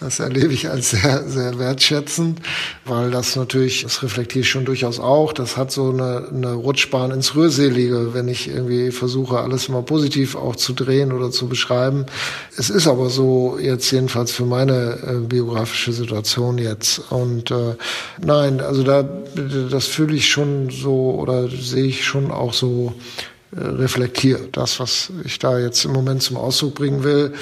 Das 0.00 0.18
erlebe 0.18 0.54
ich 0.54 0.70
als 0.70 0.90
sehr, 0.90 1.28
sehr 1.28 1.58
wertschätzend, 1.58 2.40
weil 2.86 3.10
das 3.10 3.36
natürlich, 3.36 3.82
das 3.82 4.02
reflektiere 4.02 4.40
ich 4.40 4.48
schon 4.48 4.64
durchaus 4.64 4.98
auch, 4.98 5.34
das 5.34 5.58
hat 5.58 5.70
so 5.70 5.90
eine, 5.90 6.28
eine 6.32 6.52
Rutschbahn 6.54 7.10
ins 7.10 7.34
Rührselige, 7.34 8.14
wenn 8.14 8.28
ich 8.28 8.48
irgendwie 8.48 8.90
versuche, 8.92 9.40
alles 9.40 9.68
mal 9.68 9.82
positiv 9.82 10.36
auch 10.36 10.56
zu 10.56 10.72
drehen 10.72 11.12
oder 11.12 11.30
zu 11.30 11.46
beschreiben. 11.46 12.06
Es 12.56 12.70
ist 12.70 12.86
aber 12.86 13.10
so 13.10 13.58
jetzt 13.60 13.90
jedenfalls 13.90 14.32
für 14.32 14.46
meine 14.46 14.98
äh, 15.06 15.26
biografische 15.26 15.92
Situation 15.92 16.56
jetzt. 16.56 16.98
Und 17.10 17.50
äh, 17.50 17.76
nein, 18.22 18.62
also 18.62 18.82
da, 18.82 19.02
das 19.02 19.86
fühle 19.86 20.16
ich 20.16 20.30
schon 20.30 20.70
so 20.70 21.12
oder 21.12 21.48
sehe 21.48 21.84
ich 21.84 22.04
schon 22.04 22.30
auch 22.30 22.54
so 22.54 22.94
reflektiert. 23.56 24.56
Das, 24.56 24.80
was 24.80 25.10
ich 25.24 25.38
da 25.38 25.58
jetzt 25.58 25.84
im 25.84 25.92
Moment 25.92 26.22
zum 26.22 26.36
Ausdruck 26.36 26.74
bringen 26.74 27.04
will, 27.04 27.34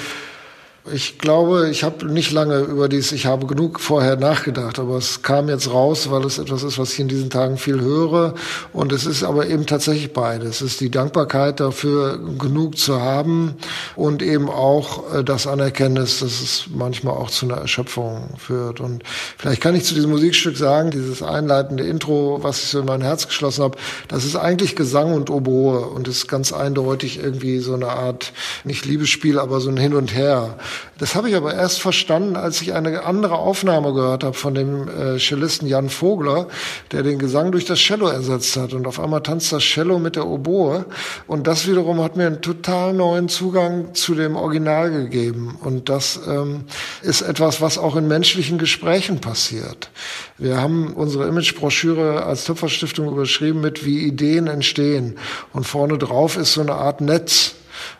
ich 0.91 1.17
glaube, 1.17 1.69
ich 1.69 1.85
habe 1.85 2.05
nicht 2.07 2.33
lange 2.33 2.59
über 2.59 2.89
dies, 2.89 3.13
ich 3.13 3.25
habe 3.25 3.47
genug 3.47 3.79
vorher 3.79 4.17
nachgedacht, 4.17 4.79
aber 4.79 4.97
es 4.97 5.21
kam 5.21 5.47
jetzt 5.47 5.71
raus, 5.71 6.11
weil 6.11 6.25
es 6.25 6.39
etwas 6.39 6.61
ist, 6.63 6.77
was 6.77 6.91
ich 6.91 6.99
in 6.99 7.07
diesen 7.07 7.29
Tagen 7.29 7.57
viel 7.57 7.79
höre. 7.79 8.33
Und 8.73 8.91
es 8.91 9.05
ist 9.05 9.23
aber 9.23 9.47
eben 9.47 9.65
tatsächlich 9.65 10.11
beides. 10.11 10.59
Es 10.59 10.73
ist 10.73 10.81
die 10.81 10.91
Dankbarkeit 10.91 11.61
dafür, 11.61 12.19
genug 12.37 12.77
zu 12.77 12.99
haben 12.99 13.55
und 13.95 14.21
eben 14.21 14.49
auch 14.49 15.13
äh, 15.13 15.23
das 15.23 15.47
Anerkenntnis, 15.47 16.19
dass 16.19 16.41
es 16.41 16.65
manchmal 16.69 17.15
auch 17.15 17.29
zu 17.29 17.45
einer 17.45 17.59
Erschöpfung 17.59 18.31
führt. 18.37 18.81
Und 18.81 19.03
vielleicht 19.37 19.61
kann 19.61 19.75
ich 19.75 19.85
zu 19.85 19.93
diesem 19.93 20.09
Musikstück 20.09 20.57
sagen, 20.57 20.91
dieses 20.91 21.23
einleitende 21.23 21.85
Intro, 21.85 22.39
was 22.43 22.61
ich 22.61 22.69
so 22.69 22.81
in 22.81 22.85
mein 22.85 23.01
Herz 23.01 23.27
geschlossen 23.27 23.63
habe, 23.63 23.77
das 24.09 24.25
ist 24.25 24.35
eigentlich 24.35 24.75
Gesang 24.75 25.13
und 25.13 25.29
Oboe 25.29 25.79
und 25.87 26.09
ist 26.09 26.27
ganz 26.27 26.51
eindeutig 26.51 27.23
irgendwie 27.23 27.59
so 27.59 27.73
eine 27.73 27.87
Art, 27.87 28.33
nicht 28.65 28.85
Liebesspiel, 28.85 29.39
aber 29.39 29.61
so 29.61 29.69
ein 29.69 29.77
Hin 29.77 29.93
und 29.93 30.13
Her. 30.13 30.57
Das 30.97 31.15
habe 31.15 31.29
ich 31.29 31.35
aber 31.35 31.53
erst 31.53 31.81
verstanden, 31.81 32.35
als 32.35 32.61
ich 32.61 32.73
eine 32.73 33.03
andere 33.03 33.37
Aufnahme 33.37 33.93
gehört 33.93 34.23
habe 34.23 34.33
von 34.33 34.53
dem 34.53 34.87
äh, 34.87 35.17
Cellisten 35.17 35.67
Jan 35.67 35.89
Vogler, 35.89 36.47
der 36.91 37.03
den 37.03 37.19
Gesang 37.19 37.51
durch 37.51 37.65
das 37.65 37.79
Cello 37.79 38.07
ersetzt 38.07 38.55
hat. 38.55 38.73
Und 38.73 38.87
auf 38.87 38.99
einmal 38.99 39.21
tanzt 39.21 39.51
das 39.51 39.63
Cello 39.63 39.99
mit 39.99 40.15
der 40.15 40.27
Oboe. 40.27 40.85
Und 41.27 41.47
das 41.47 41.67
wiederum 41.67 42.01
hat 42.01 42.15
mir 42.15 42.27
einen 42.27 42.41
total 42.41 42.93
neuen 42.93 43.27
Zugang 43.27 43.93
zu 43.93 44.15
dem 44.15 44.35
Original 44.35 44.91
gegeben. 44.91 45.57
Und 45.61 45.89
das 45.89 46.19
ähm, 46.27 46.65
ist 47.01 47.21
etwas, 47.21 47.59
was 47.59 47.77
auch 47.77 47.95
in 47.95 48.07
menschlichen 48.07 48.57
Gesprächen 48.57 49.19
passiert. 49.19 49.89
Wir 50.37 50.57
haben 50.57 50.93
unsere 50.93 51.27
Imagebroschüre 51.27 52.23
als 52.23 52.45
Töpferstiftung 52.45 53.07
überschrieben 53.07 53.61
mit 53.61 53.85
wie 53.85 54.05
Ideen 54.05 54.47
entstehen. 54.47 55.17
Und 55.53 55.65
vorne 55.65 55.97
drauf 55.97 56.37
ist 56.37 56.53
so 56.53 56.61
eine 56.61 56.75
Art 56.75 57.01
Netz 57.01 57.55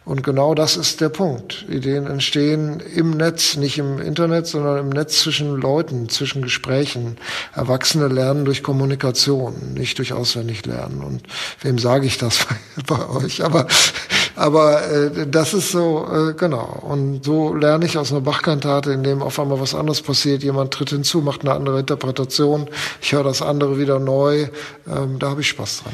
und 0.06 0.22
genau 0.24 0.54
das 0.54 0.76
ist 0.76 1.00
der 1.00 1.10
Punkt. 1.10 1.66
Ideen 1.70 2.08
entstehen 2.08 2.82
im 2.94 3.12
Netz, 3.12 3.56
nicht 3.56 3.78
im 3.78 4.00
Internet, 4.00 4.48
sondern 4.48 4.80
im 4.80 4.90
Netz 4.90 5.20
zwischen 5.20 5.56
Leuten, 5.56 6.10
zwischen 6.10 6.42
Gesprächen. 6.42 7.18
Erwachsene 7.56 8.08
lernen 8.08 8.44
durch 8.44 8.64
Kommunikation, 8.64 9.74
nicht 9.76 9.98
durch 10.00 10.12
auswendig 10.12 10.66
lernen. 10.66 11.02
Und 11.02 11.24
wem 11.62 11.80
sage 11.80 12.06
ich 12.06 12.18
das 12.18 12.46
bei 12.88 13.08
euch? 13.10 13.46
Aber, 13.46 13.68
aber 14.36 14.92
äh, 14.92 15.28
das 15.28 15.54
ist 15.54 15.72
so, 15.72 16.06
äh, 16.12 16.34
genau. 16.34 16.80
Und 16.82 17.24
so 17.24 17.54
lerne 17.54 17.86
ich 17.86 17.98
aus 17.98 18.12
einer 18.12 18.22
Bachkantate, 18.22 18.92
in 18.92 19.04
dem 19.04 19.22
auf 19.22 19.40
einmal 19.40 19.62
was 19.62 19.74
anderes 19.74 20.02
passiert. 20.02 20.44
Jemand 20.44 20.74
tritt 20.74 20.90
hinzu, 20.90 21.22
macht 21.22 21.42
eine 21.42 21.54
andere 21.54 21.80
Interpretation. 21.80 22.70
Ich 23.02 23.14
höre 23.14 23.24
das 23.24 23.42
andere 23.42 23.78
wieder 23.78 24.00
neu. 24.00 24.48
Ähm, 24.88 25.20
da 25.20 25.30
habe 25.30 25.42
ich 25.42 25.48
Spaß 25.48 25.84
dran. 25.84 25.94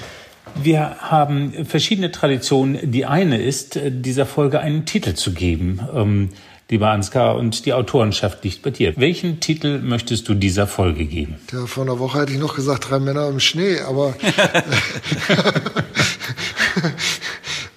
Wir 0.55 0.97
haben 0.99 1.65
verschiedene 1.65 2.11
Traditionen. 2.11 2.91
Die 2.91 3.05
eine 3.05 3.41
ist, 3.41 3.75
äh, 3.75 3.91
dieser 3.91 4.25
Folge 4.25 4.59
einen 4.59 4.85
Titel 4.85 5.13
zu 5.13 5.33
geben. 5.33 5.79
Ähm, 5.93 6.29
lieber 6.69 6.89
Ansgar, 6.89 7.35
und 7.35 7.65
die 7.65 7.73
Autorenschaft 7.73 8.43
liegt 8.43 8.61
bei 8.61 8.69
dir. 8.69 8.93
Welchen 8.95 9.39
Titel 9.39 9.79
möchtest 9.79 10.27
du 10.29 10.33
dieser 10.33 10.67
Folge 10.67 11.05
geben? 11.05 11.35
Ja, 11.51 11.65
vor 11.65 11.83
einer 11.83 11.99
Woche 11.99 12.21
hätte 12.21 12.33
ich 12.33 12.39
noch 12.39 12.55
gesagt, 12.55 12.89
drei 12.89 12.99
Männer 12.99 13.27
im 13.27 13.39
Schnee, 13.39 13.79
aber 13.79 14.15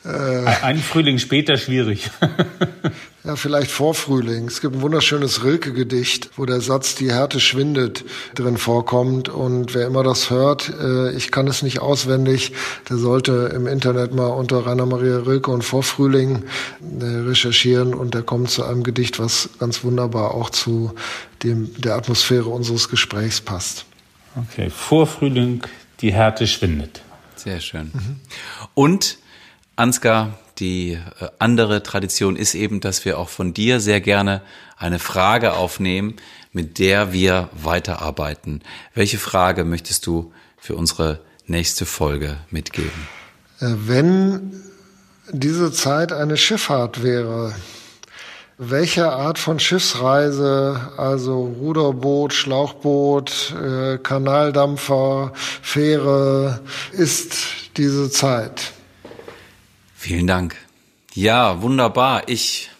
Ein 0.62 0.79
Frühling 0.79 1.18
später 1.18 1.57
schwierig. 1.57 2.11
Ja, 3.25 3.37
vielleicht 3.37 3.70
vor 3.70 3.95
Frühling. 3.95 4.49
Es 4.49 4.61
gibt 4.61 4.75
ein 4.75 4.83
wunderschönes 4.83 5.45
Rilke-Gedicht, 5.45 6.31
wo 6.37 6.45
der 6.45 6.61
Satz 6.61 6.97
Die 6.97 7.12
Härte 7.12 7.39
schwindet 7.39 8.05
drin 8.35 8.59
vorkommt. 8.59 9.29
Und 9.29 9.75
wer 9.75 9.87
immer 9.87 10.03
das 10.03 10.31
hört, 10.31 10.73
äh, 10.81 11.12
ich 11.12 11.31
kann 11.31 11.47
es 11.47 11.62
nicht 11.62 11.79
auswendig, 11.79 12.53
der 12.89 12.97
sollte 12.97 13.53
im 13.55 13.68
Internet 13.68 14.12
mal 14.12 14.27
unter 14.27 14.66
Rainer 14.66 14.87
Maria 14.87 15.18
Rilke 15.18 15.53
und 15.53 15.62
Vorfrühling 15.62 16.43
äh, 17.01 17.05
recherchieren 17.05 17.95
und 17.95 18.14
der 18.14 18.23
kommt 18.23 18.51
zu 18.51 18.64
einem 18.64 18.83
Gedicht, 18.83 19.20
was 19.20 19.51
ganz 19.61 19.85
wunderbar 19.85 20.35
auch 20.35 20.51
zu 20.51 20.93
dem, 21.45 21.81
der 21.81 21.95
Atmosphäre 21.95 22.49
unseres 22.49 22.89
Gesprächs 22.89 23.41
passt. 23.41 23.85
Okay, 24.35 24.68
Vorfrühling, 24.68 25.62
die 26.01 26.12
Härte 26.12 26.49
schwindet. 26.49 27.03
Sehr 27.37 27.61
schön. 27.61 27.93
Mhm. 27.93 28.20
Und 28.75 29.18
Ansgar, 29.77 30.39
die 30.59 30.93
äh, 30.93 31.29
andere 31.39 31.83
Tradition 31.83 32.37
ist 32.37 32.55
eben, 32.55 32.81
dass 32.81 33.05
wir 33.05 33.19
auch 33.19 33.29
von 33.29 33.55
dir 33.55 33.81
sehr 33.81 34.01
gerne 34.01 34.43
eine 34.77 34.99
Frage 34.99 35.55
aufnehmen, 35.55 36.17
mit 36.53 36.79
der 36.79 37.13
wir 37.13 37.49
weiterarbeiten. 37.53 38.63
Welche 38.95 39.19
Frage 39.19 39.65
möchtest 39.65 40.07
du 40.07 40.33
für 40.59 40.75
unsere 40.77 41.21
nächste 41.47 41.87
Folge 41.87 42.37
mitgeben? 42.51 43.09
Äh, 43.61 43.67
wenn 43.87 44.53
diese 45.31 45.73
Zeit 45.73 46.13
eine 46.13 46.37
Schifffahrt 46.37 47.03
wäre, 47.03 47.55
welche 48.59 49.11
Art 49.11 49.39
von 49.39 49.59
Schiffsreise, 49.59 50.93
also 50.97 51.45
Ruderboot, 51.61 52.33
Schlauchboot, 52.33 53.55
äh, 53.61 53.99
Kanaldampfer, 53.99 55.33
Fähre, 55.35 56.61
ist 56.93 57.35
diese 57.77 58.11
Zeit? 58.11 58.73
Vielen 60.03 60.27
Dank. 60.27 60.57
Ja, 61.15 61.63
wunderbar. 61.63 62.29
Ich 62.29 62.71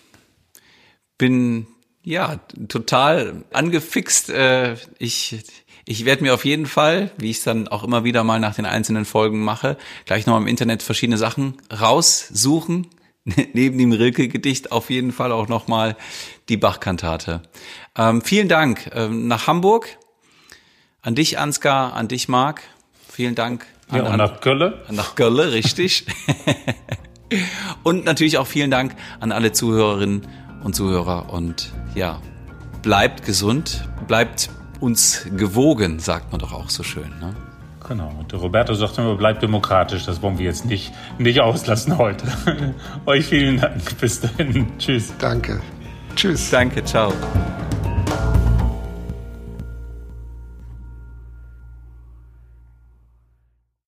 bin 1.19 1.69
Ja, 2.03 2.41
total 2.67 3.45
angefixt. 3.53 4.29
Äh, 4.29 4.75
ich 4.99 5.39
ich 5.85 6.05
werde 6.05 6.25
mir 6.25 6.35
auf 6.35 6.45
jeden 6.45 6.67
Fall, 6.67 7.13
wie 7.19 7.31
ich 7.31 7.37
es 7.39 7.45
dann 7.45 7.69
auch 7.69 7.85
immer 7.85 8.03
wieder 8.03 8.25
mal 8.25 8.41
nach 8.41 8.57
den 8.57 8.67
einzelnen 8.67 9.05
Folgen 9.05 9.45
mache, 9.45 9.79
gleich 10.05 10.27
noch 10.27 10.37
im 10.37 10.49
Internet 10.49 10.83
verschiedene 10.83 11.17
Sachen 11.17 11.59
raussuchen. 11.73 12.89
Neben 13.25 13.79
dem 13.79 13.93
Rilke-Gedicht 13.93 14.73
auf 14.73 14.91
jeden 14.91 15.13
Fall 15.13 15.31
auch 15.31 15.47
nochmal 15.47 15.97
die 16.49 16.57
Bach-Kantate. 16.57 17.43
Ähm, 17.97 18.23
vielen 18.23 18.49
Dank 18.49 18.91
ähm, 18.95 19.29
nach 19.29 19.47
Hamburg. 19.47 19.97
An 21.03 21.15
dich, 21.15 21.39
Ansgar, 21.39 21.93
an 21.93 22.09
dich, 22.09 22.27
Marc. 22.27 22.63
Vielen 23.09 23.37
Dank. 23.37 23.65
An, 23.89 23.99
ja, 23.99 24.11
und 24.11 24.17
nach 24.17 24.41
Gölle. 24.41 24.85
Nach 24.91 25.15
Gölle, 25.15 25.53
richtig. 25.53 26.05
und 27.83 28.05
natürlich 28.05 28.39
auch 28.39 28.47
vielen 28.47 28.71
Dank 28.71 28.95
an 29.21 29.33
alle 29.33 29.53
Zuhörerinnen 29.53 30.23
und 30.63 30.75
Zuhörer. 30.75 31.33
Und 31.33 31.73
ja, 31.95 32.21
bleibt 32.83 33.25
gesund, 33.25 33.89
bleibt 34.07 34.51
uns 34.81 35.27
gewogen, 35.37 35.99
sagt 35.99 36.33
man 36.33 36.41
doch 36.41 36.53
auch 36.53 36.71
so 36.71 36.83
schön. 36.83 37.11
Ne? 37.21 37.35
Genau. 37.89 38.13
Und 38.19 38.33
Roberto 38.35 38.75
sagt 38.75 38.99
immer, 38.99 39.17
bleibt 39.17 39.43
demokratisch. 39.43 40.05
Das 40.07 40.23
wollen 40.23 40.39
wir 40.39 40.47
jetzt 40.47 40.65
nicht, 40.65 40.93
nicht 41.19 41.41
auslassen 41.41 41.99
heute. 41.99 42.27
Euch 43.07 43.27
vielen 43.27 43.61
Dank. 43.61 43.99
Bis 43.99 44.21
dahin. 44.21 44.67
Tschüss. 44.79 45.13
Danke. 45.19 45.61
Tschüss. 46.15 46.51
Danke. 46.51 46.85
Ciao. 46.85 47.13